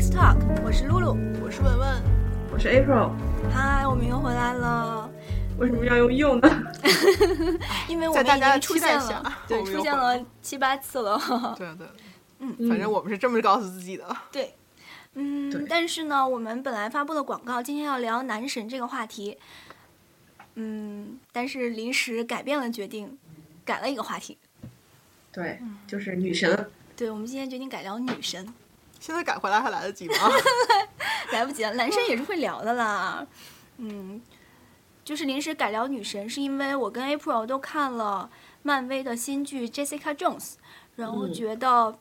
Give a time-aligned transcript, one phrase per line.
[0.00, 2.02] X Talk，我是露露，我是文文，
[2.50, 3.10] 我是 April。
[3.52, 5.10] 嗨，我们又回来了。
[5.58, 6.48] 为什么要用又呢？
[7.86, 11.54] 因为我们已经出现了，对，出现了七八次了。
[11.58, 11.86] 对对，
[12.40, 14.16] 嗯，反正我们是这么告诉自己的。
[14.32, 14.54] 对，
[15.12, 19.36] 嗯，但是呢，我们本来发布的广告今天要聊男神这个话题，
[20.54, 23.18] 嗯，但是临时改变了决定，
[23.66, 24.38] 改了一个话题。
[25.30, 26.70] 对，就是女神。
[26.96, 28.50] 对，我们今天决定改聊女神。
[29.00, 30.14] 现在改回来还来得及吗？
[31.32, 33.26] 来不及了，男生也是会聊的啦。
[33.78, 34.20] 嗯，
[35.02, 38.30] 就是临时改聊女神，是因为我跟 April 都看了
[38.62, 40.54] 漫威的新剧 Jessica Jones，
[40.96, 41.98] 然后觉得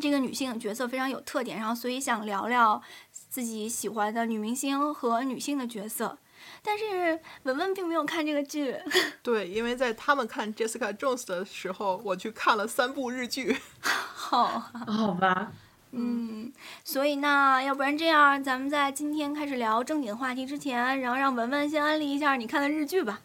[0.00, 6.18] 这个女性角色非常有特点，然后所以想聊聊自己喜欢的女明星和女性的角色。
[6.62, 8.76] 但是文文并没有看这个剧。
[9.22, 13.56] 对，因为在他们看 Jessica Jones 的时候，我去看了三部日剧。
[13.80, 15.52] 好，好吧，
[15.98, 16.52] 嗯，
[16.84, 23.20] 所以那，要不然这样，咱们在今天开始聊正经话题之前，然后让文文先安利一下你看的日剧吧。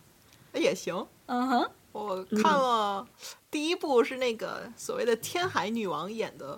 [0.53, 3.05] 也行，嗯哼，我看了
[3.49, 6.57] 第一部是那个所谓的天海女王演的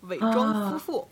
[0.00, 1.08] 伪装夫妇，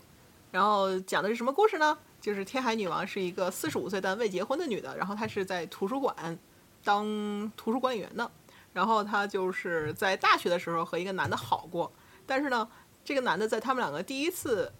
[0.51, 1.97] 然后讲的是什么故事呢？
[2.19, 6.37] 就是天海女王是一个四十五岁但未结婚的女的，然后她是在图书馆
[6.83, 8.29] 当图书管理员的，
[8.73, 11.89] 然后她就是在大学的时候和一个男的好过。
[12.27, 12.65] 但是呢，
[13.03, 14.71] 这个男的在他们两个第一次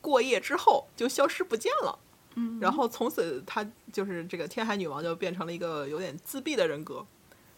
[0.00, 1.98] 过夜之后就消失不见了，
[2.34, 7.04] 嗯，然后从此他就是这个天海女王就变成了一个有点自闭的人格，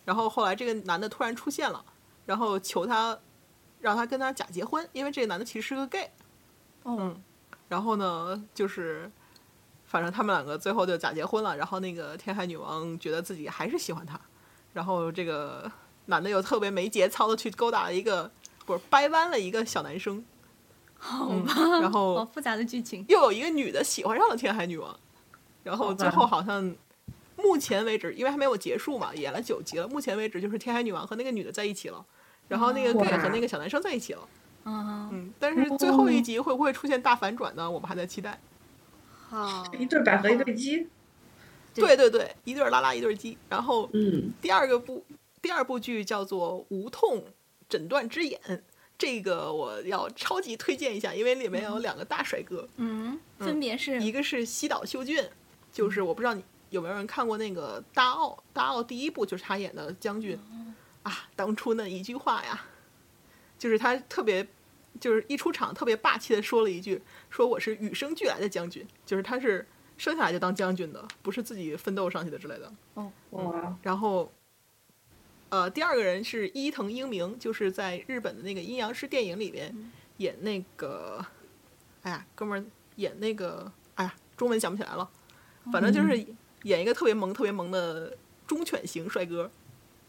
[0.05, 1.85] 然后后来这个男的突然出现了，
[2.27, 3.17] 然后求他
[3.81, 6.11] 让他跟他假结婚，因为这个男的其实是个 gay，
[6.85, 7.23] 嗯，
[7.69, 9.11] 然后呢就是
[9.87, 14.21] 反正他们两个最后就假结婚了，然后那个天海女王觉得自己还是喜欢他，
[14.73, 15.71] 然后这个
[16.07, 18.31] 男的又特别没节操的去勾搭了一个。
[18.71, 20.25] 不是掰弯了一个小男生，
[20.97, 24.97] 好吧，然后好复杂的剧情，又有一个女的喜欢上了天海女王，
[25.65, 26.73] 然后最后好像
[27.37, 32.05] 目前为止，因为还没有结束嘛，演了九集了，目前为止就是天海女王和那个女的在一起了，
[32.47, 34.29] 然后那个 gay 和那个小男生在一起了，
[34.67, 37.69] 嗯嗯，但是最后一集会不会出现大反转呢？
[37.69, 38.41] 我们还在期待。
[39.29, 40.87] 好，一对百合一对鸡，
[41.75, 45.05] 对对对，一对拉拉一对鸡，然后嗯，第二个部
[45.43, 47.19] 第二部剧叫做《无痛》。
[47.71, 48.39] 诊断之眼，
[48.99, 55.25] 这个我要超级推荐一下，因为里面有两个大帅哥，嗯，分别是一个是西岛秀俊，
[55.73, 60.39] 就是我不知道你有没有人看过那个《大奥》，《大奥》第一部就是他演的将军，
[61.05, 62.67] 啊，当初那一句话呀，
[63.57, 64.47] 就是他特别，
[65.01, 67.01] 就是一出场特别霸气的说了一句，
[67.31, 69.67] 说我是与生俱来的将军，就是他是
[69.97, 74.31] 生下来就当将军的，不是自己奋斗上去的之类的，哦，哇，然后。
[75.51, 79.75] 呃，第二个人是伊藤英明，就是在日本的那个阴阳师电影里面
[80.19, 81.25] 演那个，
[82.03, 85.11] 哎呀，哥们儿演那个，哎呀，中文想不起来了，
[85.73, 86.25] 反正就是
[86.63, 88.17] 演一个特别萌、特别萌的
[88.47, 89.51] 忠犬型帅哥。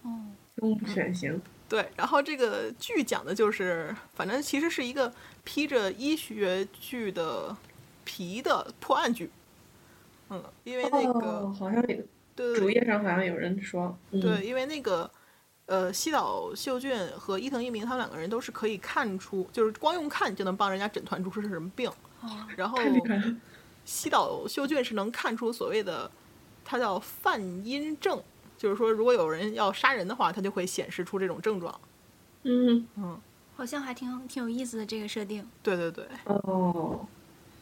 [0.04, 1.42] 哦，忠犬型。
[1.68, 5.12] 对，然后这个剧讲的就是，反正其实是一个
[5.44, 7.58] 披着医学剧的
[8.04, 9.32] 皮的破案剧。
[10.30, 11.84] 嗯，因为那个好像
[12.36, 15.10] 对主页上好像有人说，对，因为那个。
[15.68, 21.90] 呃，西岛秀俊和伊藤一明他们两个人都是可以看出，就是光用看就能帮人家诊断出是什么病。
[22.56, 22.78] 然后
[23.86, 26.12] 西岛秀俊是能看出所谓的，
[26.66, 28.22] 他叫泛阴症，
[28.58, 31.74] 就是说如果有人要杀人的话，他就会显示出这种症状。
[32.44, 33.20] 嗯嗯，
[33.56, 35.48] 好像还挺挺有意思的这个设定。
[35.64, 36.06] 对对对。
[36.26, 37.08] 哦。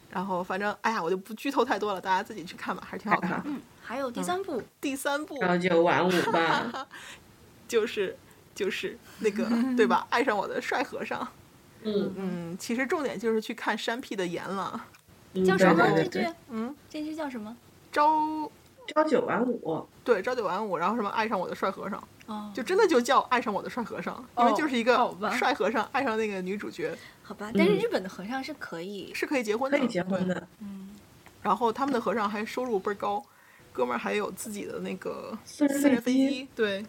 [0.10, 3.40] 然后反正哎呀，我就不剧透太多了，大家自己去看吧，还是挺好看。
[3.46, 6.88] 嗯，还有第三部，第三部朝九晚五吧。
[7.70, 8.18] 就是
[8.54, 9.46] 就是那个
[9.78, 10.06] 对吧？
[10.10, 11.26] 爱上我的帅和尚。
[11.84, 14.86] 嗯嗯，其实重点就是去看山屁的颜了。
[15.46, 16.28] 叫什么这句？
[16.50, 17.56] 嗯，这剧叫什么？
[17.90, 18.52] 朝
[18.88, 19.88] 朝九晚五。
[20.04, 22.04] 对，朝九晚五，然后什么爱上我的帅和尚。
[22.26, 22.52] 哦。
[22.54, 26.94] 就真的就叫爱上我的帅和尚，因为就是一个帅和尚爱上那个女主角。
[27.24, 30.48] 好吧，但是日本的和尚是可以是可以结婚的，可以结婚的。
[30.60, 30.90] 嗯。
[31.42, 33.24] 然后他们的和尚还收入倍儿高，
[33.72, 36.48] 哥们儿还有自己的那个私人飞机。
[36.54, 36.84] 对。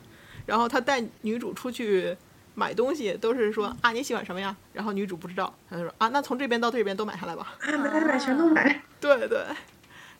[0.46, 2.16] 然后他带女主出去
[2.54, 4.54] 买东西，都是说啊你喜欢什么呀？
[4.72, 7.54] 然后女主不知道，他就说啊那从这边到这边都买下来吧。
[7.60, 8.82] 啊买买买全都买。
[9.00, 9.44] 对对，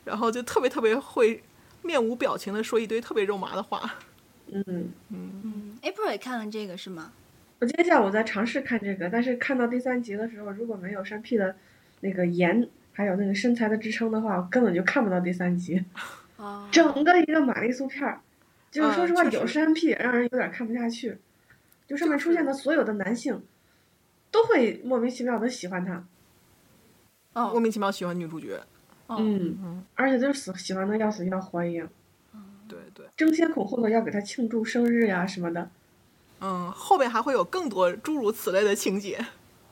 [0.05, 1.43] 然后就特别特别会
[1.83, 3.97] 面无表情的说一堆特别肉麻的话。
[4.53, 4.65] 嗯
[5.11, 7.13] 嗯嗯，April 也看了这个是吗？
[7.61, 11.55] 我今天下午在尝试看这个，但是看到第三集的时候，如果没有山 P 的
[12.01, 15.85] 那个颜，还有那个身材的支撑的话，我根本就看不到第三集。
[16.37, 16.67] 哦。
[16.73, 18.21] 整个一个玛丽苏片儿。
[18.71, 21.19] 就是说实话，有山 P 让人有点看不下去，
[21.87, 23.43] 就上面出现的所有的男性，
[24.31, 26.05] 都会莫名其妙的喜欢他。
[27.33, 28.61] 哦莫名其妙喜欢女主角。
[29.09, 31.89] 嗯，嗯，而且就是死喜欢的要死要活一样，
[32.69, 35.69] 对对，争先恐后的要给他庆祝生日呀什么的。
[36.41, 39.19] 嗯，后面还会有更多诸如此类的情节。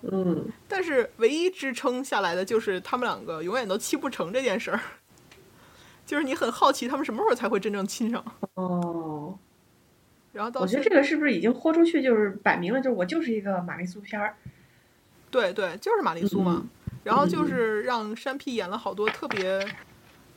[0.03, 4.81] 嗯，但是唯一支撑下来的就是他们两个永远都气不成这件事儿，
[6.08, 8.25] 就是你很好奇他们什么时候才会真正亲上。
[8.55, 9.38] 哦，
[10.32, 14.34] 然后到我觉得这个是不是已经豁出去，就是摆明了，就是我就是一个玛丽苏片儿。
[15.31, 16.62] 对对，就是玛丽苏嘛。
[16.64, 16.69] 嗯
[17.05, 19.66] 然后就是让山 P 演了好多特别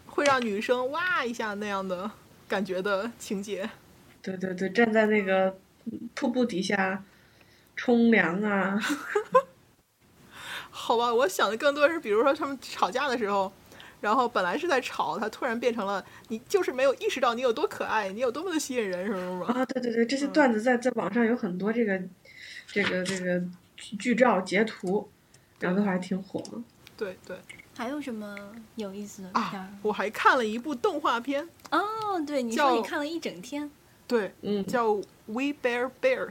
[0.06, 2.10] 会让女生哇一下那样的
[2.48, 3.70] 感觉的情节。
[4.22, 5.58] 对对对，站在那个
[6.14, 7.04] 瀑布底下
[7.76, 8.80] 冲凉啊，
[10.70, 13.52] 好吧，我想的更多是，比如说他们吵架的时候，
[14.02, 19.46] 然后本来是在吵，他突然变成了你就是没有意识到你有多可爱，你有多么的吸引人，什么什么。
[19.46, 22.02] 啊，对对对，这些嗯段子在在网上有很多这个
[22.68, 23.40] 这个这个
[23.78, 25.10] 剧剧照截图，
[25.60, 26.62] 然后都还挺火的。
[26.98, 27.38] 对对
[27.76, 28.36] 还有什么
[28.76, 33.72] 有意思的片儿啊？，我还看了一部动画片，哦，对，你说你看了一整天，
[34.08, 34.90] 对，嗯，叫
[35.26, 36.30] 《We Bear Bears》，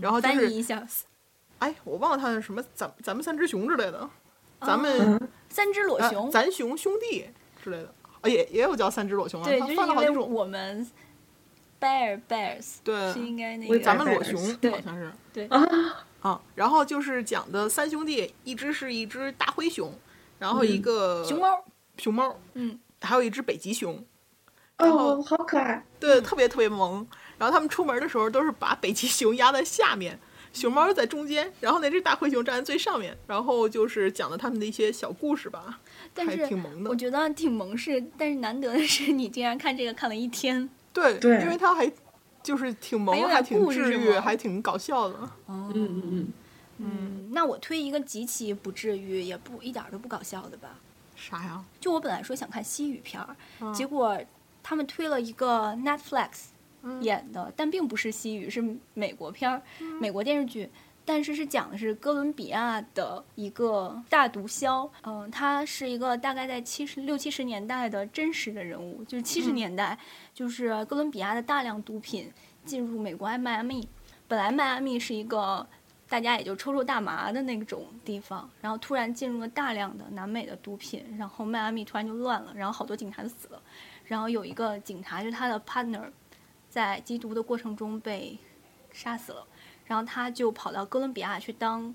[0.00, 0.86] 然后就翻译是一下，
[1.58, 4.08] 哎，我忘了它是什么，咱咱们三只熊之类的，
[4.60, 7.26] 咱们、嗯三只裸呃熊，咱熊兄弟
[7.62, 10.32] 之类的，啊也也有叫三只裸熊啊，对，就是因为分了好几种。
[10.32, 10.90] 我们
[11.78, 13.12] bear bears 对。
[13.12, 14.70] 是应该那个咱们裸熊对。
[14.70, 15.12] 好像是。
[15.32, 15.46] 对。
[15.48, 15.62] 啊，
[16.22, 19.92] 啊，然后就是讲的三兄弟，一只是一只大灰熊，
[20.38, 21.64] 然后一嗯个熊猫，
[21.98, 24.02] 熊猫，嗯，还有一只北极熊，
[24.78, 25.84] 然后哦，好可爱。
[26.00, 27.06] 对，特别特别萌。
[27.38, 30.18] 然后他们出门的时候都是把北极熊压在下面，
[30.52, 33.16] 熊猫在中间，然后那只大灰熊站在最上面。
[33.26, 36.94] 然后就是讲了他们的一些小故事吧，还但是挺萌的我。
[36.94, 41.90] 觉得挺萌是，但是难得的是你竟然看这个看了一天，对，对因为它还
[42.42, 45.16] 就是挺萌还挺治愈，还挺搞笑的。
[45.48, 46.32] 嗯嗯嗯，
[46.78, 50.78] 嗯，那我推一个极其不治愈，也不一点儿都不搞笑的吧。
[51.16, 51.64] 啥呀？
[51.80, 54.18] 就我本来说想看西语片儿，嗯结果
[54.62, 56.51] 他们推了一个 Netflix 嗯
[57.00, 58.62] 演的，但并不是西语，是
[58.94, 59.62] 美国片儿，
[60.00, 60.70] 美国电视剧。
[61.04, 69.98] 但是是讲的是哥伦比亚的一个大毒枭，嗯、他是一个大概在七十六七十年代的真实的人物，就是七十嗯年代，
[70.32, 72.30] 就是哥伦比亚的大量毒品
[72.64, 73.88] 进入美国迈阿密。
[74.28, 75.66] 本来迈阿密是一个
[76.08, 83.60] 大家也就抽抽大麻的那种地方，然后突然进入了大量的南美的毒品，然后迈阿密突然就乱了，然后好多警察就死了，
[84.04, 86.04] 然后有一个警察就是他的 partner，
[86.72, 88.38] 在缉毒的过程中被
[88.92, 89.46] 杀死了，
[89.84, 91.94] 然后他就跑到哥伦比亚去当。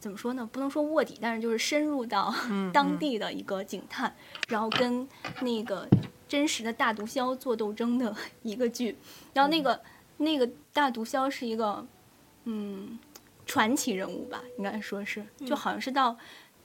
[0.00, 0.46] 怎么说呢？
[0.52, 4.14] 不能说卧底，但是就是深入到嗯当地的一个警探，
[4.48, 5.08] 然后跟
[5.40, 5.88] 那个
[6.28, 8.94] 真实的大毒枭做斗争的 一个剧。
[9.32, 9.80] 然后那个、
[10.18, 11.86] 那个大毒枭是一个
[12.44, 12.98] 嗯
[13.46, 16.14] 传奇人物吧，应该说是，就好像是到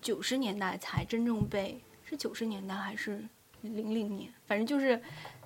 [0.02, 3.24] 九十年代才真正被是九十年代还是
[3.62, 5.02] 零零年，反正就是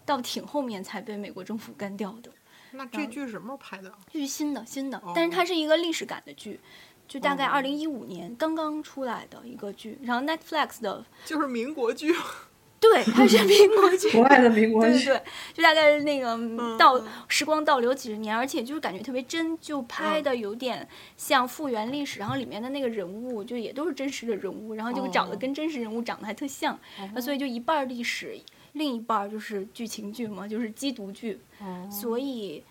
[0.06, 2.32] 到挺后面才被美国政府干掉的。
[2.72, 3.92] 那这剧是什么时候拍的？
[4.12, 6.60] 这是新的新的哦，但是它是一个历史感的剧。
[7.06, 12.16] 就大概哦二零一五年刚刚出来的一个剧，然后 Netflix 的 就是民国剧。
[12.80, 15.24] 对，它是民国剧，国外的民国剧，对对对，
[15.54, 26.78] 就大概是那个嗯倒嗯时光倒流几十年，而且就是感觉特别真，就拍的有点像复原历史，然后里面的那个人物就也都是真实的人物，然后就长得哦跟真实人物长得还特像，
[27.14, 28.38] 那所以就一半历史，
[28.73, 32.63] 另一半儿就是剧情剧嘛，就是缉毒剧，哦所以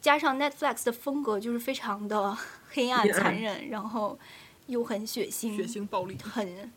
[0.00, 2.36] 加上 Netflix 的风格就是非常的
[2.72, 4.18] 黑暗残忍，然后
[4.66, 6.16] 又很血腥，血腥暴力。
[6.22, 6.72] 很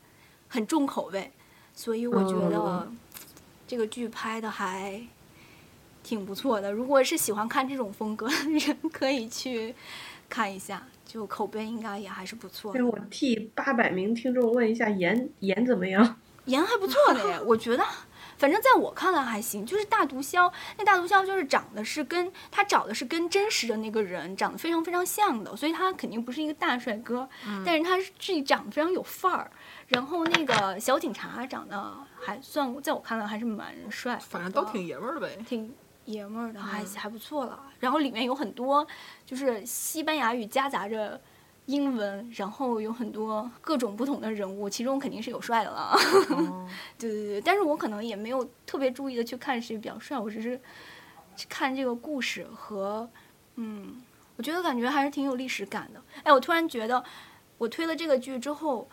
[0.50, 1.32] 很重口味，
[1.74, 2.98] 所以我觉得嗯
[3.66, 5.02] 这个剧拍的还
[6.04, 6.72] 挺不错的。
[6.72, 9.74] 如果是喜欢看这种风格的人，可以去
[10.30, 12.86] 看一下，就口碑应该也还是不错的。
[12.86, 16.20] 我替八百名听众问一下，盐盐怎么样？
[16.46, 17.86] 颜还不错的耶，我觉得，
[18.44, 19.66] 反正在我看来还行。
[19.66, 27.30] 就是大毒枭，那大毒枭就是长得是跟他找的是跟真实的那个人长得非常非常像的，所以他肯定不是一个大帅哥，
[27.66, 29.50] 但是他是自己长得非常有范儿。
[29.88, 35.38] 然后那个小警察长得还算，在我看来还是蛮帅的，反正都挺爷们儿的呗。
[35.48, 35.74] 挺
[36.04, 37.64] 爷们儿的，还嗯还不错了。
[37.80, 38.86] 然后里面有很多
[39.26, 41.22] 就是西班牙语夹杂着
[41.66, 45.96] 英文，然后有很多各种不同的人物，其中肯定是有帅的了。
[46.32, 46.68] 哦
[47.00, 50.60] 对对对，但是我可能也没有特别注意的去看谁比较帅，我只是
[51.36, 53.10] 去看这个故事和
[53.56, 54.02] 嗯，
[54.36, 56.02] 我觉得感觉还是挺有历史感的。
[56.24, 57.04] 哎，我突然觉得，
[57.58, 58.90] 我推了这个剧之后，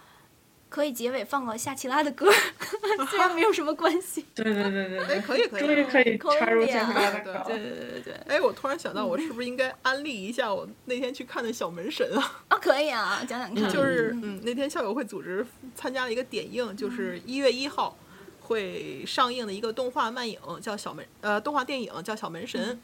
[0.70, 2.30] 可以结尾放个夏奇拉的歌，
[3.10, 4.24] 虽然没有什么关系。
[4.34, 5.60] 对对对对哎，对，可以可以。
[5.60, 7.42] 终于可以插入夏奇拉的对稿。
[7.44, 12.42] 对对对对，哎，我突然想到，我是不是应该安利一下我那天去看的小门神啊？
[12.48, 13.68] 啊，可以啊，讲讲看。
[13.68, 17.98] 就是嗯，那天校友会组织参加了一个点映，就是一月一号
[18.40, 22.80] 会上映的一个动画漫影，叫小门呃动画电影叫小门神。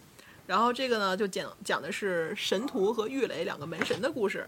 [0.48, 4.46] 然后这个呢，就讲讲的是神荼和玉垒两个门神的故事。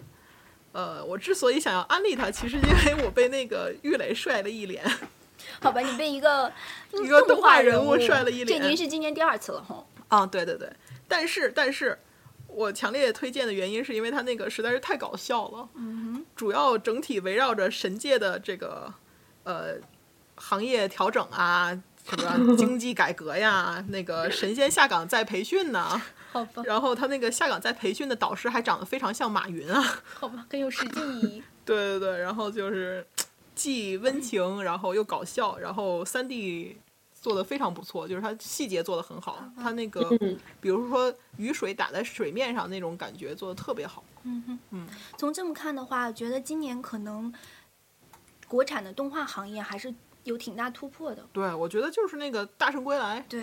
[0.72, 2.62] 呃，我之所以想要安利它，其实因
[2.96, 4.84] 为我被那个玉磊帅了一脸，
[5.60, 6.52] 好吧，你被一个
[7.02, 9.84] 一个动动画人物物帅了一脸这已经是今年第二次了哈。
[10.08, 10.70] 啊，对对对，
[11.06, 11.98] 但是但是，
[12.46, 18.92] 我强烈推荐的原因是因为它那个实在是太搞笑了，嗯主要整体围绕着神界的这个
[19.44, 19.74] 呃
[20.36, 29.82] 行业调整啊，什么 经济改革呀，那个神仙下岗再培训呐、哼，好吧，然后他那个下岗再培训的导师还长得非常像马云啊，
[30.14, 31.42] 好吧，更有实际意义。
[31.64, 33.06] 对对对，然后就是
[33.54, 36.78] 既温情，然后又搞笑，然后三 D
[37.20, 40.38] 做的非常不错，就是它细节做的很好，它那个嗯。
[40.60, 44.02] 比如说雨水打在水面上那种感觉做的特别好。
[44.24, 47.32] 嗯哼，嗯，从这么看的话，觉得今年可能
[48.46, 49.92] 国产的动画行业还是
[50.28, 51.24] 有挺大突破的。
[51.32, 53.42] 对，我觉得就是那个《大圣归来对，》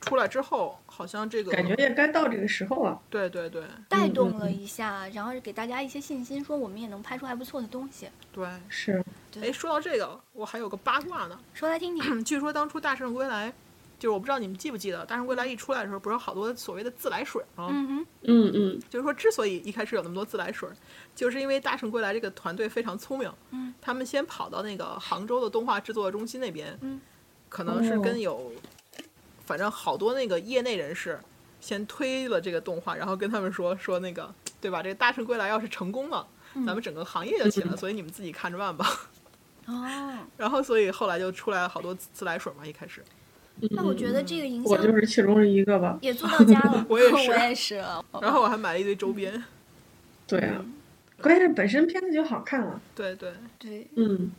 [0.00, 3.00] 出来之后，好像这个感觉也该到这个时候了。
[3.08, 8.08] 对对对带动了一下，然后给大家一些信心，说我们也能拍出还不错的东西。
[8.32, 8.48] 对。
[8.68, 9.04] 是，
[9.40, 11.38] 哎，说到这个，我还有个八卦呢。
[11.54, 12.22] 说来听听。
[12.24, 13.48] 据说当初《大圣归来》，
[13.98, 17.68] 就是我不知道你们记不记得，《大圣归来》一出来的时候，不是有好多所谓的自来水吗？
[17.70, 20.68] 嗯哼，嗯嗯，就是说，之所以一开始有那么多自来水，
[21.14, 27.00] 就是因为大圣归来这个团队非常聪明，嗯，他们先跑到那个杭州的动画制作中心那边，嗯，
[27.48, 28.52] 可能是哦跟有，
[29.44, 31.18] 反正好多那个业内人士
[31.60, 34.82] 先推了这个动画，然后跟他们说说那个，对吧？
[34.82, 38.86] 这个大圣归来要是成功了，嗯咱们整个行业就起来了，所以你们自己看着办吧。
[39.66, 43.02] 哦， 然后，所以后来就出来了好多自来水嘛，一开始。
[43.70, 45.96] 那我觉得这个影响我就是其中一个吧。
[46.02, 46.84] 也做到家了。
[46.90, 47.76] 我也是 我也是。
[48.20, 49.42] 然后我还买了一堆周边，
[50.26, 50.62] 对啊，
[51.20, 52.80] 关键是本身片子就好看了。
[52.94, 53.32] 对对。
[53.58, 54.30] 对，嗯，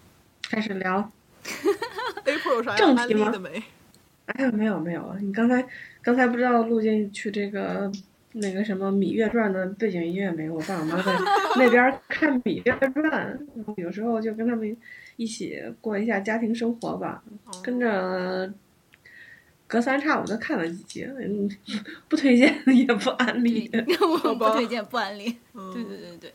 [0.49, 1.11] 开始聊。
[2.25, 3.63] April 有啥正题吗利的没？
[4.25, 5.63] 哎呀，没有没有，你刚才
[6.01, 7.91] 刚才不知道录进去这个
[8.33, 10.49] 那个什么《芈月传》的背景音乐没？
[10.49, 11.15] 我爸我妈在
[11.57, 12.91] 那边看《芈月传》，
[13.55, 14.75] 然后有时候就跟他们
[15.17, 17.23] 一起过一下家庭生活吧，
[17.63, 18.51] 跟着
[19.67, 21.47] 隔三差五的看了几集，嗯，
[22.09, 23.67] 不推荐 也不安利。
[23.67, 25.37] 对，我不推荐，不安利。
[25.53, 26.33] 嗯对对对对。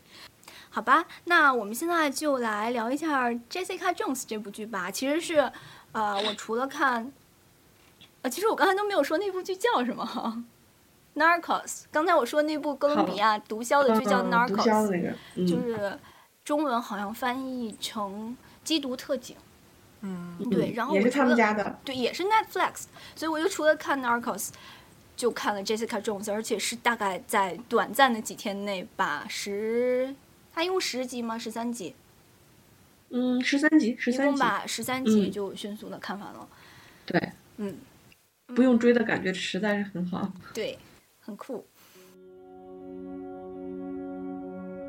[0.72, 4.88] 好吧，那我们现在就来聊一下《Jessica Jones》这部剧吧。
[4.88, 5.50] 其实是，
[5.90, 7.12] 呃，我除了看，
[8.22, 10.44] 呃，其实我刚才都没有说那部剧叫什么，
[11.20, 11.66] 《Narcos》。
[11.90, 14.62] 刚才我说那部哥伦比亚毒枭的剧叫《Narcos》，
[15.48, 15.98] 就是
[16.44, 18.36] 中文好像翻译成
[18.68, 19.36] 《缉毒特警》。
[20.02, 22.84] 嗯，对，嗯然后也是他们我对，也是 Netflix，
[23.16, 24.50] 所以我就除了看 Narcos，
[25.16, 30.14] 就看了 Jessica Jones，而且是大概在短暂的几天内把十，
[30.52, 31.38] 它一共十集吗？
[31.38, 31.94] 十三集，
[33.10, 36.48] 嗯，十三集，十三集一共把十三集嗯就迅速的看完了。
[37.06, 37.76] 对，嗯，
[38.46, 40.30] 不用追的感觉实在是很好。
[40.52, 40.78] 对，
[41.20, 41.64] 很酷。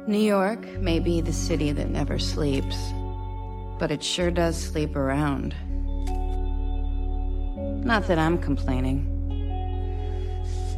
[0.07, 2.75] New York may be the city that never sleeps,
[3.79, 5.53] but it sure does sleep around.
[7.85, 9.05] Not that I'm complaining.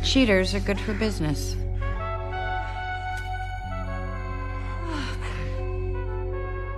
[0.03, 1.55] Cheaters are good for business.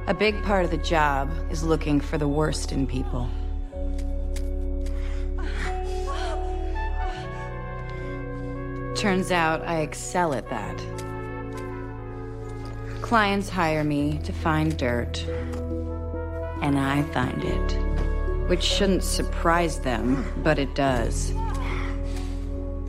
[0.08, 3.28] A big part of the job is looking for the worst in people.
[8.96, 10.80] Turns out I excel at that.
[13.02, 15.26] Clients hire me to find dirt,
[16.62, 18.48] and I find it.
[18.48, 21.34] Which shouldn't surprise them, but it does.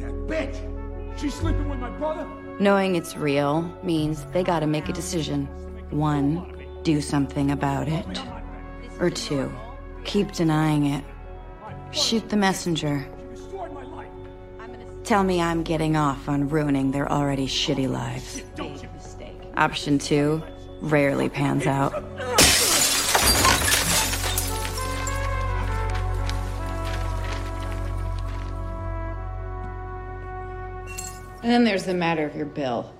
[0.00, 1.18] That bitch!
[1.18, 2.28] She's sleeping with my brother?
[2.60, 5.46] Knowing it's real means they gotta make a decision.
[5.90, 6.52] One,
[6.86, 8.06] do something about it.
[9.00, 9.52] Or two,
[10.04, 11.02] keep denying it.
[11.90, 13.04] Shoot the messenger.
[15.02, 18.40] Tell me I'm getting off on ruining their already shitty lives.
[19.56, 20.40] Option two
[20.80, 21.92] rarely pans out.
[31.42, 32.95] And then there's the matter of your bill.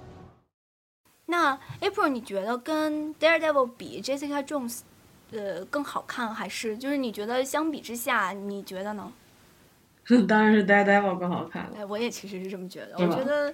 [1.27, 4.81] 那 April，你觉得跟 Daredevil 比，Jessica Jones，
[5.33, 9.13] 呃，更好看，还是就是你觉得相比之下，你觉得呢？
[10.29, 11.71] 当然是 Daredevil 更好看了。
[11.79, 13.53] 哎，我也其实是这么觉得，我觉得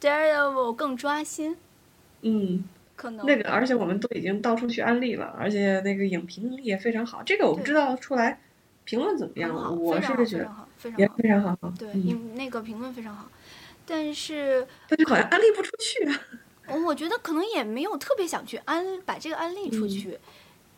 [0.00, 1.54] Daredevil 更抓心。
[2.22, 2.64] 嗯，
[2.96, 7.22] 可能那个，而且我们都已经到处去安利了，而且那个影评也非常好。
[7.22, 8.40] 这个我不知道出来
[8.84, 10.68] 评论怎么样，了，我是觉得也常好。
[11.18, 11.56] 非常好。
[11.78, 11.92] 对，
[12.34, 13.28] 那个评论非常好，
[13.84, 16.18] 但是但是好像安利不出去啊。
[16.68, 20.18] 我觉得可能也没有特别想去安把这个安利出嗯去。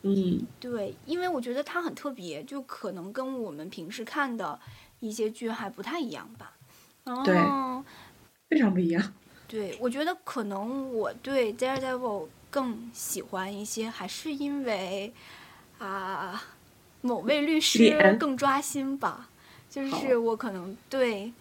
[0.03, 4.59] 嗯，对，因为我觉得它很特别，就可能跟我们平时看的
[4.99, 6.53] 一些剧还不太一样吧。
[7.03, 7.83] 然对后，
[8.49, 9.13] 非常不一样。
[9.47, 15.13] 对我觉得可能我对 Daredevil 更喜欢一些，还是因为
[15.79, 16.43] 啊
[17.01, 19.29] 某位律师更抓心吧。
[19.69, 21.31] 就是我可能对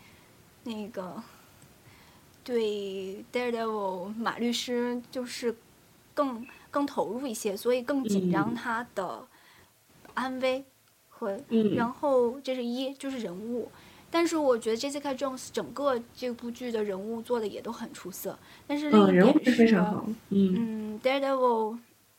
[0.65, 1.23] 那个
[2.47, 5.53] 对 Daredevil 马律师就是
[6.15, 8.55] 更更投入一些，所以更紧张嗯。
[8.55, 9.27] 他的
[10.15, 10.65] 安危
[11.09, 11.75] 和嗯。
[11.75, 13.69] 然后这是一就是人物，
[14.13, 20.07] 但是我觉得 Jessica Jones 整个这部剧的人物做的也都很出色，但是另嗯，一点是非常好。
[20.29, 21.79] 嗯，嗯，Daredevil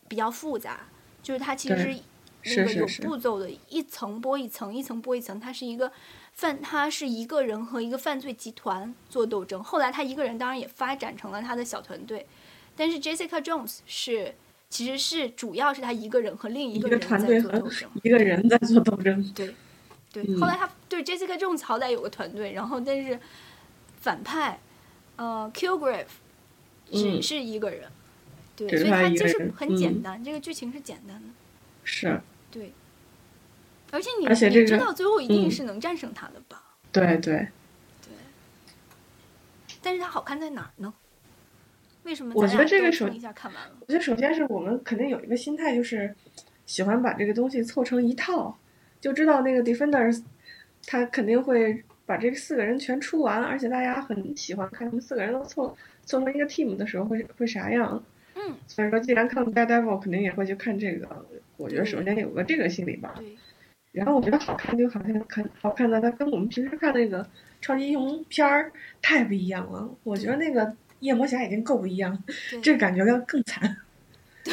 [0.10, 0.82] 比较复杂，
[1.24, 1.98] 就是它其实
[2.42, 5.90] 是那个有步骤的，一层剥一层，一层剥一层，它是一个
[6.38, 9.62] 犯，他是一个人和一个犯罪集团做斗争。
[9.64, 12.28] 后来他一个人当然也发展成了他的小团队，
[12.76, 14.36] 但是 Jessica Jones 是
[14.70, 17.90] 其实是主要是他一个人和另一一个个人在团队和做斗争。
[18.04, 19.34] 一个人在做斗争。
[19.34, 19.56] 对，
[20.14, 23.20] 对，嗯后来他对 Jessica Jones 好歹有个团队，然后但是
[24.00, 24.60] 反派，
[25.16, 26.06] 呃，Killgrave
[26.92, 27.90] 只嗯是一个人，
[28.56, 31.30] 对，所以它他就是很简嗯单，这个剧情是简单的，
[31.84, 32.72] 是，对。
[33.92, 36.62] 而且你而且这个你知道最后一定嗯是能战胜他的吧？
[36.92, 37.48] 对对
[38.02, 38.12] 对。
[39.82, 40.94] 但是它好看在哪儿呢？
[42.04, 43.76] 为什么我觉得这个首都冲一下看完了？
[43.82, 46.14] 我觉得首先是我们肯定有一个心态，就是
[46.66, 48.58] 喜欢把这个东西凑成一套，
[49.00, 50.24] 就知道那个 Defenders
[50.86, 55.76] 他肯定会把这四个人全出完，而且大家很喜欢看他们四个人都凑
[56.06, 58.02] 凑成一个 team 的时候会会啥样。
[58.36, 61.26] 嗯，所以说，既然看了 Daredevil，肯定也会去看这个。
[61.58, 63.16] 我觉得首先有个这个心理吧。
[63.18, 63.36] 对，
[63.92, 67.28] 然后我觉得好看就好像看好看的，它跟我们平时看那个
[67.62, 69.90] 超级英雄片儿太不一样了。
[70.04, 73.78] 我觉得那个夜魔侠已经够不一样，对这感觉要更惨，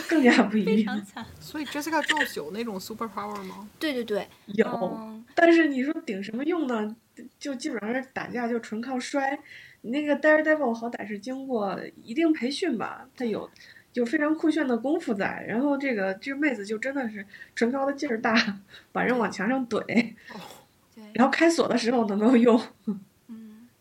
[0.09, 0.97] 更加不一 样。
[0.97, 1.27] 常惨。
[1.41, 3.69] 所以 Jessica Jones 有那种 super power 吗？
[3.79, 6.97] 对 对对，有，嗯，但是你说顶什么用呢？
[7.39, 9.39] 就基本上是打架就纯靠摔。
[9.83, 13.49] 你那个 Daredevil 好歹是经过一定培训吧，他有
[13.95, 15.45] 有非常酷炫的功夫在。
[15.49, 17.27] 然后这个这个妹子就真的是
[17.57, 18.61] 唇膏的劲儿大，
[18.93, 20.15] 把人往墙上怼，对，
[21.15, 23.01] 然后开锁的时候能够用，嗯。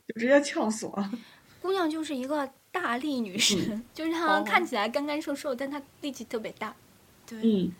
[0.06, 0.94] 就直接撬锁。
[1.62, 6.76] 姑娘就是一个大力女神，嗯就是她哦看起来干干瘦瘦，但她力气特别大。
[7.26, 7.72] 对、嗯，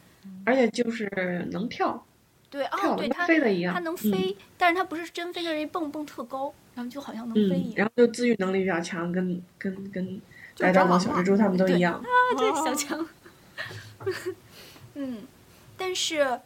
[0.46, 1.06] 而且就是
[1.52, 2.02] 能跳，
[2.50, 3.74] 对哦，对她飞的一样。
[3.74, 7.74] 她能飞，但是她不是真飞，就是一蹦蹦特高，然后就好像能嗯，飞一样。
[7.74, 10.22] 嗯然后就自愈能力比较强，跟跟跟就
[10.64, 11.94] 白蟑螂嘛蚱小蜘蛛他们都一样。
[11.96, 12.04] 啊，
[12.38, 13.08] 这是，小强。
[14.96, 15.24] 嗯，
[15.78, 16.40] 但是，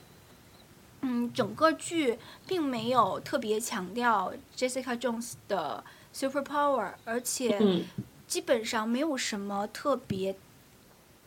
[1.01, 7.85] 嗯，整个剧并没有特别强调 Jessica Jones 的 super power，而且嗯
[8.27, 10.35] 基本上没有什么特别，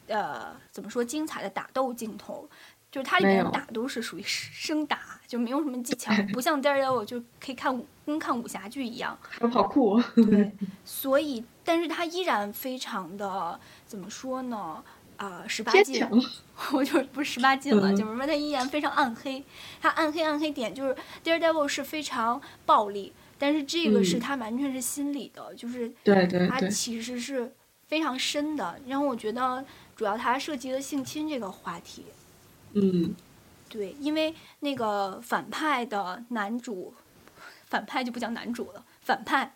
[0.07, 2.49] 呃，怎么说精彩的打斗镜头。
[2.93, 9.17] 就是它里面的打都是属于 生打，就没有什么技巧，不像 Daredevil 就可以看武跟看武侠剧一样。
[9.23, 10.03] 还有跑酷。
[10.17, 10.51] 对，
[10.85, 14.83] 所以，但是它依然非常的怎么说呢？
[15.19, 16.05] 啊、十八禁，
[16.73, 19.45] 我就是不是十八禁了，嗯就是说它依然非常暗黑。
[19.81, 27.53] 它暗黑暗黑点就是 Daredevil 是非常暴力，但是这个是嗯它完全是心理的，就是对对对，它其实是
[27.87, 28.81] 非常深的。
[28.89, 29.65] 然后我觉得
[29.95, 32.07] 主要它涉及了性侵这个话题。
[32.73, 33.15] 嗯，
[33.71, 36.93] 对，因为那个反派的男主，
[37.67, 39.55] 反派就不讲男主了，反派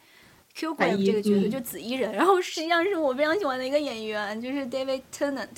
[0.55, 5.49] Q 反 Grave 一这个角色嗯就紫衣人，然后实际上是我非常喜欢的一个演员，就是 David Tennant，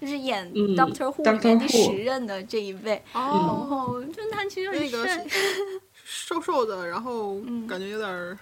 [0.00, 5.26] 就是演嗯 Doctor Who 里面第十任的这一位，然哦，后就他其实很那个，
[6.04, 7.66] 瘦瘦的，然后嗯。
[7.66, 8.38] 感觉有点儿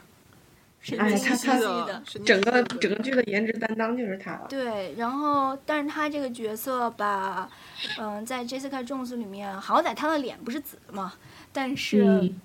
[0.85, 2.03] 神哎经兮兮他他的。
[2.25, 4.47] 整个整个剧的颜值担当就是他了。
[4.49, 7.51] 对，然后但是他这个角色吧，
[7.99, 11.14] 嗯、在 Jessica Jones 里面，好歹他的脸不是紫的嘛，
[11.53, 12.05] 但是。
[12.05, 12.40] 嗯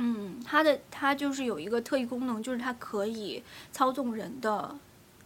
[0.00, 4.72] 嗯，它的他就是有一个特异功能，就是他可以操纵人的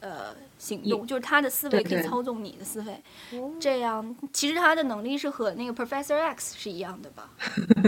[0.00, 3.38] 呃行动，就是他的思维可以操纵你的思维。
[3.38, 7.28] 哦这样，其实他的能力是和那个 Professor X 是一样的吧？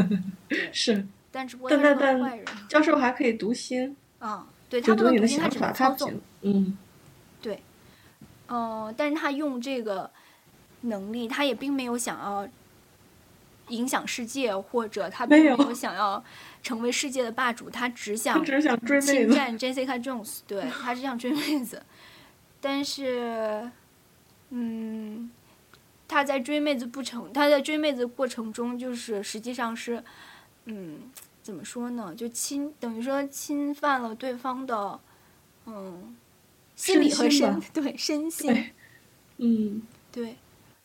[0.72, 2.44] 是，但只不过他是个坏人。
[2.68, 6.18] 教授还可以读心，啊、对他不能读心，他，只能操纵。
[6.40, 6.78] 嗯，
[8.48, 10.10] 嗯、但是他用这个
[10.82, 12.48] 能力，他也并没有想要
[13.68, 16.22] 影响世界，或者他并没有想要
[16.62, 19.12] 成为世界的霸主，他只想只是想追妹子。
[19.12, 21.82] 侵占 Jessica Jones，对他只想追妹子，
[22.60, 23.70] 但是
[24.50, 25.30] 嗯，
[26.08, 30.02] 他在追妹子不成，他在追妹子过程中，就是实际上是，
[30.66, 31.10] 嗯，
[31.44, 32.14] 怎么说呢？
[32.16, 34.98] 就侵，等于说侵犯了对方的，
[35.66, 36.16] 嗯，
[36.74, 38.72] 心理和身身对身心
[39.36, 40.36] 嗯，对，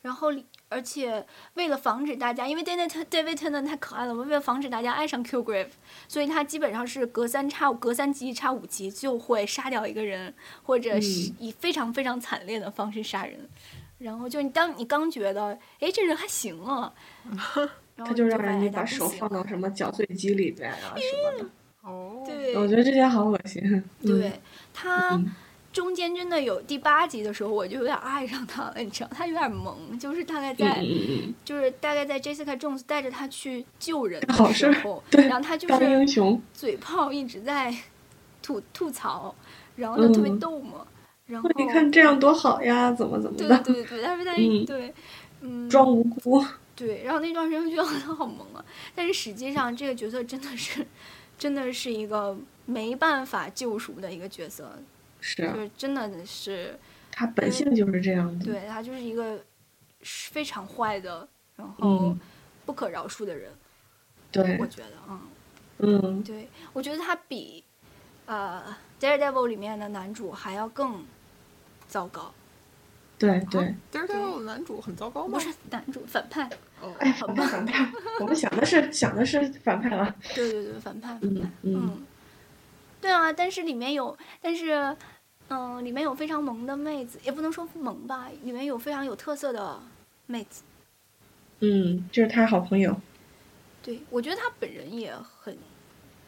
[0.02, 0.28] 然后
[0.68, 5.70] 而且为了防止大家，因为 David David Tennant 太可爱了，为了防止大家爱上 Kilgrave，
[6.06, 13.48] 所以他基本上是隔三差五、隔三集差五集就会杀掉一个人，或者是嗯以非常非常惨烈的方式杀人。
[13.96, 16.92] 然后就你当你刚觉得，哎，这人还行啊，
[18.06, 21.50] 他就让人家把手放到什么绞碎机里边啊 什么的。
[21.82, 23.82] 哦，对我觉得这些好恶心。
[24.02, 24.32] 对
[24.74, 25.32] 他嗯
[25.72, 30.84] 中间真的有第八集的时候，我就有点爱上他了，你知道，他有点萌，就是大概嗯在。
[31.44, 37.72] 就是大概在 Jessica Jones 带着他去救人好事儿的时候，对然后他就是雄，嘴炮一直在
[38.42, 39.32] 吐吐槽，
[39.76, 40.84] 然后就特别嗯逗嘛，
[41.26, 44.92] 然后你看这样多好呀，怎么怎么的，对对对，但是他嗯对，
[45.40, 46.44] 嗯，装无辜。
[46.86, 48.64] 对，然后那段时间觉得他好萌啊，
[48.94, 50.86] 但是实际上这个角色真的是
[51.36, 54.72] 真的是一个没办法救赎的一个角色，
[55.20, 56.78] 是啊就，是真的是
[57.12, 58.42] 他本性就是这样的。
[58.42, 59.44] 对他就是一个
[60.00, 62.20] 是非常坏的，然后嗯
[62.64, 63.52] 不可饶恕的人，
[64.32, 65.20] 对我，觉得啊。
[65.82, 67.62] 嗯，对，我觉得他比
[68.24, 71.04] 呃《Daredevil》里面的男主还要更
[71.86, 72.32] 糟糕。
[73.20, 73.74] 对对。
[73.92, 75.38] Daredevil 男主很糟糕吗？
[75.38, 76.48] 不是男主，反派。
[76.80, 80.14] 哦，哎，反派反派，我们想的是 想的是反派了。
[80.34, 81.10] 对对对，反派。
[81.10, 82.02] 反派嗯嗯嗯，
[83.00, 84.96] 对啊，但是里面有，但是
[85.48, 89.78] 嗯、里面有非常萌的妹子，也不能说萌吧，里面有非常有特色的
[90.26, 90.62] 妹子。
[91.60, 92.98] 嗯，就是他好朋友。
[93.82, 95.54] 对，我觉得他本人也很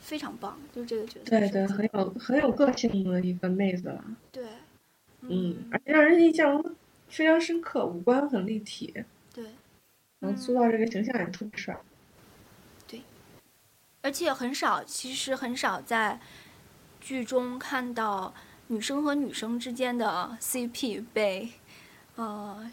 [0.01, 4.05] 非常棒，就是这个角色对对，很有很有个性的一个妹子了。
[4.31, 4.45] 对，
[5.23, 6.63] 嗯，而且让人印象
[7.13, 9.45] 非常深刻，五官很立体，对。
[10.21, 11.79] 能塑造这个形象也特别帅。
[14.05, 16.19] 而且很少，其实很少在
[17.01, 18.35] 剧中看到
[18.67, 21.51] 女生和女生之间的 CP 被
[22.17, 22.69] 呃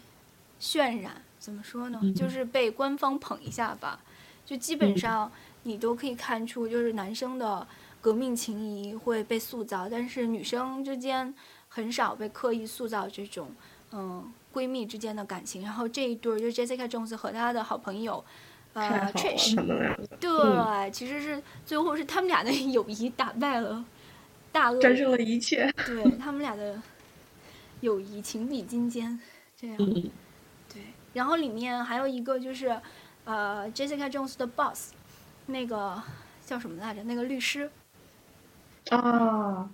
[0.60, 2.00] 渲染，怎么说呢？
[2.02, 4.02] 嗯就是被官方捧一下吧。
[4.44, 5.30] 就基本上
[5.62, 7.64] 你都可以看出，就是男生的
[8.00, 11.32] 革命情谊会被塑造，但是女生之间
[11.68, 13.54] 很少被刻意塑造这种
[13.92, 15.62] 嗯闺蜜之间的感情。
[15.62, 18.24] 然后这一对儿就是 Jessica Jones 和她的好朋友
[18.72, 19.56] 呃，Trish。
[20.18, 23.84] 对，其实是最后是他们俩的 友谊打败了
[24.52, 25.72] 大恶，战胜了一切。
[25.86, 26.80] 对他们俩的
[27.80, 29.18] 友谊情比金坚，
[29.56, 30.10] 这样嗯，
[30.72, 30.82] 对。
[31.14, 32.80] 然后里面还有一个就是，
[33.24, 34.92] 呃，Jessica Jones 的 boss，
[35.46, 36.00] 那个
[36.46, 37.02] 叫什么来着？
[37.04, 37.70] 那个律师，
[38.90, 39.68] 啊，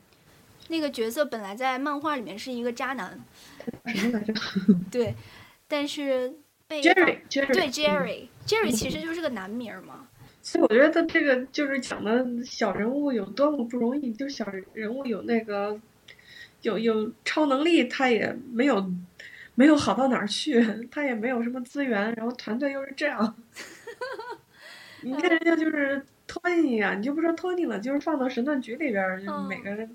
[0.69, 3.21] 那个角色本来在漫画里面是一个渣男，
[3.87, 4.35] 什么来着？
[4.91, 5.15] 对，
[5.69, 6.33] 但是
[6.67, 7.73] 被？Jerry Jerry 对嗯。
[7.73, 10.09] Jerry Jerry 其实就是个男名儿嘛，
[10.43, 15.81] 所以我觉得他这个就是讲的小人物有多么不容易，就是小人物有那个
[16.63, 18.93] 有有超能力，他也没有
[19.57, 23.37] 没有好到哪儿去，他也没有什么资源，然后团队又是这样，
[25.03, 29.93] 你看人家就是托尼啊，你就不说托尼了，就是放到神盾局里边儿，就嗯每个人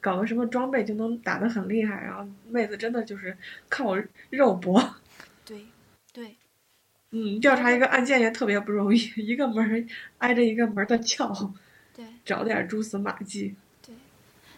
[0.00, 3.36] 搞个什么装备就能打得很厉害，然后妹子真的就是
[3.68, 3.96] 靠
[4.30, 4.94] 肉搏。
[5.44, 5.66] 对
[6.12, 6.36] 对。
[7.10, 11.54] 嗯，调查一个案件也特别不容易，一个门挨着一个门的撬，
[11.96, 13.54] 对找点蛛丝马迹。
[13.80, 13.94] 对，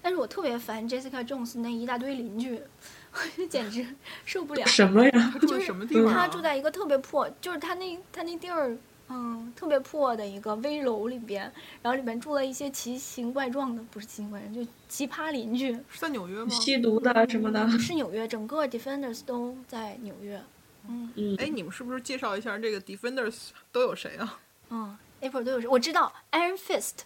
[0.02, 2.60] 但是我特别烦 Jessica Jones 那一大堆邻居，
[3.14, 3.86] 我简直
[4.26, 4.66] 受不了。
[4.66, 5.30] 什么呀？
[5.32, 6.26] 他住在什么地方啊？
[6.26, 8.76] 他住在一个特别破，就是他那他那地儿，
[9.12, 11.42] 嗯，特别破的一个危楼里边，
[11.82, 15.72] 然后里面住了一些奇形怪状的，不是奇形怪状，就奇葩邻居。
[15.88, 16.48] 是在纽约吗？
[16.48, 17.68] 吸毒的什么的。
[17.78, 20.40] 是纽约，整个 Defenders 都在纽约。
[20.88, 24.38] 嗯嗯，哎，你们是不是介绍一下这个 Defenders 都有谁啊？
[24.70, 25.68] 嗯，April 都有谁？
[25.68, 27.00] 我知道 Iron Fist，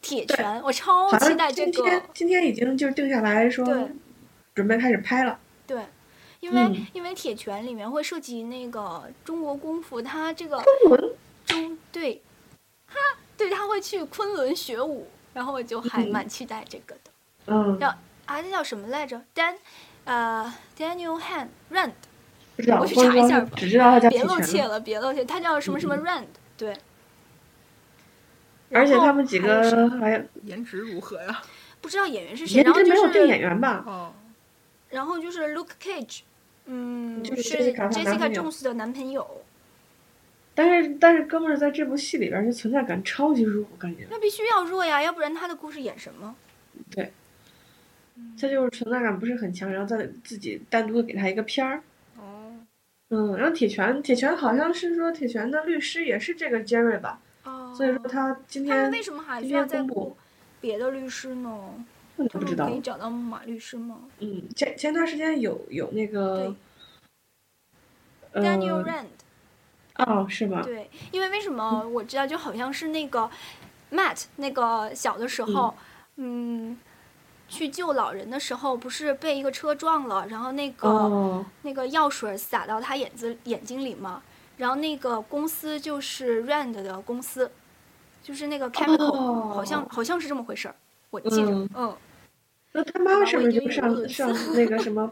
[0.00, 2.02] 铁拳，我超期待这个今天。
[2.14, 3.88] 今天已经就定下来说对，
[4.54, 5.38] 准备开始拍了。
[5.66, 5.82] 对，
[6.40, 10.62] 因为、嗯因为铁拳里面会涉及那个中国功夫，它这个
[11.90, 12.22] 对，
[12.86, 12.96] 他
[13.36, 17.10] 对他会去昆仑学武，然后我就还嗯蛮期待这个的。
[17.46, 17.88] 嗯，叫
[18.26, 19.56] 啊，那叫什么来着？Dan，
[20.04, 21.92] 呃，Daniel Han Rand，
[22.56, 24.22] 不知道，我去查一下吧只知道他叫别。
[24.24, 26.76] 露怯了，别露怯，他叫什么什么嗯 Rand，对。
[28.70, 31.42] 而且他们几个还颜值如何呀？
[31.80, 33.82] 不知道演员是谁，颜然后就值没有定演是员吧？
[33.86, 34.12] 哦，
[34.90, 36.20] 然后就是 Luke Cage，
[36.66, 39.42] 嗯，就是是 Jessica Jones 的男朋友。
[40.58, 46.34] 但是但是哥们儿在这部戏里边儿就存在感超级弱，我感觉那必须要弱呀，要不然他的故事演什么？
[46.90, 47.12] 对，
[48.40, 51.80] 他就是存在感不是很强，然后再自己单独的给他一个片儿，
[52.16, 52.56] 哦
[53.10, 60.16] 嗯，然后铁拳，铁拳好像是说铁拳的律师也是这个 Jerry 吧，哦，所以说他今天为什么还需要再天公布雇
[60.60, 61.84] 别的律师呢？
[62.16, 66.52] 我不知道可以，找到马律师吗嗯，前前段时间有有那个
[68.32, 69.06] 对，？Daniel 呃 Rand，
[69.98, 70.62] 哦是吗？
[70.62, 73.28] 对，因为为什么我知道，就好像是那个
[73.92, 75.74] Matt 那个小的时候，
[76.16, 76.78] 嗯
[77.48, 84.22] 去救老人的时候，不是被一个车撞了，然后那个、哦，那个药水洒到他眼子眼睛里嘛，
[84.58, 87.50] 然后那个公司就是 Rand 的公司，
[88.22, 90.74] 就是那个 Chemical，、哦好像好像是这么回事儿，
[91.10, 91.96] 我记着，嗯嗯。
[92.72, 95.10] 那他妈是不是就我已经有恶上上 那个什么，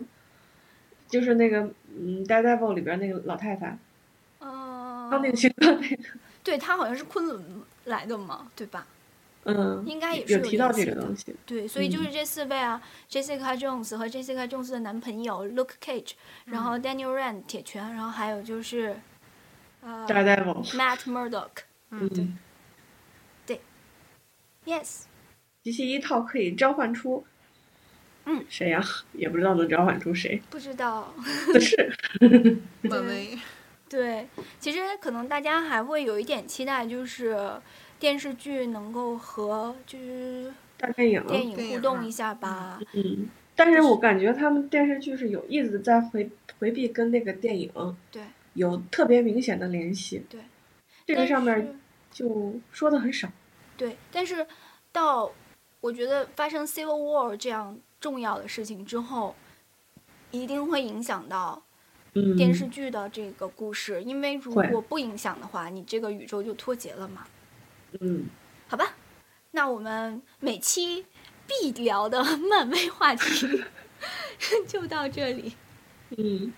[1.08, 1.60] 就是那个
[1.98, 3.78] 嗯《Daredevil》里边那个老太太，嗯，
[5.10, 5.36] 当那个
[6.44, 8.86] 对他好像是昆仑来的嘛，对吧？
[9.48, 16.12] 嗯，应该也是有有提到这个东西，对，所以就嗯是这四位啊、j e s s i c a Jones 和 Jessica Jones 的男朋友 Luke Cage，、
[16.46, 18.96] 然后 Daniel Rand 铁拳，然后还有就是
[19.82, 21.50] 呃 Daredevil，Matt Murdock。
[21.90, 22.26] 嗯，对。
[23.46, 23.60] 对
[24.64, 25.02] Yes，
[25.62, 27.24] 集齐一套可以召唤出，
[28.24, 28.82] 嗯，谁呀？
[29.12, 31.14] 也不知道能召唤出谁，不知道。
[31.52, 31.94] 不是，
[32.82, 33.38] 漫威，
[33.88, 37.60] 对，其实可能大家还会有一点期待，就是
[37.98, 42.80] 电视剧能够和就是大电影，电影互动一下吧。
[42.94, 47.70] 嗯，但是我感觉他们电视剧是有意的在回回避跟那个电影
[48.10, 48.22] 对
[48.54, 50.40] 有特别明显的联系，对，
[51.06, 51.78] 这个上面
[52.10, 53.28] 就说的很少。
[53.76, 54.46] 对，但是
[54.90, 55.30] 到
[55.80, 59.36] 我觉得发生 Civil War 这样重要的事情之后，
[60.32, 61.65] 一定会影响到嗯，
[62.36, 67.26] 电视剧的这个故事，因为如果不影响的话，你这个宇宙就脱节了嘛。
[68.00, 68.26] 嗯，
[68.68, 68.94] 好吧，
[69.52, 71.06] 那我们每期
[71.46, 73.64] 必聊的 漫威话题
[74.68, 75.54] 就到这里。
[76.16, 76.52] 嗯，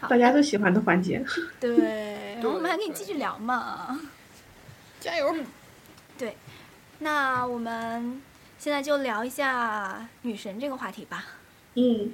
[0.00, 1.24] 好大家都喜欢的环节。
[1.60, 4.00] 对，对我们还可以继续聊嘛。
[5.00, 5.34] 加油！
[6.16, 6.36] 对，
[7.00, 8.22] 那我们
[8.58, 11.24] 现在就聊一下女神这个话题吧。
[11.74, 12.12] 嗯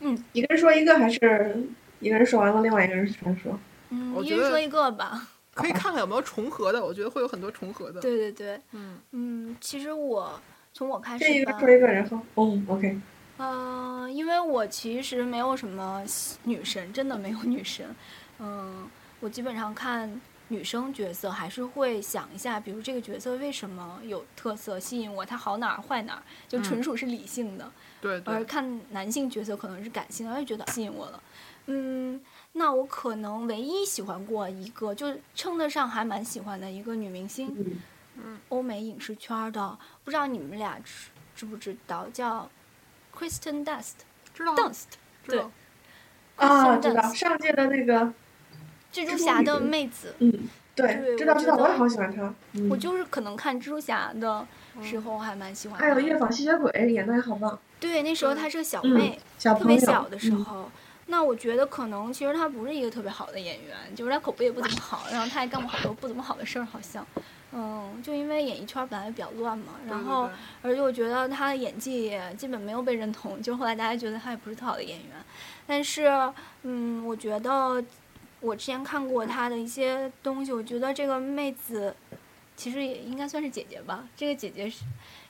[0.00, 1.66] 嗯，一个人说一个，还是
[2.00, 3.58] 一个人说完了，另外一个人重说？
[3.90, 5.28] 嗯，我一人说一个吧。
[5.52, 8.00] 可以看看有没有重合的，我觉得会有很多重合的。
[8.00, 10.40] 对对对，嗯，嗯，其实我
[10.72, 13.00] 从我开始吧一个说，一个，然后，嗯，OK，
[13.38, 16.02] 嗯、因为我其实没有什么
[16.44, 17.84] 女神，真的没有女神。
[18.38, 27.70] 嗯，我基本上看女生角色还是会想一下，比如这个角色为什么有特色吸引我，她好哪儿坏哪儿，就嗯纯属是理性的。
[28.00, 31.20] 对对，而看男性角色可能是感性的，我就觉得吸引我了。
[31.72, 32.20] 嗯，
[32.54, 37.54] 那我可能唯一喜欢过一个，就称得上还蛮喜欢的一个女明星，
[38.16, 42.50] 嗯，欧美影视圈的，不知道你们俩知知不知道，叫
[43.16, 43.92] Kristen Dust
[44.34, 44.86] 知道 Dunst，
[45.22, 45.48] 知道。
[46.34, 48.12] 啊，Kristen 知道上届的那个，
[48.92, 50.12] 蜘蛛侠的妹子。
[50.18, 50.32] 嗯，
[50.74, 52.34] 对对，知道知道，我也好喜欢她。
[52.54, 54.44] 嗯我就是可能看蜘蛛侠的
[54.82, 55.78] 时候还蛮喜欢。
[55.78, 60.68] 还有夜访吸血鬼演的也好棒，对，那时候她是个小嗯妹，特小朋友别小的时嗯候。
[61.10, 67.04] 那我觉得可能其实他不是一个特别好的演员，就是他口碑也不怎么好，然后他还干过好多不怎么好的事儿，好像，
[67.50, 75.16] 嗯，就因为演艺圈本来比较乱嘛，然后对而且我觉得他的演技也基本没有被认同，就后来大家觉得他也不是特好的演员，
[75.66, 76.06] 但是，
[76.62, 77.82] 嗯，我觉得
[78.38, 81.92] 我之前看过他的一些东西，我觉得这个妹子
[82.56, 84.84] 其实也应该算是姐姐吧，这个姐姐是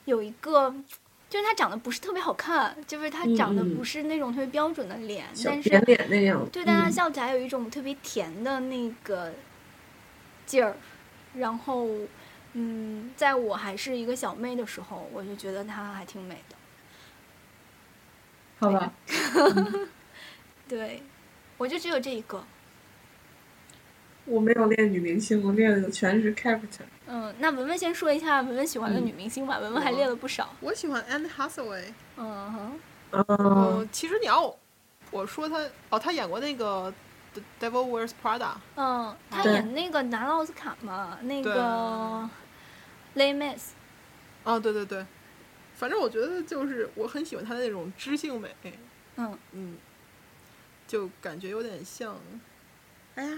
[0.05, 0.71] 有一个。
[1.31, 6.45] 就是她长得不是特别好看，就是她长得不是那种特别标准的脸，但是扁脸那样。
[6.51, 9.31] 对，但她嗯笑起来有一种特别甜的那个
[10.45, 10.75] 劲儿，
[11.33, 11.87] 然后，
[12.51, 16.55] 嗯，在我还是一个小妹的时候，我就觉得她还挺美的。
[18.59, 18.91] 好吧，
[20.67, 21.01] 对，
[21.57, 22.43] 我就只有这一个。
[24.25, 26.83] 我没有练女明星，我练的全是 character。
[27.13, 30.55] 嗯，那文文先说一下文文喜欢的嗯女明星吧，文文还列了不少。
[30.61, 31.91] 我喜欢 Anne Hathaway。
[32.15, 32.79] 嗯哼，
[33.11, 34.55] 嗯嗯，其实你要
[35.11, 36.89] 我说她哦，她演过那个
[37.59, 38.39] 《The Devil Wears Prada》。
[38.77, 42.29] 嗯，她演那个拿了奥斯卡嘛，那个
[43.15, 43.57] Les Mis》。
[44.45, 45.05] 哦，对对对，
[45.75, 48.55] 反正我觉得就是我很喜欢她的那种知性美，
[49.17, 49.77] 嗯，嗯，
[50.87, 52.15] 就感觉有点像，
[53.15, 53.37] 哎呀，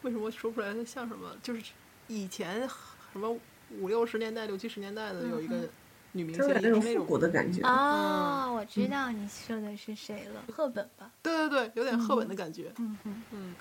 [0.00, 1.36] 为什么说不出来她像什么？
[1.42, 1.62] 就是
[2.10, 2.68] 以前
[3.12, 3.30] 什么
[3.78, 5.68] 五六十年代、六七十年代的有一个嗯
[6.12, 7.62] 女明星，也是那有点那种复古，的感觉。
[7.62, 11.08] 啊，我知道你说的是谁了，赫本吧？
[11.22, 13.54] 对对对，有点赫本的感觉，嗯哼，嗯，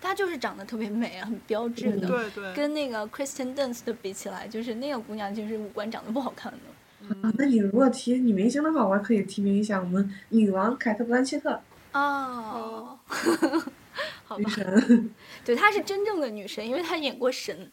[0.00, 2.06] 她就是长得特别美啊，很标致的。
[2.06, 7.08] 对对，跟那个 Kristen Dunst 比起来，就是那个姑娘就是五官长得不好看的。
[7.22, 11.60] 啊，那你如果提女明星的话，我还可以提名一下我们女王凯特·布兰切特。
[11.92, 12.96] 哦，
[14.24, 15.10] 好女吧，神，
[15.44, 17.72] 对，她是真正的女神，因为她演过神。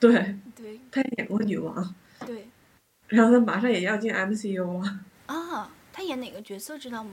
[0.00, 0.80] 对，对。
[0.90, 1.94] 她也演过女王，
[2.26, 2.48] 对。
[3.08, 7.12] 然后她马上也要进 MCU 了，啊，她演哪个角色知道吗？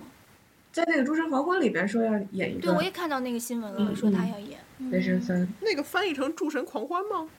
[0.71, 4.31] 在那个《诸神黄昏》里边说要演一个对，我也看到那个新闻了，嗯说她嗯。
[4.31, 4.59] 要演。
[4.91, 5.47] 雷神三。
[5.61, 7.29] 那个翻译成《诸神狂欢》吗？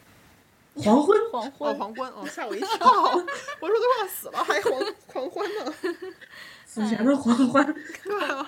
[0.77, 1.75] 黄昏，哦，黄昏。
[1.77, 2.67] 皇冠哦，吓我一跳！
[3.61, 5.75] 我说都快死了，还狂狂欢呢？
[6.65, 7.65] 死前的黄昏，
[8.05, 8.47] 对啊，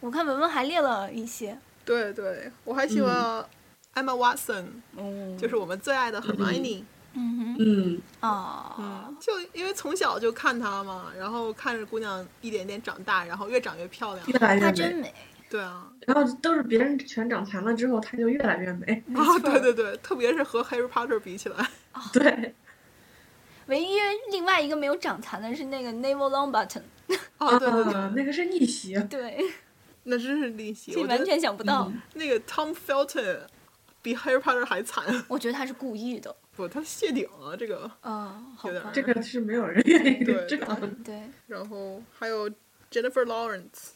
[0.00, 3.44] 我看文文还列了一些，对对，我还喜欢
[3.94, 4.64] Emma Watson，、
[4.96, 6.84] 嗯，就是我们最爱的 Hermione。
[7.16, 7.56] 嗯哼。
[7.60, 14.26] 嗯，啊嗯，，就因为从小就看她嘛，然后看着姑娘一点点长大，然后越长越漂亮。
[14.26, 15.14] 越来越美，她真美，
[15.48, 21.70] 对啊，然后都是别人全长残了之后，她就越来越美， 啊，对对对，特别是和 Harry Potter 比起来，
[22.12, 22.52] 对，
[23.66, 23.96] 唯一
[24.32, 26.82] 另外一个没有长残的是那个 Neville Longbottom，
[27.38, 29.38] 啊， 对对对，啊那个是逆袭，对，
[30.02, 30.90] 那真是逆袭。
[30.92, 33.38] 这完全想不到，那个 Tom Felton
[34.04, 37.90] 比 Harry Potter 还惨， 我觉得他是故意的，不，他谢顶了这个。
[38.02, 40.86] 啊，好有点吧，这个是没有人愿意对这样的。
[41.02, 42.50] 对，然后还有
[42.90, 43.92] Jennifer Lawrence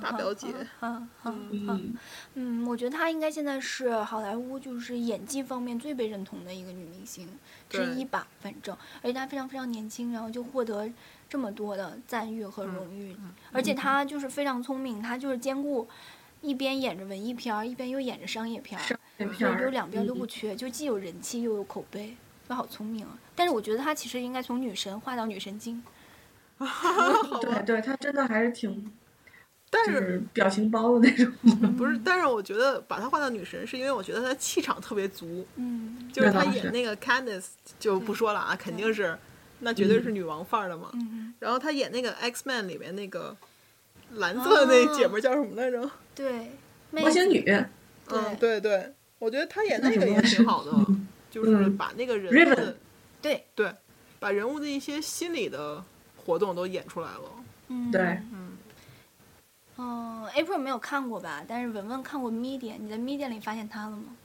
[0.00, 0.46] 大表姐，
[0.80, 1.66] 嗯嗯嗯。
[1.68, 1.96] 嗯，
[2.34, 7.28] 嗯，我觉得她应该现在是好莱坞就是演技方面最被认同的一个女明星
[7.68, 10.88] 之一吧，反正，而且她非常非常年轻，然后就获得
[11.28, 13.16] 这么多的赞誉和荣誉，
[13.50, 15.88] 而且她就是非常聪明，她就是兼顾
[16.42, 22.16] 一边演着文艺片儿，一边又演着商业片儿，商业片所以儿就两边都嗯不缺，就既有人气又有口碑，
[22.48, 23.18] 她好聪明啊！
[23.34, 25.82] 但是我觉得她其实应该从女神画到女神经，
[27.40, 28.92] 对对，她真的还是挺，
[29.70, 31.32] 但是是表情包的那种。
[31.76, 31.98] 不是？
[32.04, 35.46] 但是我觉得把她画到女神，是因为我觉得她气场特别足。
[35.56, 37.46] 嗯就是她那倒是演那个 Candice
[37.78, 39.16] 就不说了啊，肯定是，
[39.60, 40.90] 那绝对是女王范儿的嘛。
[40.94, 43.36] 嗯，然后她演那个 X Man 里面那个
[44.14, 45.90] 蓝色的那姐们儿叫什么来着？
[46.14, 46.52] 对，
[46.90, 47.44] 模型女
[48.08, 50.72] 嗯，对对，我觉得他演那个也挺好的，
[51.30, 52.76] 就是嗯把那个人的
[53.22, 53.74] 对，对，
[54.18, 55.82] 把人物的一些心理的
[56.16, 57.22] 活动都演出来了。
[57.68, 58.00] 嗯，对，
[58.32, 58.56] 嗯，
[59.78, 61.44] 嗯，April 没有看过吧？
[61.48, 64.16] 但是文文看过 Medium，你在 Medium 里发现他了吗？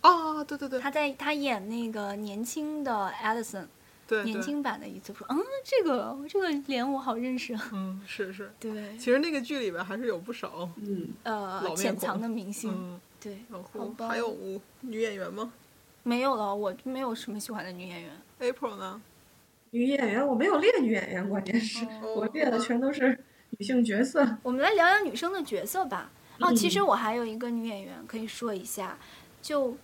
[0.00, 3.66] 啊，对对对，他在他演那个年轻的 Allison，
[4.08, 7.70] 对对，年轻版的一次说，嗯，这个这个脸我好认识啊。
[7.72, 8.50] 嗯，是是。
[8.58, 13.38] 对，其实那个剧里边还是有不少，嗯，呃，潜藏的明星，嗯，对，
[14.08, 14.34] 还有
[14.80, 15.52] 女演员吗
[16.02, 18.10] 没有了，我没有什么喜欢的女演员。
[18.40, 19.00] ？April 呢？
[19.70, 24.26] 女演员我没有列女演员，关键是哦我列的全都是女性角色。
[24.42, 26.10] 我们来聊聊女生的角色吧。
[26.40, 28.98] 哦，其实嗯我还有一个女演员可以说一下，
[29.42, 29.76] 就，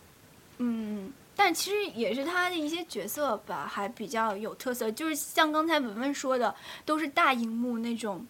[0.57, 6.53] 嗯，但其实也是她的一些角色吧，还比较有特色，就是像刚才文文说的，
[6.87, 8.27] 都是大荧幕那种，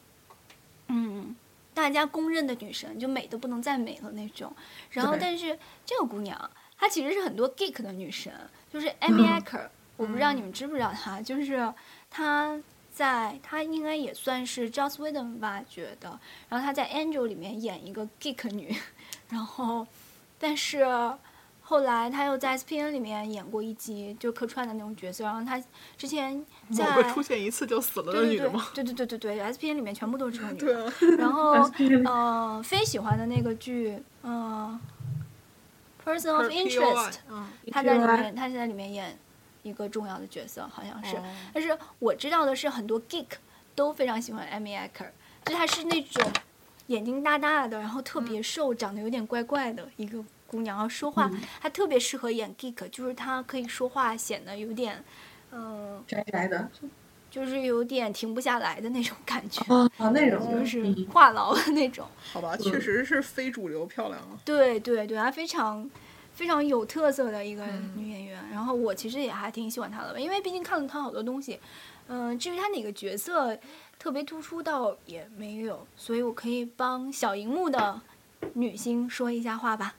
[0.88, 1.34] 嗯，
[1.76, 4.50] 大家公认的女神，就美的不能再美了那种。
[4.88, 8.32] 然后，但是这个姑娘，她其实是很多 geek 的女神，
[8.72, 11.70] 就是 Amy 嗯 Acker，、我不知道你们知不知道她，就是
[12.08, 12.58] 她。
[12.96, 18.74] 在她应该也算是 Joss Whedon 挖掘的，然后她在 Angel 里面演一个 geek 女，
[19.28, 19.86] 然后，
[20.38, 20.78] 但是
[21.68, 25.60] 后来他又在 SPN 里面演过一集就客串的那种角色，然后他
[25.98, 28.68] 之前在某个出现一次就死了的对对对女的吗？
[28.72, 31.52] 对对对对对 SPN 里面全部都是这种女的，对啊，然后
[32.06, 34.78] 呃非喜欢的那个剧，嗯、
[36.04, 39.18] Person of Interest，嗯，她在里面她在里面演
[39.64, 41.16] 一个重要的角色，好像是。
[41.16, 43.26] 哦但是我知道的是，很多 geek
[43.74, 45.08] 都非常喜欢 Amy Acker，
[45.44, 46.30] 就她是那种
[46.86, 55.04] 眼睛大大的，然后特别瘦，长得有点怪怪的一个姑娘，然后说话、嗯她特别适合演 geek，就是她可以说话显得有点，
[55.52, 56.68] 嗯、宅宅的
[57.28, 62.06] 就是有点停不下来的那种感觉，啊，哦那种就是嗯话痨的那种。
[62.32, 64.38] 好吧，确实是非主流漂亮啊。
[64.44, 65.88] 对对对，她非常
[66.32, 68.42] 非常有特色的一个嗯女演员。
[68.50, 71.60] 然后我其实也还挺喜欢她的吧，因为毕竟看了她好多东西。
[72.08, 73.58] 嗯、至于她哪个角色
[73.98, 78.00] 特别突出，倒也没有，所以我可以帮小荧幕的
[78.54, 79.96] 女星说一下话吧。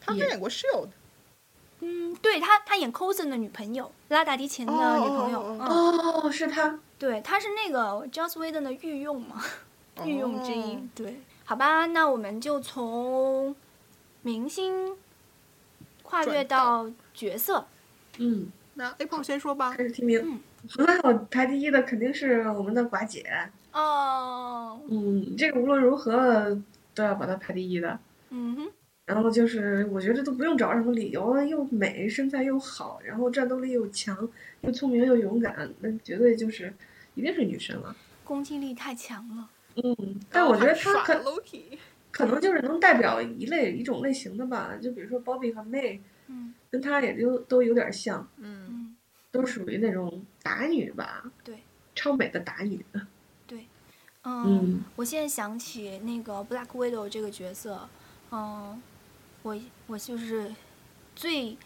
[0.00, 0.88] 她还演过 Shield，
[1.80, 5.40] 嗯，对他，他演 Coulson 的女朋友，拉达迪琴的女朋友。
[5.40, 9.42] 哦是他，对，他是那个 Joss Whedon 的御用嘛，
[10.04, 10.74] 御用之一。
[10.74, 13.54] 哦对，好吧，那我们就从
[14.22, 14.96] 明星
[16.02, 17.66] 跨越到到角色。
[18.18, 19.82] 嗯，那 April 先说吧开。
[19.82, 20.40] 始提名嗯。
[20.68, 23.24] 很好，排第一的肯定是我们的寡姐。
[23.72, 26.60] 哦，嗯，这个无论如何
[26.94, 27.98] 都要把她排第一的。
[28.28, 28.70] 嗯哼，
[29.10, 34.16] 然后就是，我觉得都不用找什么理由，又美，身材又好，然后战斗力又强，
[34.60, 36.72] 又聪明又勇敢，那绝对就是
[37.16, 37.96] 一定是女神了。
[38.22, 39.50] 攻击力太强了。
[39.74, 41.20] 嗯，但我觉得她可
[42.12, 44.78] 可能就是能代表一类一种类型的吧。
[44.80, 45.98] 就比如说 Bobby 和 May，
[46.28, 48.96] 嗯跟她也就都有点像，嗯，嗯，
[49.32, 51.64] 都属于那种打女吧，对，
[51.96, 52.84] 超美的打女。
[54.22, 57.88] 嗯，嗯我现在想起那个 Black Widow 这个角色，
[58.30, 58.78] 嗯，
[59.42, 60.54] 我我就是
[61.14, 61.56] 最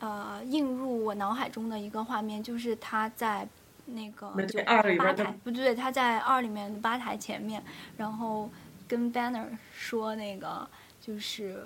[0.00, 3.46] 呃映入我脑海中的一个画面，就是他在
[3.86, 7.62] 那个就吧台，不对，他在二里面的吧台前面，
[7.96, 8.50] 然后
[8.86, 10.68] 跟 Banner 说那个
[11.00, 11.64] 就是，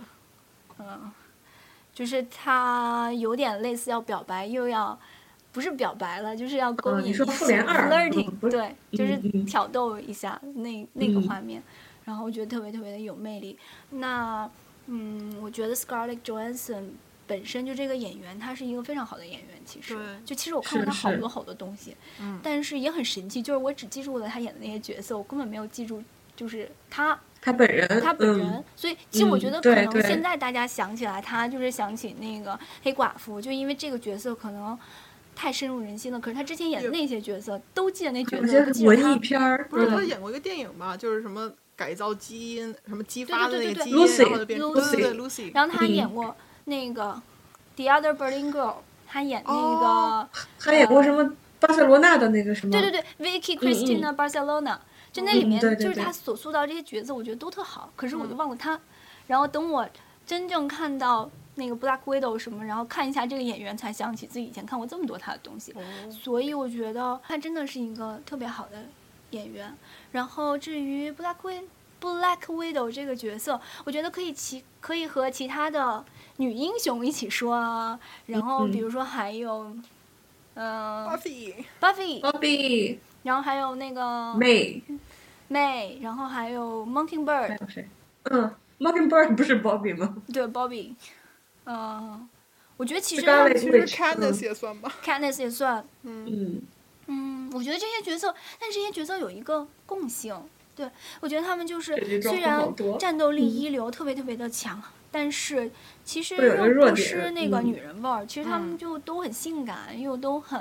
[0.78, 1.10] 嗯，
[1.94, 4.98] 就是他有点类似要表白，又要。
[5.54, 11.62] 不是表白了，就是要勾引你说复联二 flirting，、嗯对，就是挑逗一下那那个嗯画面，
[12.06, 13.58] 然后我觉得特别特别的有魅力。
[13.90, 14.48] 那
[14.92, 16.90] 嗯，我觉得 Scarlett Johansson
[17.26, 19.48] 本身就这个演员，她是一个非常好的演员。
[19.64, 26.02] 其实，就其实我看过她是是好多好多东西，嗯但是也很神奇，就是我只记住了她演的那些角色，我根本没有记住
[26.36, 28.46] 就是他他本人，他本人。
[28.46, 34.78] 嗯所以其实我觉嗯得可能现在大家想起来他，就是想起那个黑寡妇，就因为这个角色可能。
[35.34, 40.94] 太深入人心了，可是他之前演的那些角色都记得那角色，记得她艺片儿，不是他嗯演过一个电影吧？
[40.94, 45.88] 就是什么改造基因，什么激对发的对对对那个基因，Lucy，然后就变成对对对 Lucy，然后他嗯。
[45.88, 47.02] 演过那个
[47.76, 48.70] 《The Other Berlin Girl》，
[49.08, 52.70] 他演那个、哦还演过什么巴塞罗那的那个什么？
[52.72, 54.78] 对对对，Vicky Cristina Barcelona，、
[55.12, 57.92] 就那里面就是他所塑造这些角色，我觉得都特好。
[57.96, 58.78] 可是我就忘了他，
[59.26, 59.88] 然后等我
[60.26, 65.72] 真正看到那个 Black Widow 什么，然后看一下这个演员，才想起自己以前看过这么多他的东西。
[65.72, 65.80] 哦。
[66.10, 68.84] 所以我觉得他真的是一个特别好的
[69.32, 69.76] 演员。
[70.12, 71.64] 然后至于 Black Wid
[72.00, 76.04] Black Widow 这个角色，我觉得可以其可以和其他的
[76.38, 77.98] 女英雄一起说啊。
[78.26, 79.76] 然后比如说还有，
[80.54, 87.88] 嗯、Buffy，Buffy，Bobby、然后还有那个 May，May，然后还有 Mockingbird，有谁？
[88.24, 90.16] 嗯，Mockingbird 不是 Bobby 吗？
[90.32, 90.94] 对 Bobby，
[91.64, 92.28] 嗯、
[92.76, 93.22] 我觉得其实
[93.56, 94.92] 其实 Witch，Candice 也算吧。
[95.04, 96.62] Candice 也算，嗯，嗯，
[97.54, 100.34] 我觉得这些角色，但这些角色有一个共性，
[100.74, 100.88] 对
[101.20, 102.66] 我觉得他们就是虽然
[102.98, 105.70] 战斗力嗯一流，特别特别的强，但是
[106.04, 108.24] 其实又不失那个嗯女人味儿。
[108.26, 110.58] 其实他们嗯就都很性感，又都很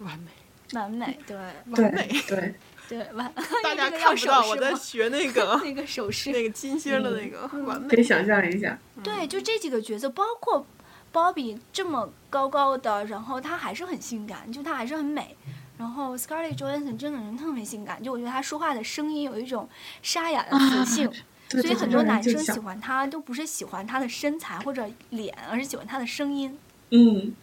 [0.00, 0.30] 完美，
[0.74, 1.36] 完美， 对
[1.74, 2.08] 对完美。
[2.28, 2.54] 对，
[2.86, 3.32] 对完。
[3.62, 7.88] 大 家看不到，我在学那个那个手势，那个金星的那个完美。
[7.88, 10.66] 可以想象一下，对，就这几个角色，包括
[11.14, 15.36] Bobby 这么高高的，然后她还是很性感，就她还是很美。
[15.78, 19.68] 然后 Scarlett Johansson 真的人特别性感，就我觉得她说话的声音有一种
[20.02, 21.08] 沙哑的磁性，
[21.48, 26.58] 对对所以很多男生喜欢她都不是喜欢她的身材或者脸，而是喜欢她的声音。
[26.90, 27.34] 嗯，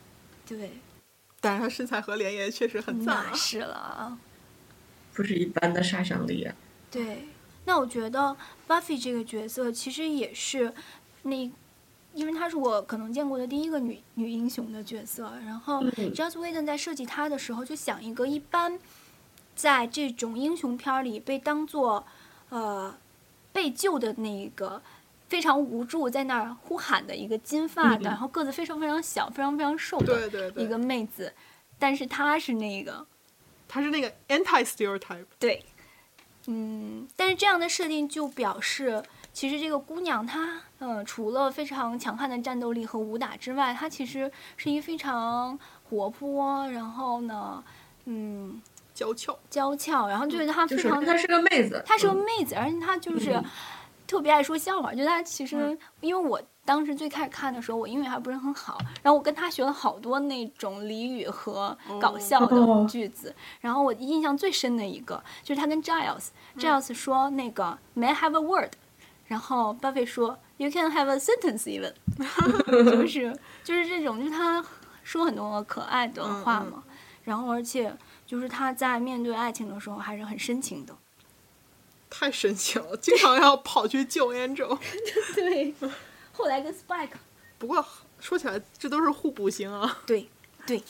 [0.45, 0.80] 对，
[1.39, 3.28] 但是她身材和脸也确实很赞啊。
[3.32, 4.17] 那是了。
[5.13, 6.55] 不是一般的杀伤力啊。
[6.89, 7.28] 对，
[7.65, 8.36] 那我觉得
[8.67, 10.74] Buffy 这个角色其实也是
[11.24, 11.51] 那，
[12.14, 15.32] 因为她是我可能见过的第一个女女英雄的角色。
[15.45, 16.14] 然后嗯。
[16.14, 18.80] Joss Whedon 在设计她的时候，就想一个一般
[19.55, 22.05] 在这种英雄片儿里被当做
[22.49, 22.95] 呃
[23.51, 24.82] 被救的那个。
[25.32, 28.03] 非常无助，在那儿呼喊的一个金发的，嗯。
[28.03, 31.32] 然后个子非常非常小、非常非常瘦的一个妹子，
[31.80, 33.07] 但是她是那个
[33.66, 35.64] 她是那个 anti stereotype，对，
[36.47, 39.01] 嗯，但是这样的设定就表示，
[39.32, 45.57] 其实这个姑娘她，呃，除了非常强悍的战斗力和武打之外，她其实是一个非常
[45.88, 47.63] 活泼，然后呢，
[48.05, 48.59] 嗯，
[48.93, 49.38] 娇俏。
[49.49, 53.45] 娇俏，然后就是她非常，她是个妹子，她是个嗯妹子，而且她就是嗯
[54.07, 56.41] 特别爱说笑话，就她其实，因为我。
[56.63, 63.34] 当时最开始看的时候，我英语还不是很好，然后我跟她学了好多那种俚语和搞笑的哦句子。
[63.59, 68.73] 然后我印象最深的一个就是她跟 Giles，Giles 说那个 May I have a word，
[69.32, 71.93] 然后 Buffy 说 You can have a sentence even，
[72.91, 74.61] 就是就是这种，就是他
[75.05, 76.84] 说很多可爱的话嗯嗯嘛。
[77.23, 77.95] 然后而且
[78.27, 80.93] 就是他在面对爱情的时候还是很深情的。
[82.09, 84.77] 太深情了，经常要跑去救 Angel。
[85.34, 85.73] 对，
[86.34, 87.11] 后来跟 Spike
[87.57, 87.86] 不过
[88.19, 89.99] 说起来，这都是互补型啊。
[90.05, 90.29] 对
[90.67, 90.84] 对，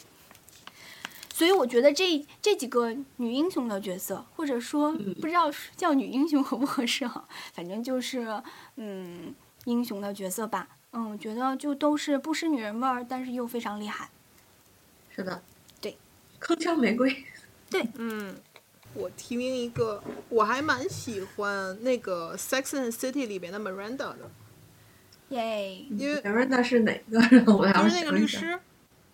[1.41, 8.39] 所以我觉得这这几个女英雄的角色，或者说不知道叫女英雄合不合适哈，反正就是
[8.75, 9.33] 嗯
[9.65, 10.67] 英雄的角色吧。
[10.91, 14.11] 嗯，我觉得就都是不失女人味儿，但是又非常厉害。
[15.09, 15.41] 是的，
[15.81, 15.97] 对，
[16.39, 17.25] 铿锵玫瑰，
[17.71, 18.35] 对嗯，
[18.93, 24.29] 我提名一个，我还蛮喜欢那个《Sex and City》里边的 Miranda 的，
[25.29, 27.19] 耶，因为前面那是哪个？
[27.31, 28.59] 让 我来就是那个律师。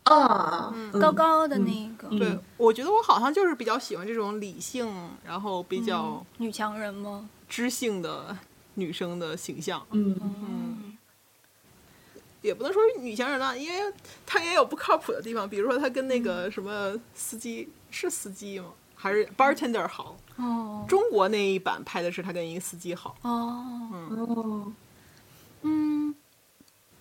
[0.07, 0.91] 啊，嗯。
[0.93, 2.19] 嗯高高的那个、嗯。
[2.19, 4.87] 对，我觉得我好像就是比较喜欢这种理性，
[5.25, 7.29] 然后比较女强人吗？
[7.47, 8.35] 知性的
[8.75, 9.85] 女生的形象。
[9.91, 10.97] 嗯，嗯。
[12.41, 13.93] 也不能说女强人了，因为
[14.25, 18.67] 她也有不靠谱的地方，比如说她跟那个什么司机是司机吗？
[18.95, 20.15] 还是 bartender 好？
[20.37, 20.85] 哦。
[20.87, 23.89] 中国那一版拍的是她跟一个司机好，哦。
[24.11, 24.71] 哦，
[25.63, 26.15] 嗯，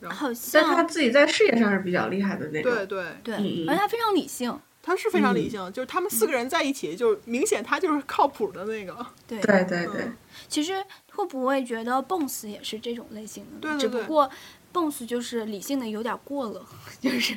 [0.09, 2.72] 然后好但他自己在事业上是比较厉害的那种。
[2.72, 3.34] 对对，对，
[3.66, 9.07] 而且他非常理性，他是非常理性，就是他们四个人在一起，就明显他就是靠谱的那个。
[9.26, 10.11] 对对对对，
[10.48, 13.61] 其实会不会觉得 Bones 也是这种类型的？
[13.61, 14.30] 对对对只不过
[14.72, 16.64] Bones 就是理性的有点过了，
[17.00, 17.36] 就是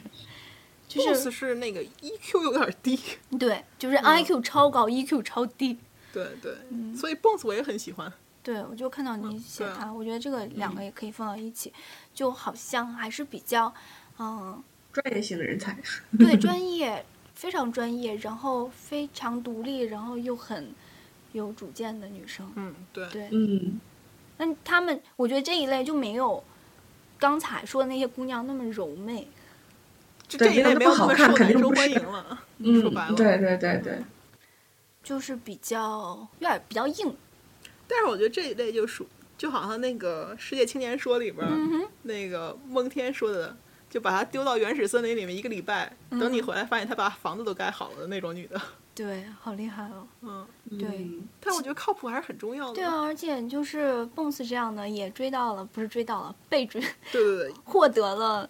[0.87, 2.99] 就 boss 是是那个 EQ 有点低，
[3.39, 5.77] 对，就是嗯 IQ 超高、EQ 超低。
[6.11, 8.11] 对对，嗯所以 boss 我也很喜欢。
[8.41, 11.71] 对，我就看到你写对啊，我觉得这个两个也可以放到一起，
[12.19, 13.73] 就好像还是比较，
[14.17, 14.61] 嗯，
[14.91, 15.77] 专业型的人才。
[16.17, 20.69] 对， 专业，非常专业，然后非常独立，然后又很
[21.31, 22.51] 有主见的女生。
[22.57, 23.79] 嗯，对，对，嗯，
[24.35, 26.43] 那他们，我觉得这一类就没有
[27.17, 29.25] 刚才说的那些姑娘那么柔媚。
[30.27, 32.43] 这对这一类没有那么受男生肯定不是欢迎了。
[32.57, 33.99] 嗯说白了，对对对对，
[35.01, 37.15] 就是比较有点比较硬，
[37.87, 39.07] 但是我觉得这一类就属，
[39.39, 43.55] 就好像那个《世界青年说》里边儿、嗯，那个蒙天说的，
[43.89, 48.61] 就把他丢到原始森林里面一个礼拜，等你嗯回来发现他把房子都盖好了的那种女的。
[48.93, 50.05] 对，好厉害哦。
[50.23, 50.45] 嗯，
[50.77, 52.73] 对嗯但我觉得靠谱还是很重要的。
[52.73, 58.49] 对啊，而且就是 Bones 这样的也追到了，不是追到了，被追， 对对对，获得了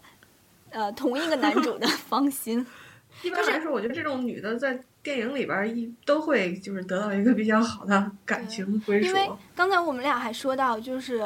[0.71, 2.65] 呃同一个男主的芳心。
[3.21, 9.07] 一般来说，我觉得这种女的在电影里边一都会就是得到一个比较好的感情归属。
[9.07, 11.24] 因为刚才我们俩还说到，就是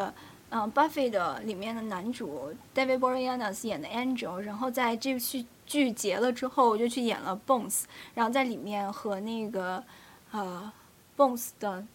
[0.52, 9.84] 嗯、呃 Buffy 的里面的男主 David Boreanaz 演的 Angel，然后在这剧剧结了之后，就去演了 Bones，然后在里面和那个
[10.32, 10.72] 呃
[11.18, 11.86] Bones 的，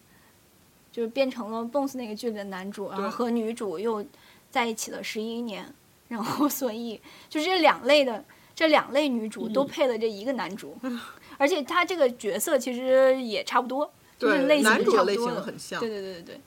[0.93, 4.05] 就是变成了 Bones 那个剧里的男主，然后和女主又
[4.51, 5.65] 在一起了十一年，
[6.09, 8.23] 然后 所以就这两类的。
[8.59, 10.77] 这两类女主都嗯配了这一个男主，
[11.39, 16.41] 而且他这个角色其实也差不多，就是对类型是男主的类差不多的型很像对对对对对，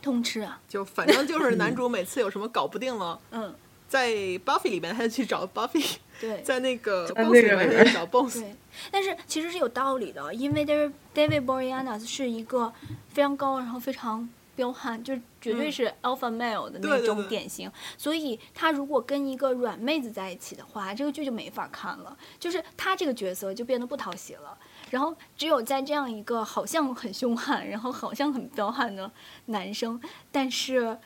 [0.00, 3.54] 通吃啊，就反正就是 男主每次有什么搞不定了，嗯，
[3.88, 4.10] 在
[4.46, 8.38] Buffy 里面他就去找 Buffy， 对在那个 Boss 里面面他就找 Boss。
[8.40, 8.54] 对，
[8.90, 12.72] 但是其实是有道理的，因为 David David Boreanaz 是一个
[13.12, 24.56] 非常高，然后非常彪悍，就绝对嗯是 alpha male 的那种对对对典型，所以他如果跟一个软妹子在一起的话，这个剧就没法看了，就是他这个角色就变得不讨喜了。
[24.90, 29.10] 然后只有在这样一个好像很凶悍，然后好像很彪悍的
[29.46, 30.00] 男生，
[30.32, 30.98] 但是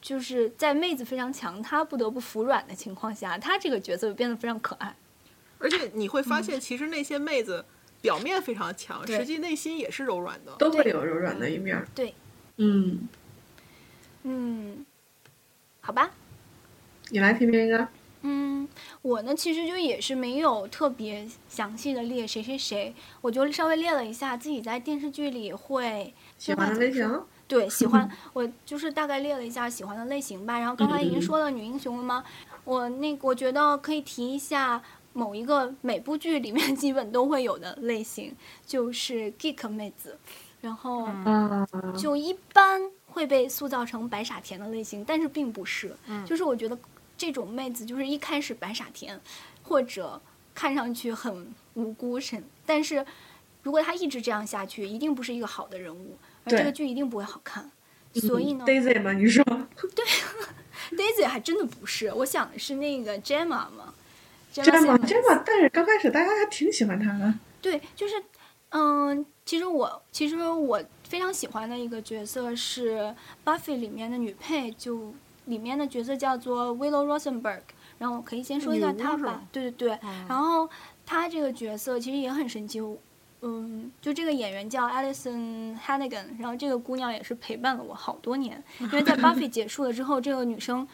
[0.00, 4.94] 就是在妹子非常强，他不得不服软的情况下，他这个角色就变得非常可爱。
[5.58, 7.64] 而且你会发现，其实那些妹子
[8.00, 10.52] 表面非常强，嗯实际内心也是柔软的。
[10.58, 11.86] 都会有柔软的一面儿。
[11.94, 12.14] 对，
[12.56, 13.08] 嗯，
[14.24, 14.84] 嗯，
[15.80, 16.10] 好吧，
[17.10, 17.88] 你来评评一个。
[18.24, 18.68] 嗯，
[19.02, 30.58] 我呢其实就也是没有特别详细的列谁谁谁，我就稍微列了一下自己在电视剧里会喜欢的类型，对喜欢， 我就是大概列了一下喜欢的类型吧。
[30.58, 32.24] 然后刚才已经说了女英雄了吗？
[32.64, 34.80] 我那个我觉得可以提一下
[35.12, 38.32] 某一个每部剧里面基本都会有的类型，
[38.64, 40.16] 就是 geek 妹子，
[40.62, 41.04] 然后。
[41.04, 45.94] 啊，就一般会被塑造成白傻甜的类型，但是并不是。
[46.06, 46.78] 嗯就是我觉得
[47.18, 49.20] 这种妹子就是一开始白傻甜，
[49.62, 50.18] 或者
[50.54, 53.04] 看上去很无辜神，但是
[53.62, 57.70] 如果她一直这样下去，一定不是一个好的人物，而这个剧一定不会好看。
[58.14, 59.12] 所以呢、嗯 Daisy 吗？
[59.12, 60.04] 你说对
[60.96, 63.94] d a i s y 还真的不是，我想的是那个 Gemma 嘛。
[64.52, 67.32] 真的吗？Simmons 真的，但是刚开始大家还挺喜欢她的。
[67.62, 68.22] 对，就是，
[68.68, 73.14] 嗯，其实我其实我非常喜欢的一个角色是
[73.44, 75.12] Buffy 里面的女配，就
[75.46, 77.60] 里面的角色叫做 Willow Rosenberg。
[77.98, 79.98] 然后我可以先说一下她吧，对对对。
[80.02, 80.68] 嗯然后
[81.06, 82.80] 她这个角色其实也很神奇，
[83.42, 90.86] 嗯，就这个演员叫 Alison Hannigan，然后这个姑娘也是陪伴了我好多年，因为在 Buffy 结束了之后，这个女生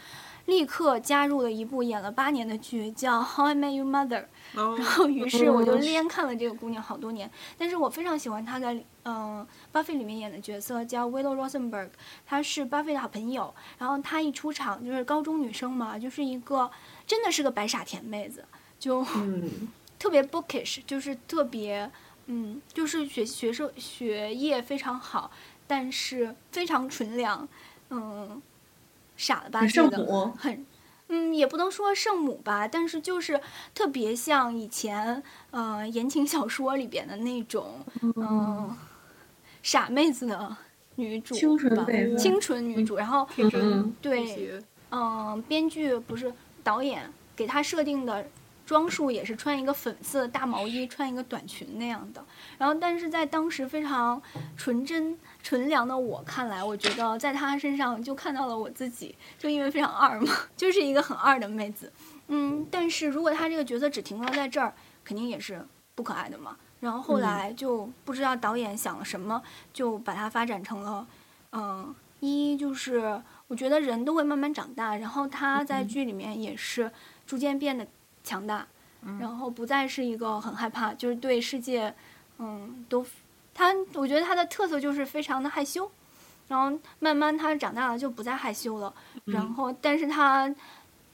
[0.48, 4.22] 立刻加入了一部演了八年的剧，叫《How I Met Your Mother》。
[4.54, 11.90] 然然后于是我就哦连看了这个姑娘好多年，但是我非常喜欢她在嗯、巴菲里面演的角色叫 Willow Rosenberg，
[12.26, 16.70] 她是巴菲的好朋友，然后她一出场就是高中女生嘛，就是一个
[17.06, 18.42] 真的是个白傻甜妹子，
[18.78, 19.68] 就嗯，
[19.98, 21.90] 特别 bookish，就是特别
[22.26, 25.30] 嗯，就是学学生学业非常好，
[25.66, 27.46] 但是非常纯良，
[27.90, 28.40] 嗯，
[29.18, 30.32] 傻了吧唧的，圣母。
[30.38, 30.64] 很，
[31.08, 33.38] 嗯，也不能说圣母吧，但是就是
[33.74, 37.84] 特别像以前呃言情小说里边的那种，
[38.16, 38.74] 嗯、
[39.62, 40.56] 傻妹子的
[40.94, 48.26] 女主清纯吧清纯女主，然后天真嗯对嗯，编剧不是导演给她设定的
[48.64, 52.22] 装束也是穿一个粉色的大毛衣，穿一个短裙那样的。
[52.58, 54.20] 然后，但是在当时非常
[54.56, 55.18] 纯真
[55.48, 61.90] 纯良的我看来，我觉得在她身上就看到了我自己，就因为非常二嘛， 就是一个很二的妹子。
[62.26, 66.54] 嗯，但是如果她这个角色只停留在这儿，肯定也是不可爱的嘛。
[66.80, 69.42] 然后后来就不知道导演想了什么，
[69.72, 71.06] 就把它发展成了，
[71.52, 76.92] 嗯、一就是我觉得人都会慢慢长大，然后她在剧里面也是
[77.26, 77.86] 逐渐变得
[78.22, 78.66] 强大，
[79.18, 81.94] 然后不再是一个很害怕，就是对世界，
[82.36, 83.02] 嗯，都
[83.58, 85.90] 他我觉得他的特色就是非常的害羞，
[86.46, 88.94] 然后慢慢他长大了就不再害羞了，
[89.24, 90.54] 然后但是他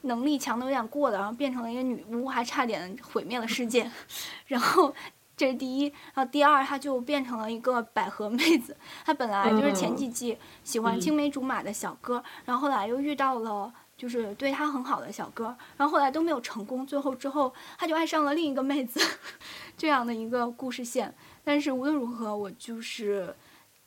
[0.01, 3.89] 能力强的有点过了，然后变成了一个女巫，还差点毁灭了世界，
[4.45, 4.93] 然后。
[5.37, 5.83] 这是第一，
[6.13, 8.73] 然后第二，他就变成了一个百合妹子。
[9.03, 18.97] 他本来就是前几季喜欢青梅竹马的小哥，然后后来又遇到了就是对他很好的小哥，然后后来都没有成功，最后之后他就爱上了另一个妹子，
[19.75, 21.13] 这样的一个故事线。
[21.45, 23.33] 但是无论如何，我就是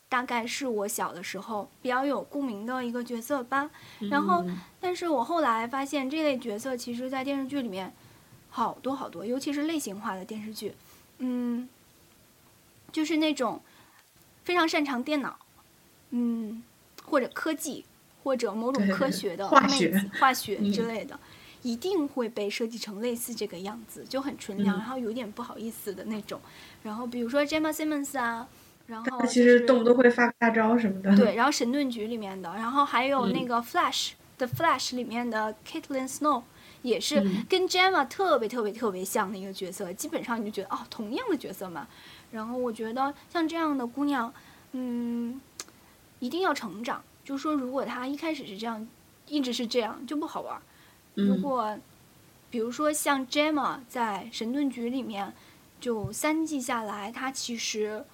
[0.08, 3.68] 大概是我小的时候比较有共鸣的一个角色吧。
[4.10, 4.42] 然后，
[4.80, 7.92] 但是我后来发现这类角色其实在电视剧里面
[8.48, 10.72] 好多好多，尤其是类型化的电视剧。
[11.18, 11.68] 嗯，
[12.92, 13.60] 就是那种
[14.44, 15.36] 非常擅长电脑，
[16.10, 16.62] 嗯，
[17.04, 17.84] 或者科技，
[18.22, 21.18] 或者某种科学的妹化学、化学嗯之类的，
[21.62, 26.40] 一定会被设计成类似这个样子，就很纯良，嗯然后有点不好意思的那种。
[26.82, 28.46] 然后比如说 Gemma Simmons 啊，
[28.86, 31.16] 然后他其就是实动不动会发大招什么的。
[31.16, 36.42] 对，然后神盾局里面的，然后还有那嗯个 Flash 的 Flash 里面的 Caitlin Snow，
[36.82, 41.86] 也是嗯跟 Gemma 特别特别特别像的一个角色，基本上你就觉得哦，同样的角色嘛。
[42.30, 44.32] 然后我觉得像这样的姑娘，
[44.72, 45.40] 嗯，
[46.20, 47.02] 一定要成长。
[47.24, 48.86] 就是说，如果她一开始是这样，
[49.26, 50.58] 一直是这样，就不好玩
[51.22, 51.26] 儿。
[51.26, 51.78] 如嗯果
[52.50, 55.32] 比如说像 Gemma 在神盾局里面，
[55.80, 58.04] 就三季下来，她其实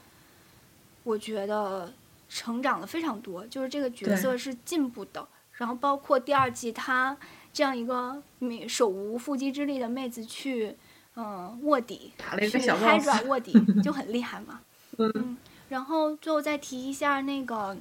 [1.05, 1.93] 我觉得
[2.29, 5.27] 成长了非常多，就是这个角色是进步的。
[5.53, 7.17] 然后包括第二季，她
[7.53, 10.75] 这样一个没手无缚鸡之力的妹子去，
[11.15, 14.61] 嗯、卧底，去个小 boss，Hydra 卧底 就很厉害嘛。
[14.99, 15.37] 嗯
[15.69, 17.77] 然后最后再提一下那个，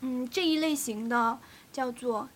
[0.00, 1.38] 嗯，这一类型的
[1.70, 2.28] 叫做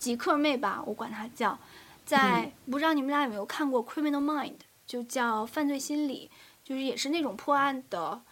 [0.00, 1.56] 极客妹吧，我管她叫，
[2.04, 4.48] 在、不知道你们俩有没有看过《Criminal Mind》，
[4.86, 6.28] 就叫犯罪心理，
[6.64, 8.22] 就是也是那种破案的，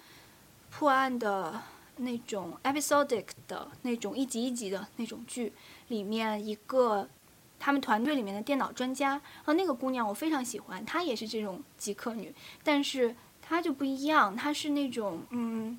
[0.70, 1.60] 破案的
[1.98, 5.52] 那种 episodic 的那种一集一集的那种剧
[5.86, 7.08] 里面一个。
[7.60, 15.76] 他们团队里面的电脑专家，然后那个姑娘我非常喜欢，她也是这种极客女，但是她就不一样，她是那种嗯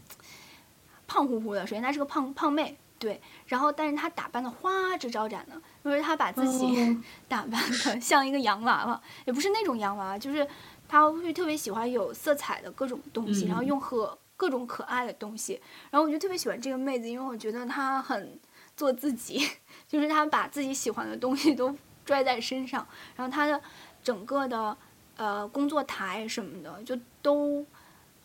[1.08, 6.98] 胖乎乎的，首先她是个胖胖妹，对，然后但是她打扮的花枝招展的，因为她把自己、哦。
[7.28, 10.48] 打扮的 像一个洋娃娃，也不是那种洋娃娃，就是
[10.88, 13.66] 她会特别喜欢有色彩的各种东西，然后嗯。
[13.66, 15.60] 用和各种可爱的东西，
[15.92, 18.40] 然后我就特别喜欢这个妹子，因为我觉得她很
[18.76, 19.48] 做自己，
[19.88, 21.76] 就是她把自己喜欢的东西都
[22.06, 23.62] 拽在身上，然后她的
[24.04, 24.76] 整个的
[25.18, 27.66] 呃工作台什么的就都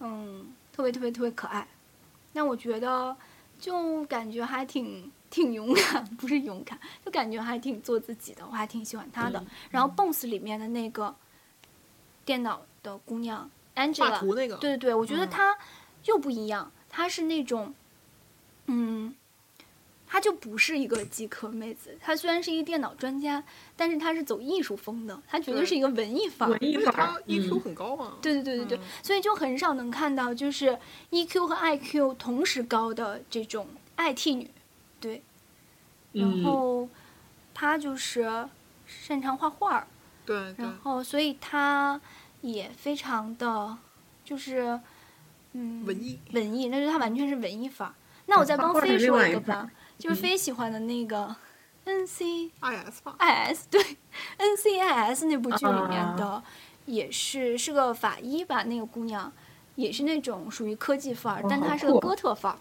[0.01, 1.67] 嗯特别特别特别可爱。
[2.33, 3.17] 那我觉得
[3.59, 9.41] 就感觉还挺挺勇敢，不是勇敢，就感觉还挺做自己的，我还挺喜欢她的。
[9.41, 11.13] 嗯然后 Bones 里面的那个
[12.25, 15.59] 电脑的姑娘 Angela，那个，对对对，我觉得嗯她
[16.05, 17.75] 又不一样，她是那种，
[18.67, 19.13] 嗯，
[20.07, 21.99] 她就不是一个极客妹子。
[22.01, 23.43] 她虽然是一个电脑专家，
[23.75, 26.63] 但是她是走艺术风的，她绝对对是一个文艺范儿文。
[26.63, 28.13] 艺因为他范儿，EQ 嗯很高嘛。
[28.23, 30.79] 对对对对对，嗯所以就很少能看到就是
[31.11, 33.67] EQ 和 IQ 同时高的这种
[33.97, 34.49] IT 女，
[35.09, 35.23] 对。
[36.13, 36.89] 然嗯后
[37.53, 38.49] 他就是
[38.87, 39.87] 擅长画画儿，
[40.25, 42.01] 对对然，后所以他
[42.41, 43.77] 也非常的，
[44.25, 44.81] 就是
[45.53, 47.95] 嗯文艺文艺，那就他完全是文艺范儿。
[48.27, 51.35] 那我再帮飞说一个吧，就是飞喜欢的那个
[51.85, 52.51] NC。
[52.61, 53.85] IS 吧，IS 对
[54.39, 56.43] ，NCIS 那部剧里面啊的，
[56.87, 59.31] 也是是个法医吧，那个姑娘
[59.75, 62.59] 也是那种属于科技范儿，但她是个哥特范儿，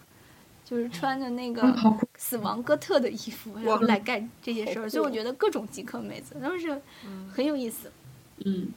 [0.65, 1.61] 就是穿着那个
[2.17, 6.81] 死亡哥特的衣服，然后来干这些事儿，所以我觉得各种极客妹子都是
[7.33, 7.91] 很有意思。
[8.45, 8.69] 嗯。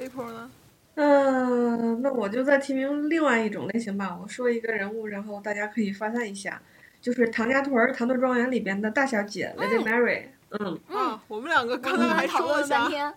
[0.00, 0.50] April 呢？
[0.94, 4.18] 嗯，那我就再提名另外一种类型吧。
[4.20, 6.60] 我说一个人物，然后大家可以发散一下，
[7.00, 10.24] 就是唐家屯儿唐顿庄园里边的大小姐 Lady Mary。
[10.50, 12.60] 嗯啊，我们两个刚我们才还讨说了呢。
[12.60, 13.14] 论了三天，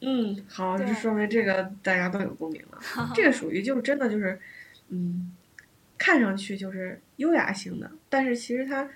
[0.00, 2.78] 嗯，好，对这说明这个大家都有共鸣了。
[3.14, 4.40] 这个属于就是真的就是，
[4.88, 5.32] 嗯，
[6.02, 8.90] 看上去就是优雅型的，但是其实他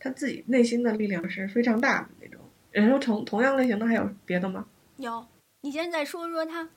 [0.00, 2.40] 他自己内心的力量是非常大的那种。
[2.72, 4.66] 然后同同样类型的还有别的吗？
[4.96, 5.24] 有，
[5.60, 6.68] 你现在说说他。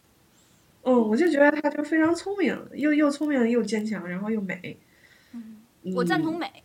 [0.84, 4.78] 嗯，我就觉得他就非常聪明，又又聪明又坚强，然后又美。
[5.32, 5.58] 嗯，
[5.96, 6.64] 我赞同嗯美。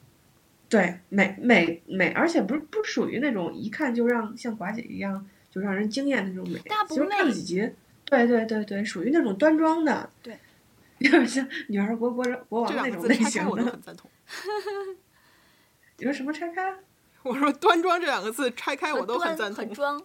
[0.68, 6.58] 对，美美美，而且不是不属于那种一看就让像寡姐一样就让人惊艳的那种美。
[6.66, 7.70] 大不其实看了几集，
[8.04, 10.36] 对对对对，属于那种端庄的，对，
[10.98, 13.64] 有点像女儿国国国王那种类型的。
[13.64, 14.10] 很赞同。
[15.98, 16.74] 你说什么拆开？
[17.22, 19.64] 我说“端庄”这两个字拆开我都很赞同。
[19.64, 20.00] 很 装。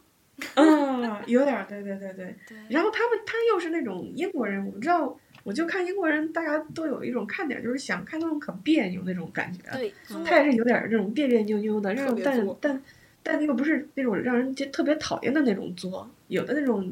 [0.56, 2.36] 嗯，有点儿，对对对对。
[2.48, 9.60] 对，然后他们他又是那种英国人，我知道，我就看英国人，大家都有一种看点，就是想看他们可别扭那种感觉。
[9.74, 12.84] 对，嗯他也是有点儿那种别别扭扭的，那种但但
[13.24, 16.10] 但又不是那种让人就特别讨厌的那种作。
[16.28, 16.92] 有的那种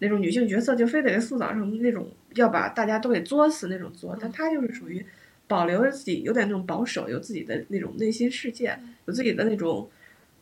[0.00, 5.04] 那种女性角色就非得塑造成那种要把大家都给作死那种作，但他就是属于
[5.46, 9.90] 保留着自己有点那种保守，有自己的那种内心世界，有自己的那种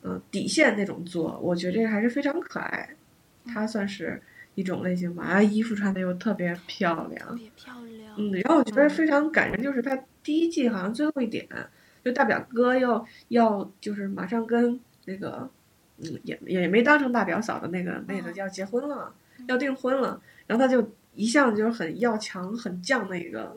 [0.03, 2.91] 嗯、呃底线那种作，我觉得这个还是非常可爱。
[3.47, 4.20] 他算是
[4.55, 8.14] 一种类型吧，啊，衣服穿的又特别漂亮特亮，别漂亮。
[8.18, 11.49] 嗯，然后我觉得非常感人，就是他第一季好像最后一点，
[12.05, 15.49] 就大表哥要要就是马上跟那个，
[15.99, 19.14] 嗯，也也没当成大表嫂的那个妹子嗯要结婚了，
[19.47, 23.54] 要订婚了，然后他就一向就是很要强很犟的一个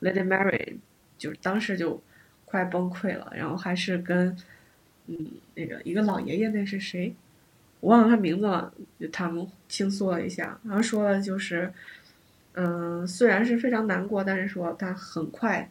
[0.00, 0.76] Lady Mary，
[1.18, 2.02] 就是当时就
[2.46, 4.34] 快崩溃了，然后还是跟
[5.08, 7.14] 嗯那个一个老爷爷，那是谁？
[7.80, 11.72] 我忘了他名字了，就他们倾诉了一下，然后说了就是。
[12.54, 15.70] 嗯，虽然是非常难过，但是说他很快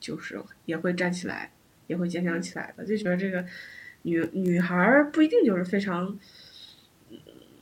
[0.00, 1.48] 就是也会站起来，
[1.86, 2.84] 也会坚强起来的。
[2.84, 3.44] 就觉得这个
[4.02, 6.18] 女女孩不一定就是非常，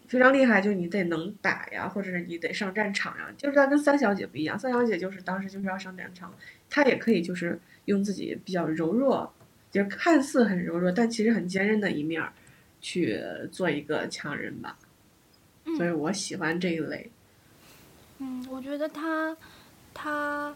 [0.09, 3.29] 非常厉害，就你得能打呀，或者是你得上战场呀。
[3.37, 6.33] 就是她跟三小姐不一样，三小姐就是当时就是要上战场，
[6.71, 9.33] 她也可以就是用自己比较柔弱，
[9.71, 12.33] 就是看似很柔弱，但其实很坚韧的一面儿
[12.81, 14.79] 去做一个强人吧。
[15.77, 17.11] 所以我喜欢这一类。
[18.19, 19.37] 嗯，我觉得她
[19.93, 20.55] 她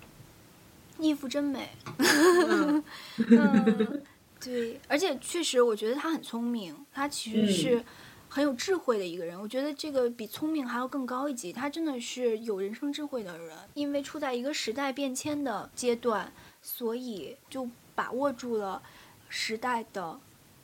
[0.98, 1.68] 衣服真美。
[1.98, 2.84] 嗯，
[3.30, 4.02] 嗯，
[4.38, 7.84] 对，而且确实，我觉得她很聪明，她其实嗯是
[8.30, 9.38] 很有智慧的一个人。
[9.38, 13.54] 我觉得这个比聪明还要更高一级，他真的是有人生智慧的人。
[13.74, 18.80] 因为处在一个时代变迁的阶段，所以就把握住了
[19.28, 20.18] 时代的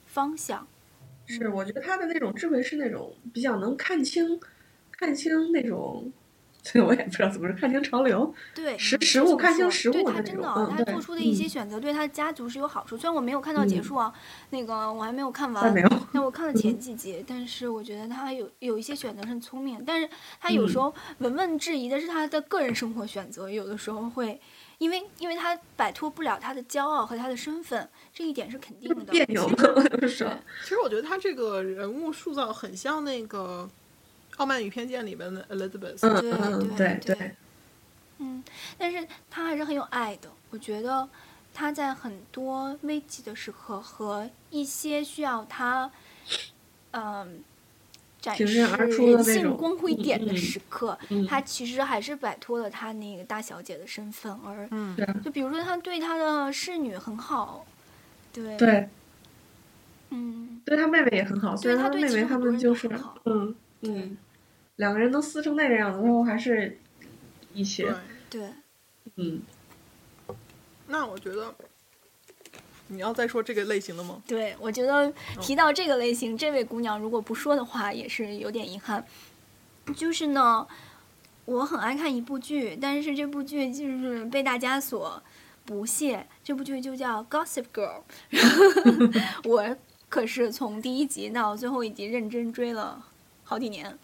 [0.06, 0.66] 方向。
[1.26, 4.40] 是，我觉得他的那种智慧是那种比较能看清，
[4.92, 6.12] 看清那种，
[6.68, 8.34] 这个我也不知道怎么说，看清潮流。
[8.54, 12.96] 对，实是实物看清这么说对实物的那他真的，种嗯他做出的一些嗯选择对他的家族是有好处。
[12.96, 14.12] 虽然我没有看到结嗯束啊，
[14.50, 20.08] 那个我还没有看完，但没有，那我看了前几集，但是我觉得他有有一些选择是很聪明，但是
[20.40, 24.40] 他有时嗯候文文质疑的是他的个人生活选择，有的时候会，
[24.78, 29.04] 因为因为他摆脱不了他的骄傲和他的身份，这一点是肯定的。
[29.12, 33.68] 别扭其实我觉得他这个人物塑造很像那个
[34.36, 35.98] 《傲慢与偏见》里边的 Elizabeth。
[36.02, 37.30] 嗯对嗯，对对对。
[38.18, 38.42] 嗯，
[38.78, 40.30] 但是他还是很有爱的。
[40.50, 41.08] 我觉得
[41.52, 45.90] 他在很多危急的时刻和一些需要他，
[46.92, 47.42] 嗯、
[48.20, 51.26] 展挺示身而出的人性光辉嗯点的嗯时刻，嗯。
[51.26, 54.68] 他其实还是摆脱了他那个大小姐的身份，而
[55.22, 57.66] 就比如说他对他的侍女很好，
[58.32, 58.88] 对，对，
[60.08, 64.16] 嗯，对他妹妹也很好，虽然他对对妹妹他其实很多人们就是都很好嗯嗯，
[64.76, 66.78] 两个人都撕成那个样子，最后还是
[67.54, 67.92] 一起对，
[68.30, 68.48] 对，
[69.16, 69.42] 嗯，
[70.86, 71.54] 那我觉得
[72.88, 74.22] 你要再说这个类型的吗？
[74.26, 79.04] 对，我觉得提到这个类型，这位姑娘如果不说的话，也是有点遗憾。
[79.94, 80.66] 就是呢，
[81.44, 85.22] 我很爱看一部剧，但是这部剧就是被大家所
[85.64, 86.26] 不屑。
[86.44, 88.02] 这部剧就叫《Gossip Girl》，
[89.48, 89.76] 我
[90.08, 93.04] 可是从第一集到最后一集认真追了
[93.42, 93.98] 好几年。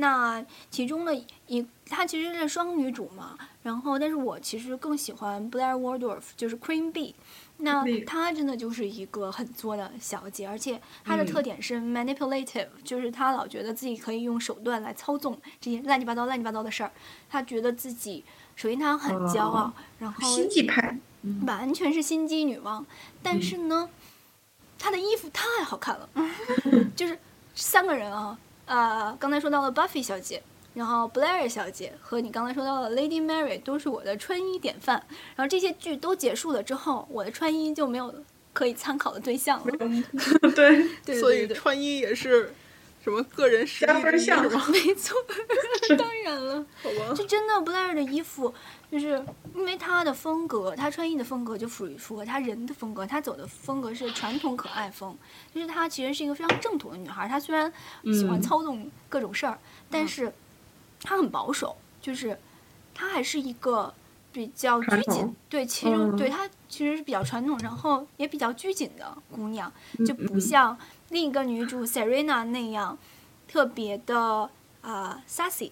[0.00, 1.12] 那其中的
[1.48, 7.14] 一，她其实是双女主嘛，然后但是我其实更喜欢 Blair Waldorf，就是 Queen Bee。
[7.60, 11.26] 那她真的就是一个很作的小姐，而且她的嗯。
[11.26, 16.92] 特点是 manipulative，、就是她老觉得自己可以用手段来操纵这些乱七八糟、乱七八糟的事儿。
[17.28, 18.24] 她觉得自己，
[18.54, 21.44] 首先她很骄傲，哦然后心机派，嗯。
[21.44, 22.86] 完全是心机女王，
[23.20, 23.90] 但是呢，
[24.78, 26.08] 她的衣服太好看了，
[26.94, 27.18] 就是
[27.56, 28.38] 三个人啊，
[28.68, 30.42] 呃，刚才说到了 Buffy 小姐，
[30.74, 35.02] 然后 Blair 小姐和你刚才说到的 Lady Mary 都是我的穿衣典范。
[35.34, 38.14] 然后这些剧都结束了之后，我的穿衣就没有
[38.52, 39.72] 可以参考的对象了。
[40.54, 42.52] 对，对所以穿衣也是
[43.02, 44.62] 什么个人实力加分项吗？
[44.72, 45.16] 没错，
[45.96, 46.64] 当然了。
[46.82, 48.52] 好吧，就真的布莱尔的衣服，
[48.90, 49.24] 就是
[49.54, 55.16] 因为他的风格，他穿衣的风格就属于符合他人的风格，他走的风格是传统可爱风，
[55.54, 57.26] 就是她其实是一个非常正统的女孩。
[57.28, 57.72] 她虽然
[58.12, 59.58] 喜欢嗯操纵各种事儿，
[59.90, 60.32] 但是
[61.02, 62.38] 她很保守，就是
[62.94, 63.94] 她还是一个
[64.32, 69.72] 比较拘谨，对，其实、嗯对她其实是比较传统，然后也比较拘谨的姑娘，
[70.06, 70.76] 就不嗯像
[71.10, 72.98] 另一个女主 Serena 那样
[73.46, 74.50] 特别的
[74.82, 75.70] 啊、sassy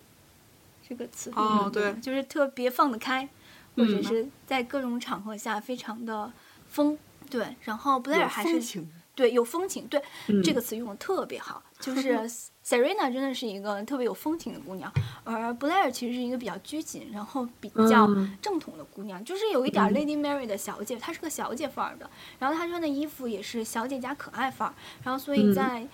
[0.88, 1.92] 这个词汇哦对。
[1.94, 3.28] 就是特别放得开，
[3.74, 6.32] 或者嗯是在各种场合下非常的
[6.68, 6.98] 疯。
[7.28, 8.84] 对，然后布莱尔有还是
[9.14, 10.42] 对有风情，对、嗯。
[10.42, 12.18] 这个词用的特别好，就是
[12.66, 14.92] Serena 真的是一个特别有风情的姑娘，
[15.22, 18.36] 而 Blair 其实是一个比较拘谨，然后比较嗯。
[18.42, 22.10] 正统的姑娘，就是有一点 Lady Mary 的小姐，她是个小姐范儿的，
[22.40, 25.54] 然后她穿的衣服也是小姐加可爱范儿，然后所以嗯。
[25.54, 25.86] 在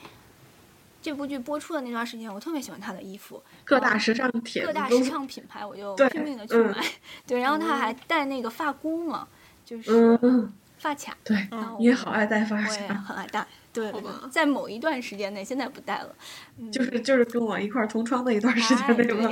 [1.03, 6.71] 这部剧播出的那段时间，我特别喜欢她的衣服，各大时尚帖子都各大时尚品牌我就拼命的去嗯。
[6.71, 6.87] 买，
[7.27, 9.29] 对，然后她还戴那个发箍嘛，
[9.67, 10.19] 就是
[10.83, 13.93] 发卡，对你也好爱戴发我也卡，很爱戴，对，
[14.33, 16.13] 在某一段时间内，现在不戴了，
[16.59, 19.31] 嗯就是就是跟我一块儿同窗的一段时哎间内吗？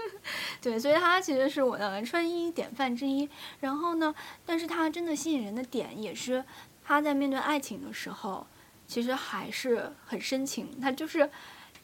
[0.60, 3.26] 对，所以它其实是我的穿衣典范之一。
[3.60, 4.14] 然后呢，
[4.44, 6.44] 但是它真的吸引人的点也是，
[6.84, 8.46] 他在面对爱情的时候，
[8.86, 10.78] 其实还是很深情。
[10.78, 11.28] 他就是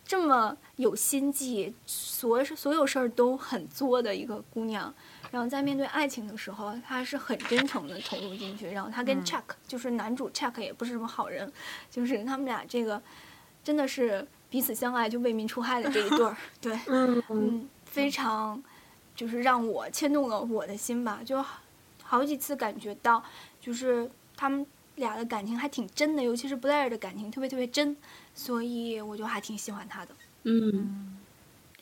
[0.07, 4.95] 这么有心计，所所有事儿都很作的一个姑娘。
[5.31, 8.69] 然后在面对爱情的时候，他是很真诚的投入进去。
[8.69, 11.53] 然后他跟 Chuck，、就是男主 Chuck 也不是什么好人，
[11.91, 13.01] 就是他们俩这个
[13.63, 16.37] 真的是彼此相爱就为民除害的这一对儿。
[16.61, 18.63] 对，嗯嗯，非常
[19.15, 21.61] 就是让我牵动了我的心吧，就好
[22.03, 23.23] 好几次感觉到，
[23.61, 24.67] 就是他们
[24.97, 27.95] 俩的感情还挺真的，尤其是布莱尔的感情特别特别真，
[28.35, 30.15] 所以我就还挺喜欢他的。
[30.45, 31.18] 嗯，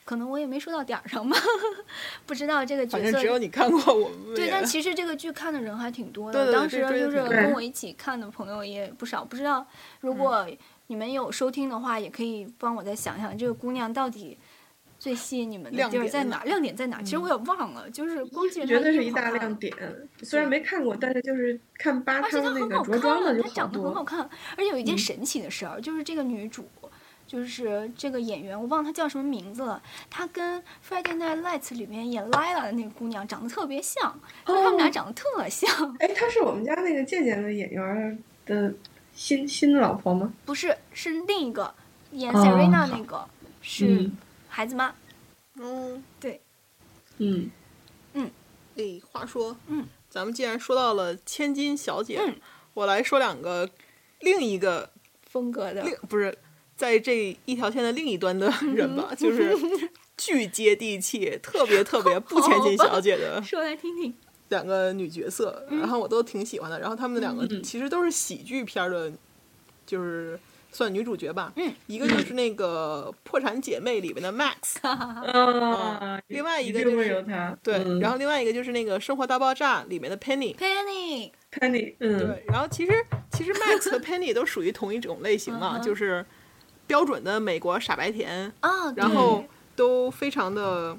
[0.07, 1.37] 可能我也没说到点儿上吧，
[2.25, 6.39] 不知道这个角色反正只有你看过，我们对，但其实这个剧看的人还挺多的。
[6.39, 9.25] 对对对当时就是跟我一起看的朋友也不少。
[9.25, 9.67] 不知道
[10.01, 10.47] 如果
[10.87, 14.39] 你们有收听的话，也可以帮我再想想这个姑娘到底
[14.97, 16.39] 最吸引你们的亮地儿在哪？
[16.39, 17.03] 点在哪亮点在哪？
[17.03, 19.75] 其实我也忘了，就是光记着绝对是一大亮点。
[20.23, 24.05] 虽然没看过，但是就是看八而且她她的那个很好看，着装的就她长得很好。
[24.05, 24.21] 看。
[24.57, 26.65] 而且有一件嗯神奇的事儿，就是这个女主。
[27.27, 29.83] 就是这个演员，我忘了她叫什么名字了。
[30.09, 34.91] 她跟《Friday Night Lights》里面演 Lila 的那个姑娘长得特别像，就是他们俩哦。
[34.91, 35.97] 长得特像。
[35.99, 38.73] 哎，她是我们家那个健健的演员的
[39.13, 40.33] 新新老婆吗？
[40.45, 41.75] 不是，是另一个
[42.13, 42.39] 演哦。
[42.39, 43.29] Serena 那个，
[43.61, 44.17] 是嗯。
[44.49, 44.95] 孩子妈。
[45.57, 46.41] 嗯，对。
[47.19, 47.51] 嗯。
[48.13, 48.31] 嗯。
[48.77, 52.37] 哎，话说，嗯，咱们既然说到了千金小姐，嗯。
[52.75, 53.69] 我来说两个
[54.21, 54.91] 另一个
[55.23, 56.37] 风格的，另不是
[56.77, 59.57] 在这一条线的另一端的人吧，就是
[60.17, 64.15] 巨接地气、特别特别不千金小姐的说来听听。
[64.49, 66.79] 两个女角色，然后我都挺喜欢的。
[66.79, 69.13] 然后她们两个嗯其实都是喜剧片儿的，
[69.85, 70.39] 就是
[70.71, 71.53] 算女主角吧。
[71.57, 77.59] 嗯，一个就是那个《破产姐妹》里面的 Max， 啊，另外一个就是她。
[77.61, 80.55] 对，嗯然后另外一个就是那个《生活大爆炸》里面的 Penny。
[80.55, 82.93] Penny，Penny，嗯，对，然后其实
[83.33, 86.25] 其实 Max 和 Penny 都属于同一种类型嘛，就是
[86.87, 89.03] 标准的美国傻白甜，啊，对。
[89.03, 90.97] 然后都非常的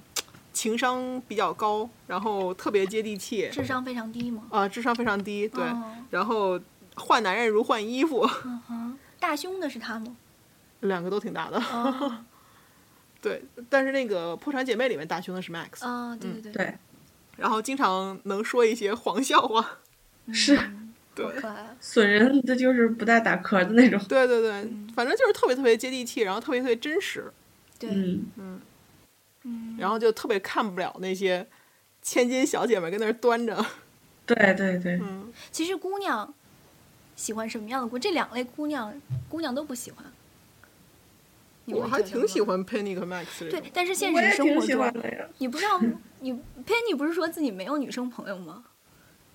[0.54, 4.44] 情商比较高，然后特别接地气， 智商非常低吗。
[4.50, 5.96] 啊、智商非常低，对，哦。
[6.10, 6.60] 然后
[6.96, 10.16] 换男人如换衣服，嗯哼，大胸的是他吗？
[10.82, 12.18] 两个都挺大的，哦，
[13.22, 16.78] 对，但是那个破产姐妹里面大胸的是 Max，、啊，对对对，对，
[17.38, 19.80] 然后经常能说一些黄笑话，
[20.32, 20.87] 是嗯
[21.18, 21.76] 对好可爱。
[21.82, 23.99] 损人的就是不带打壳的那种。
[24.07, 24.51] 对对对，
[24.95, 27.32] 反正就是特别特别接地气，然后特别特别真实，
[27.80, 28.61] 对，嗯，
[29.43, 31.45] 嗯，然后就特别看不了那些
[32.01, 33.65] 千金小姐们跟那儿端着，
[34.26, 36.34] 对对对，嗯， 其实姑娘
[37.15, 37.97] 喜欢什么样的姑？
[37.97, 38.93] 这两类姑娘，
[39.30, 40.05] 姑娘都不喜欢。
[41.70, 42.39] 我还挺喜。
[42.39, 45.03] 欢 Penny 和 Max 对但是现实生活挺喜欢中，
[45.39, 45.82] 你不知道，
[46.22, 46.32] 你
[46.65, 48.63] Penny 不是说自己没有女生朋友吗？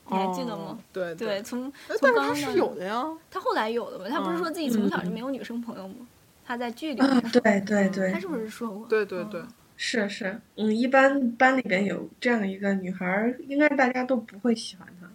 [0.08, 0.78] 你还记得吗哦？
[0.92, 4.06] 对对，，从哎从刚刚但是他是有的呀，他后来有的嘛？
[4.08, 5.94] 他不是说自己从小就没有女生朋友吗？
[6.44, 7.00] 他在剧里
[7.32, 8.86] 对对对他，是不是说过？
[8.88, 15.08] 对对对嗯是是，嗯，一般班里边有这样一个女孩儿，应该大家都不会喜欢她。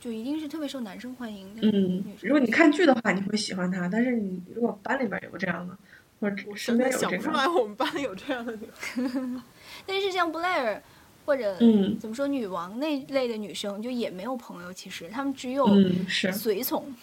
[0.00, 1.60] 就一定是特别受男生欢迎的。
[1.62, 5.76] 嗯如果你看剧的话，你会喜欢她，但是你如果班里边有这样的，
[6.20, 9.02] 或者我身边有这实在想不出来，我们班里有这样的女孩。
[9.84, 10.82] 但是像布莱尔
[11.28, 11.98] 或者嗯。
[11.98, 16.94] 怎么说女王那类的女生，就也没有朋友，其实她们只有嗯，是，随从，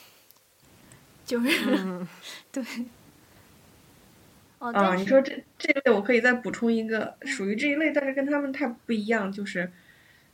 [1.24, 2.08] 就是、嗯，
[2.52, 2.64] 对。
[4.58, 9.72] 哦，啊，你说这这一类，我可以再补充一个，属于这一类，但是跟他们太不一样，就是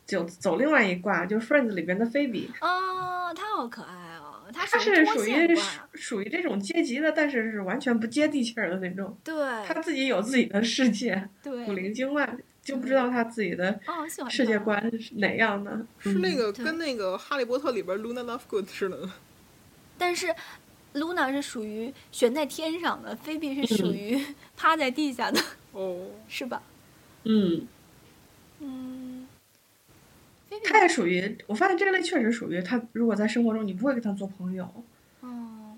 [0.08, 5.58] 就走另外一挂，就是 Friends 里边的菲比，哦，他好可爱哦，他他属于脱是属于，
[5.94, 9.18] 属于这种阶级的，但是是完全不接地气儿的那种。
[9.22, 9.36] 对。
[9.66, 11.66] 他自己有自己的世界，对。
[11.66, 12.38] 古灵精怪，
[12.72, 13.78] 就不知道他自己的
[14.30, 15.86] 世界观是哪样的。
[15.99, 19.09] 是那个跟那个《哈利波特》里边 Luna Lovegood 似的。
[19.97, 20.34] 但是
[20.93, 25.41] Luna 是属于悬在天上的，菲比是属嗯于趴在地下的，
[25.74, 26.63] 哦， 是吧？
[27.26, 27.67] 嗯，
[28.59, 29.28] 嗯，
[30.63, 34.63] 他也属于，我发现这类确实属于他，如果在生活中你不会跟他做朋友
[35.19, 35.76] 哦，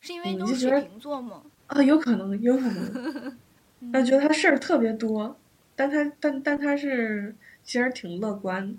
[0.00, 1.42] 是因为嗯都是水瓶座吗？
[1.66, 3.36] 啊，有可能，有可能，
[3.92, 5.36] 但觉得他事儿特别多，
[5.80, 8.76] 但他但但他是其实挺乐观，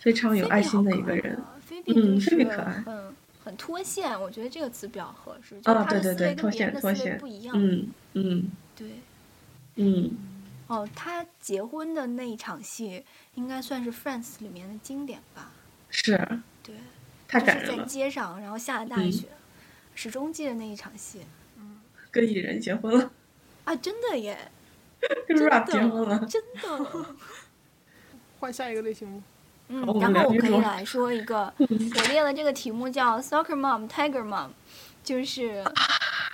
[0.00, 1.36] 非常有爱心的一个人。
[1.36, 3.14] 啊菲比嗯就是菲比可爱很
[3.44, 7.54] 很脱线，我觉得这个词比较合适，就是啊，对对对，脱线脱线不一，样。
[7.56, 8.88] 嗯嗯对，
[9.76, 10.10] 嗯，
[10.66, 13.04] 哦，他结婚的那一场戏
[13.36, 15.52] 应该算是《Friends》里面的经典吧？
[15.88, 16.16] 是
[16.64, 16.74] 对，
[17.28, 19.28] 太就是在感人了，街上，然后下了大嗯雪，
[19.94, 21.20] 始终记得那一场戏
[22.10, 23.10] 跟蚁人结婚了，
[23.64, 24.50] 啊，真的耶，
[25.28, 27.06] 跟真 rap 结婚了的，，真的。
[28.40, 29.22] 换下一个类型吗？
[29.68, 34.48] 嗯，然后我可以来说一个， 我列了这个题目叫 Soccer Mom Tiger Mom，
[35.02, 35.64] 就是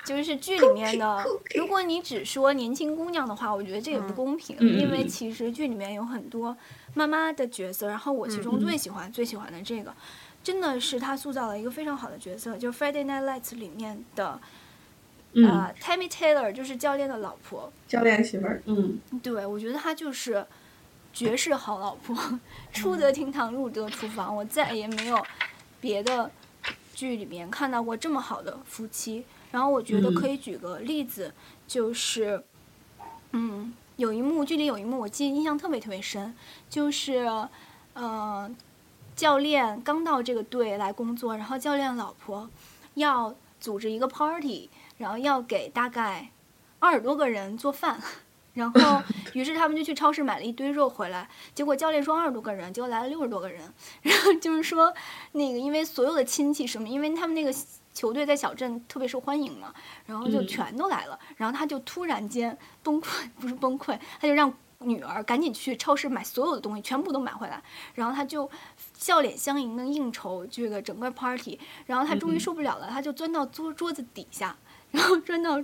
[0.05, 1.25] 就是剧里面的。
[1.55, 6.57] 如果你只说年轻姑娘的话，我觉得这也不公平，因为嗯其实剧里面有很多
[6.95, 9.95] 妈妈的角色，然后我其中最喜欢、最喜欢的这个，
[10.43, 14.41] 真的是她塑造了一个非常好的角色，就是《Friday Night Lights》里面的、
[15.33, 17.72] 嗯，呃 Tammy Taylor，就是教练的老婆。
[17.87, 20.45] 教练媳妇儿，嗯对，我觉得她就是
[21.12, 22.16] 绝世好老婆，
[22.72, 24.35] 出得厅堂，入得厨房。
[24.35, 25.24] 我再也没有
[25.81, 26.31] 别的
[26.95, 29.24] 剧里面看到过这么好的夫妻。
[29.53, 31.35] 然后我觉得嗯可以举个例子，
[31.66, 32.45] 就是，
[33.33, 36.33] 嗯，有一幕剧里有一幕我记得印象特别特别深，
[36.68, 37.28] 就是，
[37.95, 38.49] 呃，
[39.16, 42.49] 教练刚到这个队来工作，然后教练老婆
[42.95, 44.70] 要组织一个 party，
[45.01, 46.30] 然后要给大概
[46.78, 47.98] 二十多个人做饭。
[48.53, 49.01] 然后，
[49.32, 51.26] 于是他们就去超市买了一堆肉回来。
[51.55, 53.62] 结果教练说二十多个人，结果来了六十多个人。
[54.03, 54.92] 然后就是说，
[55.32, 57.55] 那个因为所有的亲戚什么，因为他们那个
[57.94, 59.72] 球队在小镇特别受欢迎嘛，
[60.05, 61.18] 然后就全都来了。
[61.36, 67.62] 然后他就突然间崩溃， 不是崩溃，他就让女儿赶紧去超市买所有的东西，全部都买回来。
[67.95, 68.51] 然后他就
[68.97, 71.59] 笑脸相迎的应酬这个整个 party。
[71.87, 74.57] 然后他终于嗯受不了了，他就钻到桌 桌子底下，
[74.91, 75.62] 然后钻到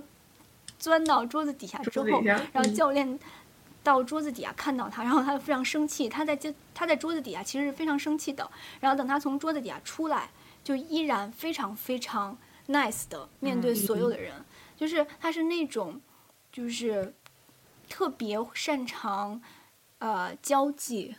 [0.77, 3.19] 钻到桌子底下之后然后嗯教练
[3.83, 8.47] 到桌子底下看到他，然后他就非常生气，他在就他在桌子底下其实是非常生气的。
[8.79, 10.29] 然后等他从桌子底下出来，
[10.63, 12.37] 就依然非常非常
[12.67, 14.33] nice 的面对所有的人，
[14.75, 15.99] 就是他是那种
[16.51, 17.13] 就是
[17.89, 19.41] 特别擅长
[19.99, 21.15] 呃交际，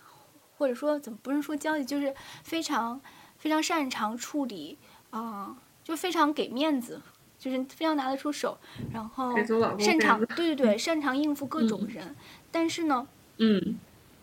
[0.57, 3.01] 或者说怎么不是说交际，就是非常
[3.37, 4.79] 非常擅长处理
[5.11, 7.01] 啊、就非常给面子。
[7.39, 8.59] 就是非常拿得出手，
[8.93, 9.33] 然后
[9.79, 12.17] 擅长对对对， 擅长应付各种人，
[12.51, 13.07] 但是呢，
[13.37, 13.79] 嗯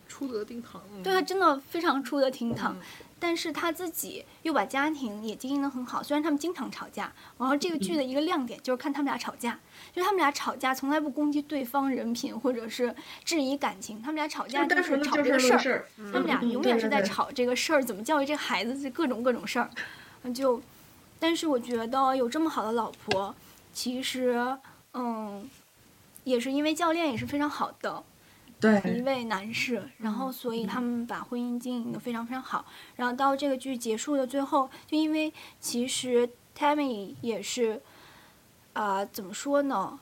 [0.06, 0.82] 出得厅堂。
[0.92, 2.82] 嗯对他真的非常出得厅堂嗯，
[3.18, 6.02] 但是他自己又把家庭也经营得很好。
[6.02, 9.58] 虽然他们经常吵架，然后这个剧的一个亮点就是看他们俩吵架，
[9.94, 12.94] 就是他们俩吵架从来不攻击对方人品或者是
[13.24, 17.06] 质疑感情，他们俩吵架就是吵这个事儿，他们俩嗯永远是在。
[17.06, 19.70] 吵这个事儿，怎么教育这个孩子，这各种各种事儿，
[20.24, 20.60] 嗯就，
[21.20, 23.32] 但是我觉得有这么好的老婆，
[23.72, 24.58] 其实，
[24.92, 25.48] 嗯，
[26.24, 28.02] 也是因为教练也是非常好的，
[28.60, 32.64] 一，位男士，然后所以他们把婚姻经营的非常非常好。
[32.96, 37.80] 然后到这个剧结束的最后，就因为其实 Tammy 也是，
[38.72, 39.98] 啊、怎么说呢，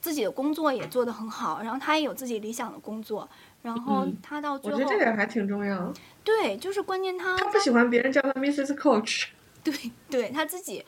[0.00, 3.28] 自己的工作也做得很好，然后他也有自己理想的工作，
[3.62, 5.92] 然后嗯他到最后，我觉得这点还挺重要。
[6.24, 8.74] 对，就是关键他他不喜欢别人叫他 Mrs.
[8.74, 9.26] Coach，
[9.62, 9.74] 对
[10.08, 10.84] 对，他自己，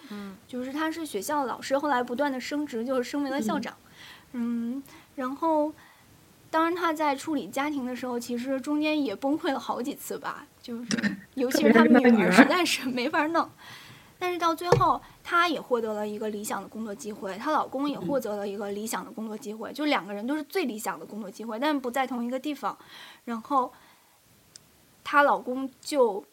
[0.48, 3.76] 就是他是学校的老师，后来不断的升职，就是升为了校长，
[4.32, 4.82] 嗯，
[5.16, 5.72] 然后，
[6.54, 13.50] 当然他在处理家庭的时候，其实中间也崩溃了好几次吧，就 是尤其是他们女儿实在是没法弄，
[14.20, 22.78] 但是到最后，她也获得了一个理想的工作机会，她老公也获得了一个理想的工作机会，就两个人都是最理想的工作机会，但不在同一个地方，
[23.24, 23.72] 然后，
[25.02, 26.24] 她老公就，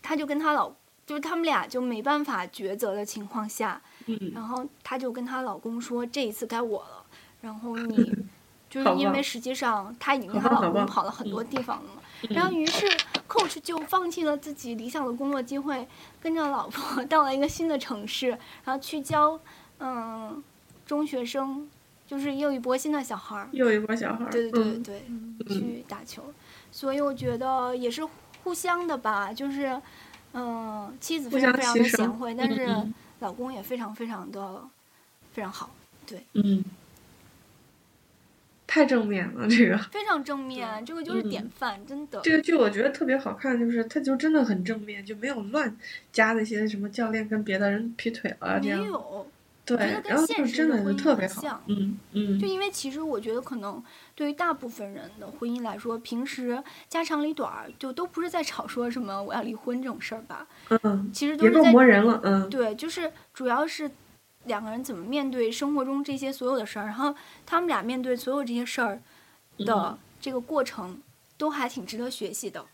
[0.00, 0.72] 她就跟她老，
[1.04, 7.04] 就是他们俩就没办法抉择的情况下，嗯，然后她就跟她老公说：“这一次该我了。”
[7.42, 8.10] 然后你
[8.76, 12.86] 就是因为实际上她已经跟老公跑了很多地方了嘛，然后于是
[13.26, 15.88] coach 就放弃了自己理想的工作机会，
[16.20, 18.28] 跟着老婆 到了一个新的城市，
[18.64, 19.40] 然后去教
[19.78, 20.42] 嗯
[20.84, 21.68] 中学生
[22.06, 25.02] 就是又一波新的小孩儿，又一波小孩儿，对对对
[25.48, 26.22] 去打球，
[26.70, 28.06] 所以我觉得也是
[28.44, 29.80] 互相的吧，就是，
[30.34, 32.94] 嗯、妻子非常非常的贤惠，但是嗯。
[33.20, 34.62] 老公也非常非常的
[35.32, 35.70] 非常好，
[36.34, 36.62] 嗯，
[38.76, 41.42] 太正面了，这个非常正面，这个就是典。
[41.42, 42.20] 嗯范，真的。
[42.22, 45.74] 这个剧我觉得特别好看，就是它就真的很正面，就没有乱
[46.12, 49.26] 加那些什么教练跟别的人劈腿了这没样，有，
[49.64, 52.38] 对然后就现实真的的婚姻是特别好嗯嗯。
[52.38, 53.82] 就因为其实我觉得可能
[54.14, 60.46] 对于大部分人的婚姻来说，平时家长里短儿就都不是在吵说什么我要离婚这种事儿吧，
[60.82, 63.90] 嗯，其实都是在磨人了，嗯，对，就是主要是
[64.46, 69.00] 两个人怎么面对生活中这些所有的事儿，然后他们俩面对所有这些事儿
[69.58, 71.00] 的嗯这个过程，
[71.36, 72.64] 都还挺值得学习的。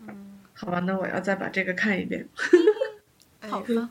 [0.00, 2.28] 嗯好吧，那我要再把这个看一遍。
[3.40, 3.90] 哎好吧，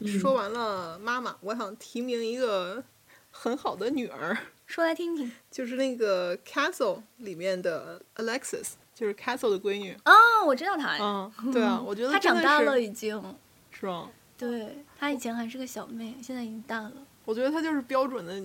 [0.00, 2.82] 嗯说完了妈妈，我想提名一个
[3.30, 4.36] 很好的女儿，
[4.66, 5.30] 说来听听。
[5.50, 9.96] 就是那个 Castle 里面的 Alexis，就是 Castle 的闺女。
[10.04, 10.12] 哦，
[10.46, 13.22] 我知道她，嗯，对啊， 我觉得他真的是长大了，已经。
[13.70, 14.08] 是吧？
[14.36, 14.84] 对。
[14.98, 16.92] 她以前还是个小妹，现在已经大了。
[17.24, 18.40] 我觉得她就是标准的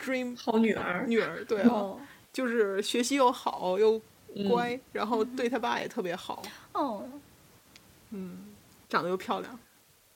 [0.00, 2.00] dream 好女儿，女儿，对啊，哦。
[2.32, 4.00] 就是学习又好又
[4.34, 4.48] 嗯。
[4.48, 7.08] 乖，然后对她爸也特别好，哦，
[8.10, 8.54] 嗯，
[8.88, 9.58] 长得又漂亮，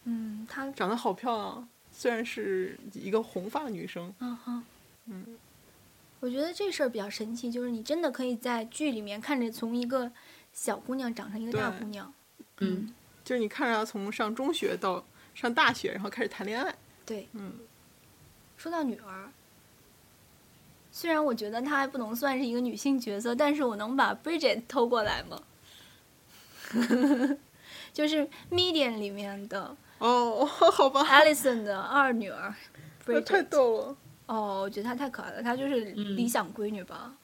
[0.05, 4.65] 嗯，她长得好漂亮，虽然是一个红发女生，嗯哼，
[5.07, 5.39] 嗯，
[6.21, 10.13] 我觉得这事儿比较神奇，就是你真的可以在剧里面看着从一个
[10.53, 12.13] 小姑娘长成一个大姑娘。
[12.59, 12.95] 嗯，
[13.25, 15.05] 就是你看着他从上中学到
[15.35, 16.75] 上大学，然后开始谈恋爱，
[17.07, 17.53] 对，嗯，
[18.57, 19.31] 说到女儿，
[20.91, 25.43] 虽然我觉得她还不能算是一个女性角色，但是我能把 Bridget 偷过来吗？
[27.93, 32.55] 就是 Medium 里面的哦，好吧，Alison 的二女儿
[33.07, 33.43] 那太。
[33.43, 33.97] 逗了。
[34.27, 37.15] 哦，我觉得她太可爱了，她就是嗯理想闺女吧。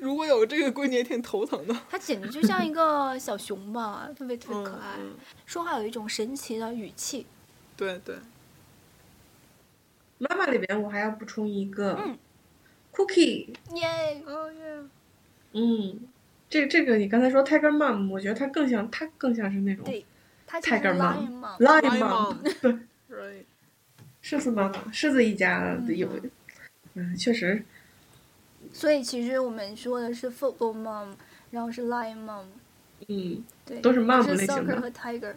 [0.00, 5.14] 如果有这个闺女也挺头疼的， 她简直就像一个小熊吧，特别特别嗯可爱，嗯
[5.46, 7.26] 说话有一种神奇的语气。
[7.76, 8.16] 对对，
[10.18, 12.18] 妈妈里边我还要补充一个嗯。
[12.94, 14.22] Cookie，耶！
[14.26, 14.82] 哦耶，
[15.54, 16.00] 嗯，
[16.50, 20.04] 这这个你刚才说 Tiger Mom，我觉得她更像，她更像是那种对
[20.46, 22.36] ，Tiger Mom Mom。
[22.60, 22.70] 对
[23.10, 23.44] ，right，
[24.20, 26.30] 狮子妈妈，狮子一家的有，嗯
[26.96, 27.64] 嗯，确实，
[28.72, 31.14] 所以其实我们说的是 Football Mom，
[31.50, 32.44] 然后是 Lion Mom。
[33.08, 35.34] 嗯，对，都是 mom 是类型 soccer 和 tiger。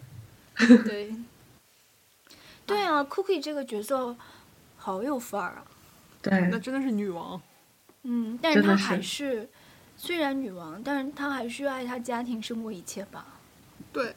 [0.85, 1.15] 对，
[2.65, 4.15] 对啊，Cookie 这个角色
[4.77, 5.65] 好有范儿啊。
[6.21, 7.41] 对那，真的是女王，
[8.03, 9.49] 嗯，但是她还是
[9.97, 13.25] 虽然女王，但是她还是爱她家庭胜过一切吧。
[13.91, 14.15] 对。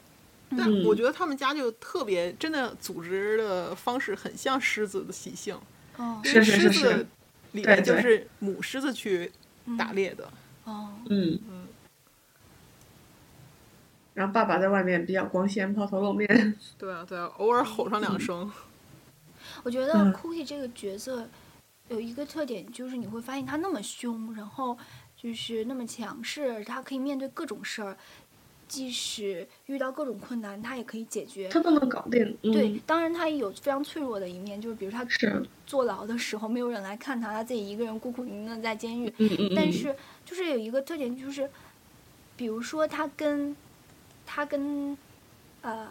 [0.57, 5.55] 但嗯我觉得他们家就特别，真的组织的方式很像狮子的习性，
[5.97, 7.07] 哦因为是是是狮子是
[7.53, 9.31] 里面就是母狮子去
[9.77, 10.31] 打猎的，
[10.65, 11.39] 哦，嗯。
[11.49, 11.67] 嗯，
[14.13, 16.27] 然后爸爸在外面比较光鲜，抛头露面，
[16.77, 18.51] 对啊对啊，偶尔吼上两声，
[19.63, 20.13] 我觉得嗯。
[20.13, 21.27] Cookie 这个角色
[21.87, 24.77] 有一个特点，就是你会发现他那么凶，然后
[25.15, 27.97] 就是那么强势，他可以面对各种事儿，
[28.69, 31.49] 即使遇到各种困难，他也可以解决。
[31.49, 39.09] 他都能搞定，嗯，对，当然他也有非常脆弱的一面，就是比如他是坐牢的时候没有人来看他，他自己一个人孤苦伶仃地在监狱。
[39.17, 39.93] 嗯嗯嗯，但是
[40.23, 41.49] 就是有一个特点，就是
[42.37, 43.55] 比如说他跟
[44.25, 44.95] 他跟
[45.61, 45.87] 呃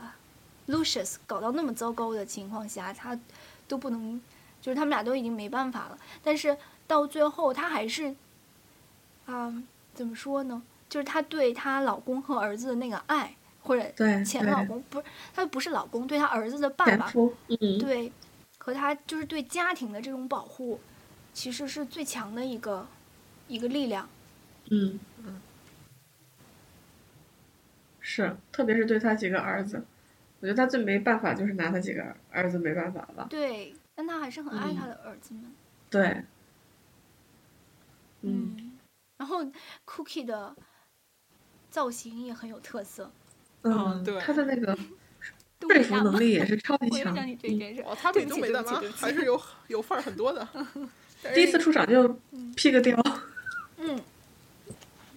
[0.68, 3.18] Lucius 搞到那么糟糕的情况下，他
[3.66, 4.20] 都不能，
[4.62, 5.98] 就是他们俩都已经没办法了。
[6.22, 6.56] 但是
[6.86, 8.14] 到最后，他还是
[9.26, 9.62] 啊、
[9.94, 10.62] 怎么说呢？
[10.88, 15.04] 就是她对她老公和儿子的那个爱，或者前老公不是，
[15.34, 17.12] 她不是老公，对她儿子的爸爸，
[17.48, 18.12] 嗯，对，
[18.58, 20.80] 和她就是对家庭的这种保护，
[21.32, 22.86] 其实是最强的一个
[23.46, 24.08] 一个力量。
[24.70, 25.40] 嗯嗯
[28.00, 29.84] 是，特别是对他几个儿子，
[30.40, 35.52] 我觉得他最没办法就是拿他几个儿子没办法了，对，但他还是很爱嗯他的儿子们。
[35.90, 36.02] 对，
[38.22, 38.78] 嗯，嗯，
[39.18, 39.44] 然后
[39.86, 40.56] Cookie 的
[41.70, 43.10] 造型也很有特色。
[43.62, 44.76] 嗯，对他的那个
[45.58, 47.14] 东 说服能力也是超级 强
[47.84, 50.46] 我他比东北大妈还是有 有范儿很多的。
[51.34, 52.08] 第一次出场就
[52.54, 53.18] 披个貂，
[53.78, 54.00] 嗯，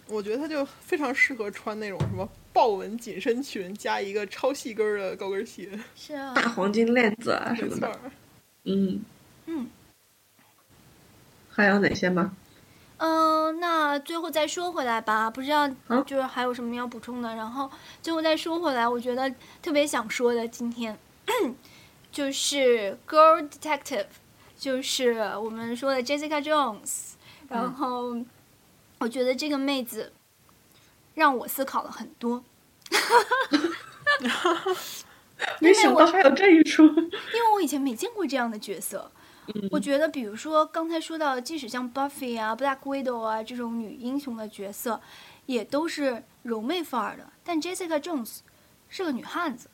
[0.07, 7.99] 我觉得他就非常适合穿那种什么豹纹紧身裙加一个超细跟的高跟鞋，是啊大，黄金链子啊什么的。
[8.64, 9.02] 嗯，
[9.45, 9.69] 嗯
[11.52, 12.36] 还有哪些吗？
[13.03, 15.68] 嗯、那最后再说回来吧，不知道
[16.06, 17.34] 就是还有什么要补充的。
[17.36, 17.68] 然后
[17.99, 19.28] 最后再说回来，我觉得
[19.60, 20.95] 特别想说的，今天
[22.11, 24.03] 就是《Girl Detective》，
[24.56, 27.14] 就是我们说的 Jessica Jones，
[27.49, 28.15] 然后
[28.99, 30.14] 我觉得这个妹子
[31.15, 32.44] 让我思考了很多，
[35.60, 36.84] 没想到还有这一出。
[36.86, 39.11] 因为我以前没见过这样的角色。
[39.70, 45.02] 我觉得，比如说刚才说到，即使像 Buffy 啊、Black Widow 啊这种女英雄的角色，
[45.46, 47.28] 也都是柔媚范儿的。
[47.44, 48.40] 但 Jessica Jones
[48.88, 49.68] 是个女汉子，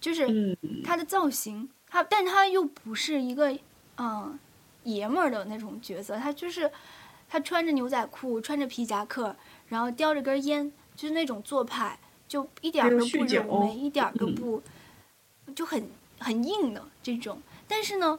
[0.00, 3.56] 就是嗯，她的造型，她但她又不是一个
[3.96, 4.38] 嗯
[4.84, 6.70] 爷们儿的那种角色，她就是
[7.28, 9.34] 她穿着牛仔裤，穿着皮夹克，
[9.68, 11.98] 然后叼着根烟，就是那种做派，
[12.28, 14.62] 就一点儿都不柔媚，一点儿都嗯不、
[15.54, 15.88] 就很
[16.18, 17.40] 很硬的这种。
[17.66, 18.18] 但是呢，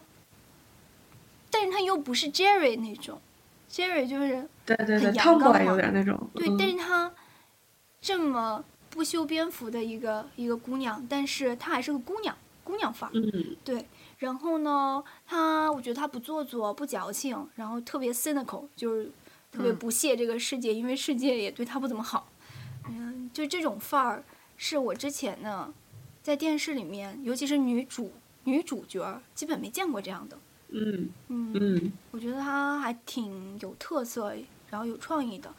[1.50, 3.20] 但是她又不是 Jerry 那种
[3.72, 6.30] ，Jerry 就是对对对很阳刚有点那种。
[6.36, 7.12] 对，嗯但是她
[8.02, 13.14] 这么不修边幅的一个一个姑娘，但是她还是个姑娘，姑娘范儿。
[13.14, 13.86] 嗯对，
[14.20, 19.12] 然后呢，她我觉得她不做作，不矫情，然后特别 cynical，就是
[19.52, 22.30] 特别嗯不屑这个世界，因为世界也对她不怎么好。
[22.90, 24.24] 嗯，就这种范儿
[24.58, 25.74] 是我之前呢
[26.22, 28.12] 在电视里面，尤其是女主
[28.44, 30.38] 女主角儿，基本没见过这样的。
[30.70, 34.34] 嗯嗯，嗯，我觉得他还挺有特色，
[34.70, 35.50] 然后有创意的。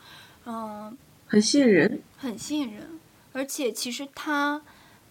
[0.47, 2.01] 嗯、很吸引人。
[2.17, 2.99] 很吸引人，
[3.33, 4.61] 而且其实他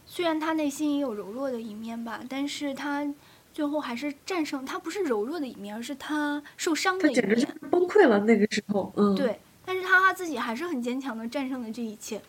[0.06, 3.06] 虽然他内心也有柔弱的一面吧，但是他
[3.54, 7.58] 最后还是战胜，他不是柔弱的一面，而是他受伤的一他简直就面。
[7.60, 8.92] 是崩溃了那个时候。
[8.96, 12.22] 嗯，，对，但是他他自己还是很坚强的战胜了这一切。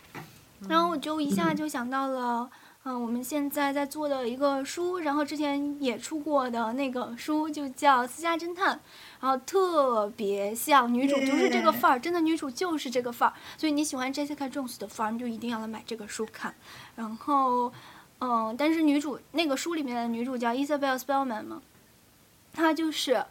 [0.69, 2.51] 然后我就一下就想到了，嗯、
[2.84, 8.76] 我们现在在做的一个书，然后之前也出过的那个书就叫《私家侦探》，
[9.20, 16.55] 然后特别像女主就是这个范儿，真的女主就是这个范儿，所以你喜欢 Jessica Jones 的范儿，你就一定要来买这个书看。
[16.96, 17.70] 然后，
[18.20, 21.60] 嗯，但是女主那个书里面的女主叫 Isabel Spellman 嘛，
[22.55, 23.22] 她就是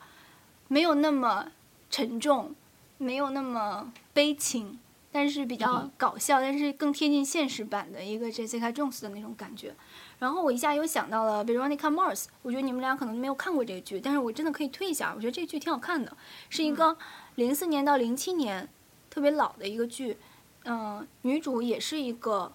[0.67, 1.47] 没有那么
[1.89, 2.53] 沉重，
[2.99, 4.77] 没有那么悲情，
[5.11, 9.73] 但是比较搞笑，但是更贴近现实版的一个 Jessica Jones 的那种感觉。
[10.19, 16.11] 然后我一下又想到了 Veronica Mars，我觉得你们俩可能没有看过这个剧，但是我真的可以推一下，我觉得这个剧挺好看的，
[16.49, 16.97] 是一个
[17.35, 18.67] 零四年到零七年
[19.09, 20.17] 特别老的一个剧，
[20.65, 22.51] 嗯、女主也是一个，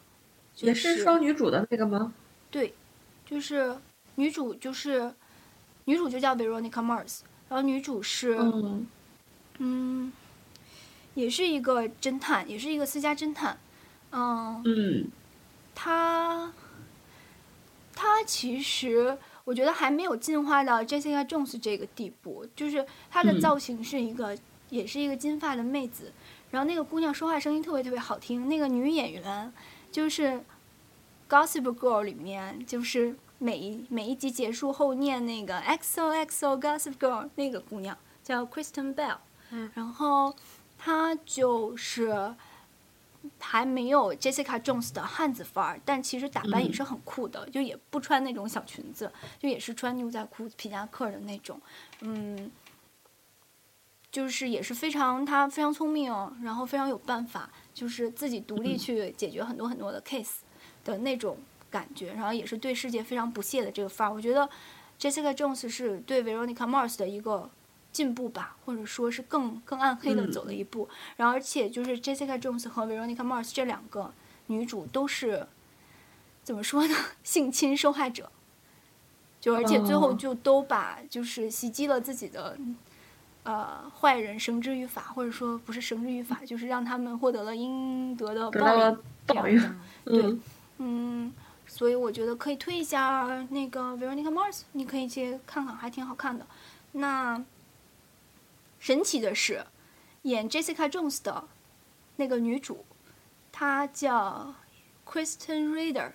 [0.55, 2.13] 就也是双女主的那个吗？
[2.51, 2.75] 对，
[3.25, 3.77] 就是
[4.17, 5.15] 女主就是
[5.85, 8.87] 女主就叫 Veronica Mars，然后女主是嗯
[9.59, 10.13] 嗯，
[11.15, 13.59] 也是一个侦探，也是一个私家侦探。
[14.11, 15.11] 嗯，嗯
[15.75, 16.53] 她
[17.95, 24.37] 她其实我觉得还没有进化到 Jessica Jones 这个地步，就是她的嗯造型是一个，
[24.71, 26.13] 也是一个金发的妹子，
[26.51, 29.53] 然后那个姑娘说话声音特别特别好听，那个女演员
[29.91, 30.29] 就是
[31.29, 33.17] 《Gossip Girl》里面就是。
[33.39, 39.17] 每一每一集结束后念那个 XOXO Gossip Girl 那个姑娘叫 Kristen Bell，
[39.51, 40.33] 嗯然后
[40.85, 42.35] 她就是
[43.39, 51.61] 还没有 Jessica Jones 的汉子范儿，但其实打扮也是很酷的，就也不穿那种小裙子，就也是穿牛仔裤、皮夹克的那种，
[52.01, 52.51] 嗯，
[54.11, 60.39] 就是也是非常他非常聪明，然后非常有办法，就是自己独立去解决很多很多的 case
[60.85, 61.39] 的那种
[61.71, 64.13] 感觉，然后也是对世界非常不屑的这个范儿。
[64.13, 64.49] 我觉得
[64.99, 67.49] Jessica Jones 是对 Veronica Mars 的一个
[67.93, 70.89] 进步吧，或者说是更更暗黑的走了一步。
[71.17, 74.13] 然后而且就是 Jessica Jones 和 Veronica Mars 这两个
[74.47, 75.47] 女主都是
[76.43, 76.95] 怎么说呢？
[77.23, 78.31] 性侵受害者，
[79.41, 82.59] 就而且最后哦就都把就是袭击了自己的。
[83.45, 88.99] 呃，坏人绳之于法，或者说不是绳之于法，就是让他们获得了应得的报应。
[89.27, 89.61] 报应。
[90.05, 90.41] 对嗯
[90.79, 91.33] 嗯，
[91.67, 96.47] 所以我觉得可以推一下那个 Veronica Mars，你可以去看看，还挺好看的。
[96.93, 97.43] 那
[98.83, 99.65] 神奇的是，
[100.23, 101.47] 演 Jessica Jones 的
[102.17, 102.85] 那个女主，
[103.53, 104.57] 她叫
[105.07, 106.11] Kristen Reader，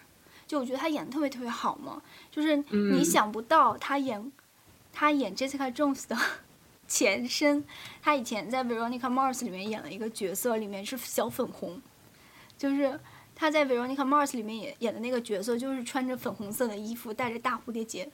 [0.46, 4.30] 就我觉得她演的特别特别好嘛，就是你嗯想不到她演
[4.92, 6.18] 她演 Jessica Jones 的
[6.90, 7.64] 前身，
[8.02, 11.82] 她以前在 Veronica Mars 里面演了一个角色，里面是小粉红，
[12.58, 13.00] 就是
[13.34, 18.12] 她在 Veronica Mars 里面演演的那个角色，就是穿着粉红色的衣服，戴着大蝴蝶结，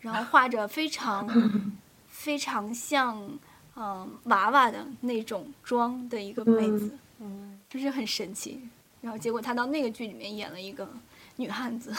[0.00, 1.26] 然后画着非常
[2.06, 3.38] 非常像
[3.76, 8.68] 嗯、娃娃的那种妆的一个妹子，嗯，就是很神奇。
[9.02, 10.88] 然后结果她到那个剧里面演了一个
[11.36, 11.94] 女汉子，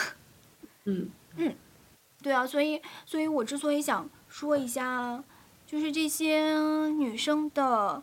[0.84, 1.10] 嗯
[2.20, 5.22] 对啊，所以所以我之所以想说一下，
[5.64, 6.52] 就是这些
[6.88, 8.02] 女生的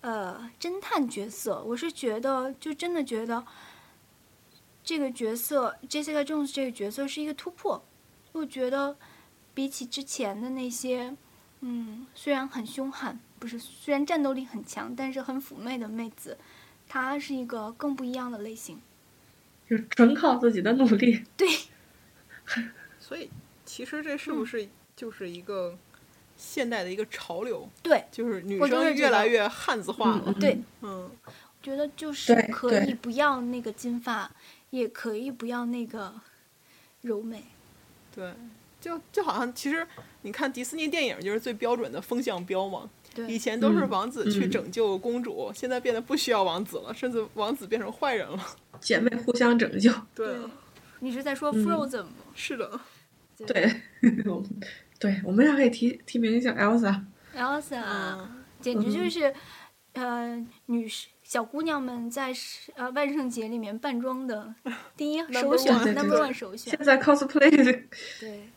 [0.00, 3.44] 呃侦探角色，我是觉得就真的觉得
[4.82, 7.84] 这个角色 Jessica Jones 这个角色是一个突破。
[8.32, 8.96] 我觉得
[9.52, 11.14] 比起之前的那些
[11.66, 16.36] 嗯，虽然很凶悍，不是，虽然战斗力很强，但是很妩媚的妹子，
[16.86, 18.78] 她是一个更不一样的类型。
[19.66, 21.24] 就纯靠自己的努力。
[21.38, 21.48] 对，
[23.00, 23.30] 所以
[23.64, 25.74] 其实这是不是就是一个
[26.36, 27.66] 现代的一个潮流？
[27.82, 30.22] 对，就是女生越来越汉子化了。
[30.26, 31.32] 嗯对，嗯，我
[31.62, 34.30] 觉得就是可以不要那个金发，
[34.68, 36.20] 也可以不要那个
[37.00, 37.44] 柔美。
[38.14, 38.34] 对，
[38.84, 39.86] 就就好像其实
[40.20, 42.90] 你看迪士尼电影就是最标准的风向标嘛。
[43.28, 48.38] 以，前都是嗯王子去嗯拯救公主，现在变得不需要王子了，甚至王子变成坏人了。
[48.80, 49.90] 姐妹互相拯救。
[50.14, 50.36] 对，
[50.98, 52.10] 你是在说嗯 Frozen 吗？
[52.34, 52.80] 是的，
[53.46, 53.80] 对，
[54.98, 57.02] 对，我们也可以提提名一下 Elsa。
[57.36, 59.32] Elsa，、嗯，简直就是，
[59.92, 64.52] 呃，女士小姑娘们在是呃万圣节里面扮装的
[64.96, 66.84] 第一首选对，number one 首选现。
[66.84, 67.64] 在 cosplay 的
[68.20, 68.53] 对，头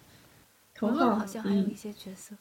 [0.82, 2.36] 文文好像还有一嗯，些角色，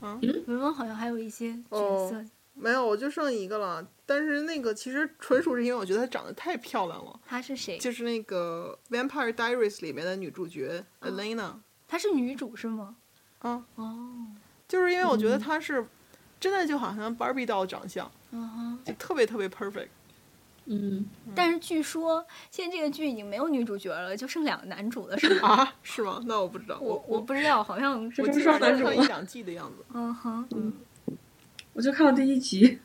[0.00, 3.86] 嗯文文好像还有一些角哦色，没有，我就剩一个了。
[4.06, 7.76] 但是那个其实纯属是因为我觉得她长得太漂亮了，她是谁？
[7.78, 11.52] 就是那个《Vampire Diaries》里面的女主角哦 Elena。
[11.88, 12.96] 她是女主是吗？
[13.40, 14.26] 啊，哦，
[14.66, 15.86] 就是因为我觉得嗯她是
[16.40, 18.78] 真的就好像 Barbie doll 长相，嗯哼。
[18.84, 19.88] 就特别特别 perfect。
[20.66, 25.48] 嗯，但是据说现在这个剧已经没有女主角了，就剩两个男主了，是吗？
[25.48, 26.20] 啊， 是吗？
[26.26, 29.84] 那我不知道，我我我不知道，好像是是不是我记双男主一两季的样子。
[29.94, 30.46] 嗯哼。
[30.50, 30.72] 嗯
[31.72, 32.78] 我就看了第一集。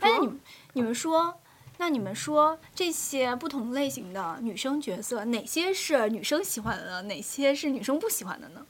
[0.00, 0.40] 哎，你们
[0.72, 1.40] 你们说，
[1.78, 7.02] 那你们说这些不同类型的女生角色，哪些是女生喜欢的呢？
[7.02, 8.66] 哪些是女生不喜欢的呢？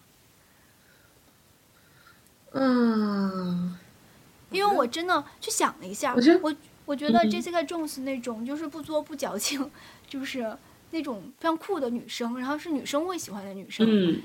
[2.52, 3.78] 嗯，
[4.51, 6.55] 因为我真的去想了一下，我觉得我
[6.91, 9.71] 我觉得嗯 Jessica Jones 那种就是不作不矫情，
[10.09, 10.57] 就是
[10.91, 13.87] 那种非常酷的女生，然后是女生会喜欢的女生。
[13.89, 14.21] 嗯，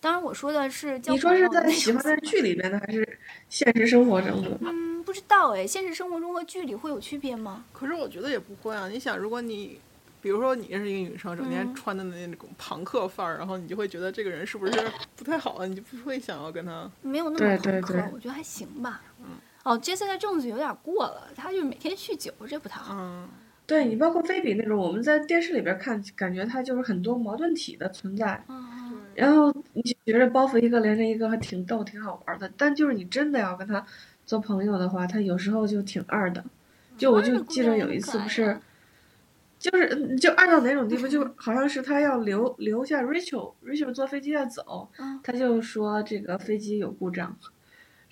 [0.00, 3.18] 当然我说的是交你说是在喜欢的剧里边的，还是
[3.48, 4.56] 现实生活中的？
[4.60, 7.64] 嗯，不知道哎，现实生活中和剧里会有区别吗？
[7.72, 8.88] 可是我觉得也不会啊。
[8.88, 9.80] 你想，如果你，
[10.22, 15.66] 比如说你认识一个女生，整天嗯穿的那种朋克范儿，然后你就会觉得这个人是不是不太好啊？
[15.66, 16.88] 你就不会想要跟她。
[17.02, 19.02] 没有那么对朋克，对对我觉得还行吧。
[19.64, 22.94] 哦，Jessica Jones 有点过了，他就是每天酗酒，这不太好。
[22.96, 23.28] 嗯，
[23.66, 28.44] 对你包括菲比那种，我们在电视里边看，感觉他就是很多矛盾体的存在。
[28.48, 32.50] 嗯，然后你就觉得包袱一个连着一个，还挺逗，挺好玩的。
[32.56, 33.84] 但就是你真的要跟他
[34.26, 36.44] 做朋友的话，他有时候就挺二的。
[36.96, 38.56] 就我就记得有一次不 是，
[39.58, 47.36] 就是嗯就二到哪种地步，就 好像是他要留留下 Rachel，Rachel 坐飞机要走，嗯他就说这个飞机有故障，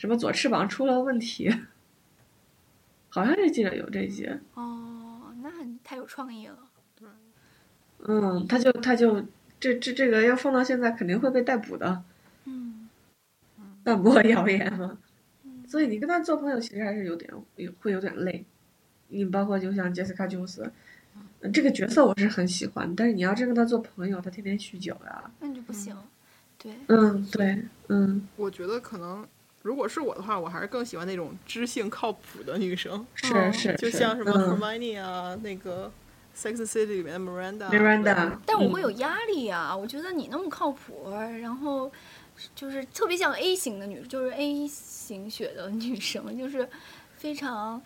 [0.03, 1.49] 什么左翅膀出了问题，
[3.09, 4.41] 好像是记得有这些。
[4.55, 5.49] 哦，那
[5.85, 6.59] 太有创意了。
[7.99, 9.25] 嗯，他就他就
[9.61, 12.03] 这这这个要放到现在肯定会被逮捕的，
[12.47, 12.89] 嗯，
[13.85, 14.99] 散播谣言嘛。
[15.69, 17.33] 所以你跟他做朋友其实还是有点
[17.79, 18.45] 会有点累。
[19.07, 20.69] 你包括就像 Jessica Jones，
[21.43, 25.31] 嗯这个角色我是很喜欢，但是你要真跟他做朋友，他天天酗酒呀。
[25.39, 25.97] 那就不行。
[26.59, 29.25] 对，嗯，对，嗯，我觉得可能
[29.63, 33.53] 如果是我的话，我还是更喜欢那种知性靠谱的女生，是嗯。
[33.53, 34.51] 是，就像什么嗯。
[34.59, 35.91] Hermione 啊，那个
[36.37, 37.71] Sex and City 里面的 Miranda 啊。
[37.71, 41.11] Miranda，但我会嗯有压力呀、我觉得你那么靠谱，
[41.41, 41.91] 然后
[42.55, 46.69] 就是特别像 A 型的女，就是 A 型血的女生，就是
[47.17, 47.81] 非常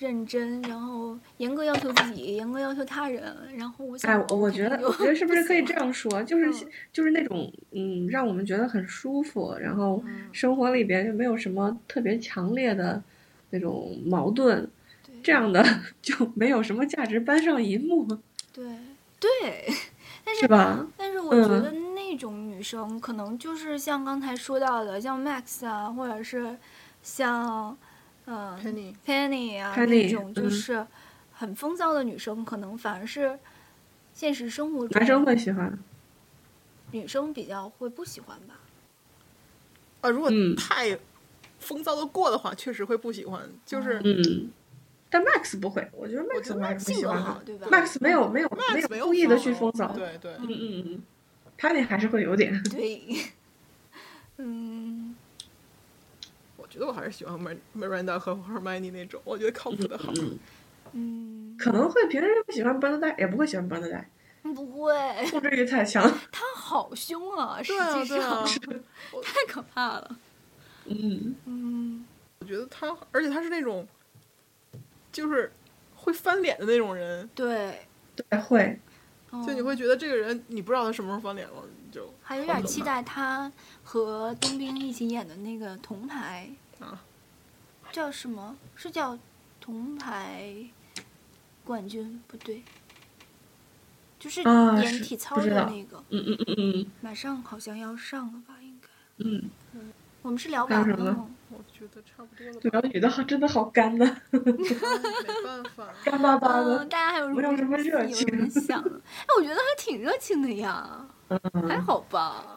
[0.00, 3.22] 认真，然后严格要求自己，严格要求他人。
[3.56, 13.02] 然后我想，哎，我我觉得，我觉得是不是可以这样说，就是嗯就是那种嗯，让我们觉得很舒服，然后嗯生活里边就没有什么特别强烈的
[13.50, 14.66] 那种矛盾，
[15.22, 15.62] 这样的
[16.00, 18.06] 就没有什么价值搬上银幕，
[18.54, 18.64] 对
[19.20, 19.28] 对，
[20.24, 20.86] 但是是吧？
[20.96, 26.56] 但是我觉嗯得那种女生可能就是像刚才说到的，像 Max 啊，或者是
[27.02, 27.76] 像
[28.26, 30.86] 嗯 Penny Penny 啊 Penny，那种，就嗯是
[31.32, 33.38] 很风骚的女生，可能反而是
[34.12, 35.78] 现实生活中男生会喜欢，
[36.92, 38.60] 女生比较会不喜欢吧。
[40.02, 40.98] 啊，如果嗯太
[41.58, 43.48] 风骚的过的话，确实会不喜欢。
[43.66, 44.50] 就是嗯。
[45.12, 51.02] 但 Max 不会，我觉得 Max 我还是不性格喜欢对吧 Max 没有没有没有有故意的去风风骚，对对，嗯嗯嗯
[51.58, 52.62] ，Penny 还是会有点。
[52.70, 53.02] 对，
[54.38, 55.29] 嗯，我
[56.70, 60.12] 觉得我还是喜欢 Mir- Miranda 和 Hermione 那种，我觉得靠谱的好。
[60.16, 60.38] 嗯，
[60.92, 64.04] 嗯，可能会平时不喜欢 Bernadette，也不会喜欢 Bernadette，
[64.42, 64.94] 不会，
[65.30, 66.02] 控制欲太强。
[66.30, 67.60] 他好凶啊！
[67.62, 68.60] 实对啊际对啊上，
[69.22, 70.16] 太可怕了。
[70.86, 72.06] 嗯，嗯，
[72.38, 73.86] 我觉得他，而且他是那种，
[75.12, 75.52] 就是
[75.94, 77.28] 会翻脸的那种人。
[77.34, 78.78] 对，对，会。
[79.46, 83.52] 就你会觉得这个人，你不知道他什么时候翻脸了，你就还有点期待他
[83.84, 87.02] 和冬兵一起演的那个铜牌啊，
[87.92, 88.56] 叫什么？
[88.74, 89.18] 是叫
[89.60, 90.52] 铜牌
[91.64, 92.22] 冠军？
[92.26, 92.62] 不对，
[94.18, 98.54] 就是演体操的那个，嗯嗯嗯嗯马上好像要上了吧？
[98.62, 98.88] 应该。
[99.18, 99.50] 嗯，
[100.22, 101.30] 我们是聊什么完了吗？
[101.50, 102.78] 我觉得差不多了对，吧。
[102.78, 104.38] 然后女的好真的好干呐，没
[105.44, 106.84] 办法，干巴巴嗯，的。
[106.86, 108.80] 大家还有没有什么热有情人想？
[108.80, 112.56] 哎，我觉得还挺热情的呀，还嗯，好吧。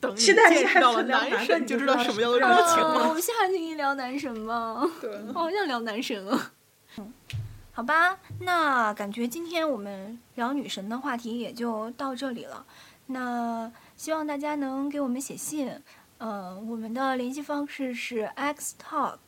[0.00, 3.12] 等你期待见识到了男神，就知道你就知道什么叫做热是吧哦，我。
[3.14, 4.82] 们下期聊男神吧。
[5.00, 6.52] 对， 我好想聊男神啊。
[6.96, 7.12] 嗯，
[7.72, 12.64] 好吧，那感觉今天我们聊女神的话题也就到这里了。
[13.06, 15.80] 那希望大家能给我们写信，
[16.18, 19.18] 呃，我们的联系方式是 x talk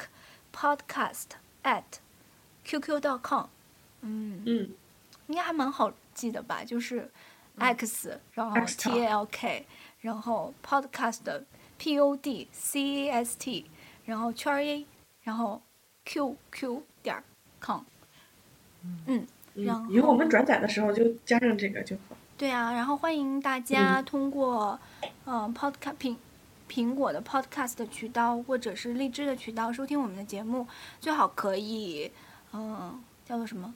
[0.54, 1.26] podcast
[1.64, 1.82] at
[2.66, 3.46] qq.com。
[4.02, 4.70] 嗯，嗯，
[5.26, 6.64] 应该还蛮好记的吧？
[6.64, 7.10] 就是
[7.58, 9.66] x，、然后 t talk l k，
[10.02, 11.42] 然后 podcast
[11.78, 13.66] p o d c a s t，
[14.04, 14.86] 然后圈儿 a，
[15.22, 15.62] 然后
[16.04, 17.24] q q 点儿
[17.60, 17.80] com。
[19.06, 22.16] 嗯，然后嗯，以后我们转载的时候就加上这个就好。
[22.36, 24.78] 对啊，然后欢迎大家通过，
[25.24, 26.16] 嗯、podcast 苹
[26.68, 30.66] 苹果的 podcast 的渠道或者是荔枝的渠道收听我们的节目，
[31.00, 32.10] 最好可以，
[32.52, 33.72] 嗯、叫做什么？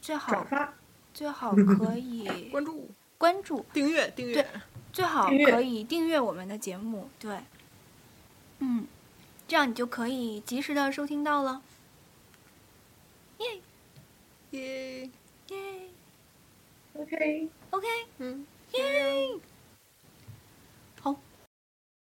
[0.00, 0.72] 最好转发，
[1.12, 4.46] 最好可以关注、关注，订阅、订阅对。
[4.92, 7.38] 最好可以订阅我们的节目，对，
[8.58, 8.86] 嗯，
[9.46, 11.62] 这样你就可以及时的收听到了，
[13.38, 13.60] 耶
[14.50, 15.10] 耶，
[15.48, 15.58] 耶
[16.94, 17.86] OK，，OK，
[18.18, 19.28] 嗯，耶，
[21.00, 21.14] 好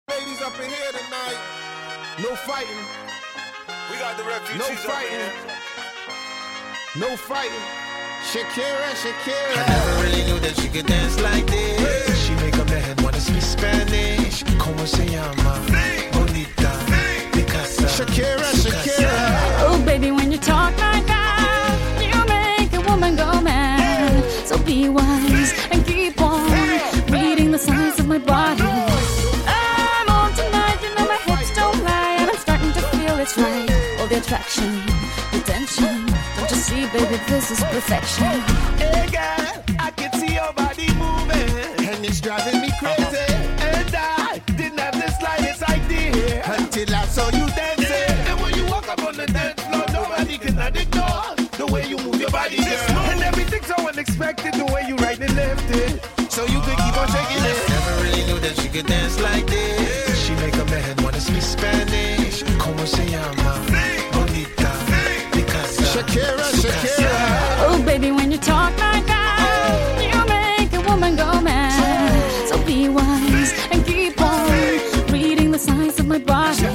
[0.08, 1.38] ，Ladies up in here tonight.
[2.18, 2.86] No fighting.
[3.92, 5.32] We got the refugees no fighting.
[6.98, 7.66] No fighting.
[8.32, 9.58] Shakira, Shakira.
[9.58, 12.15] I never really knew that she could dance like this.
[12.68, 14.44] She man wanna speak Spanish.
[14.58, 15.62] Como se llama?
[16.14, 16.72] Bonita.
[17.32, 17.88] Picasa.
[17.88, 19.12] Shakira, Shakira.
[19.62, 24.24] Oh, baby, when you talk like that, you make a woman go mad.
[24.46, 26.50] So be wise and keep on
[27.10, 28.64] reading the signs of my body.
[29.48, 33.38] I'm on tonight, you know my hips don't lie, and I'm starting to feel it's
[33.38, 33.70] right.
[34.00, 34.82] All the attraction,
[35.32, 36.06] the tension.
[36.38, 38.42] Don't you see, baby, this is perfection.
[38.78, 40.65] Hey girl, I can see your body
[58.76, 60.26] could dance like this.
[60.26, 62.44] She make a man wanna speak Spanish.
[62.58, 63.52] Como se llama?
[64.12, 64.72] Bonita.
[65.32, 65.84] Picasa.
[65.94, 67.16] Shakira, Shakira.
[67.68, 69.32] Oh, baby, when you talk like that,
[70.12, 72.50] you make a woman go mad.
[72.50, 74.52] So be wise and keep on
[75.10, 76.68] reading the signs of my body.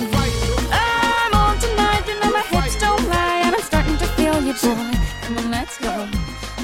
[0.73, 4.55] I'm on tonight, you know my hips don't lie, and I'm starting to feel you,
[4.55, 4.91] boy.
[5.25, 6.09] Come on, let's go,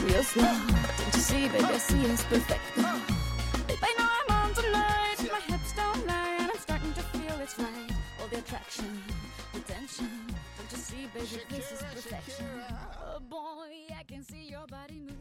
[0.06, 0.56] real slow.
[0.98, 2.65] Don't you see, baby, I see it's perfect.
[14.68, 15.15] Don't you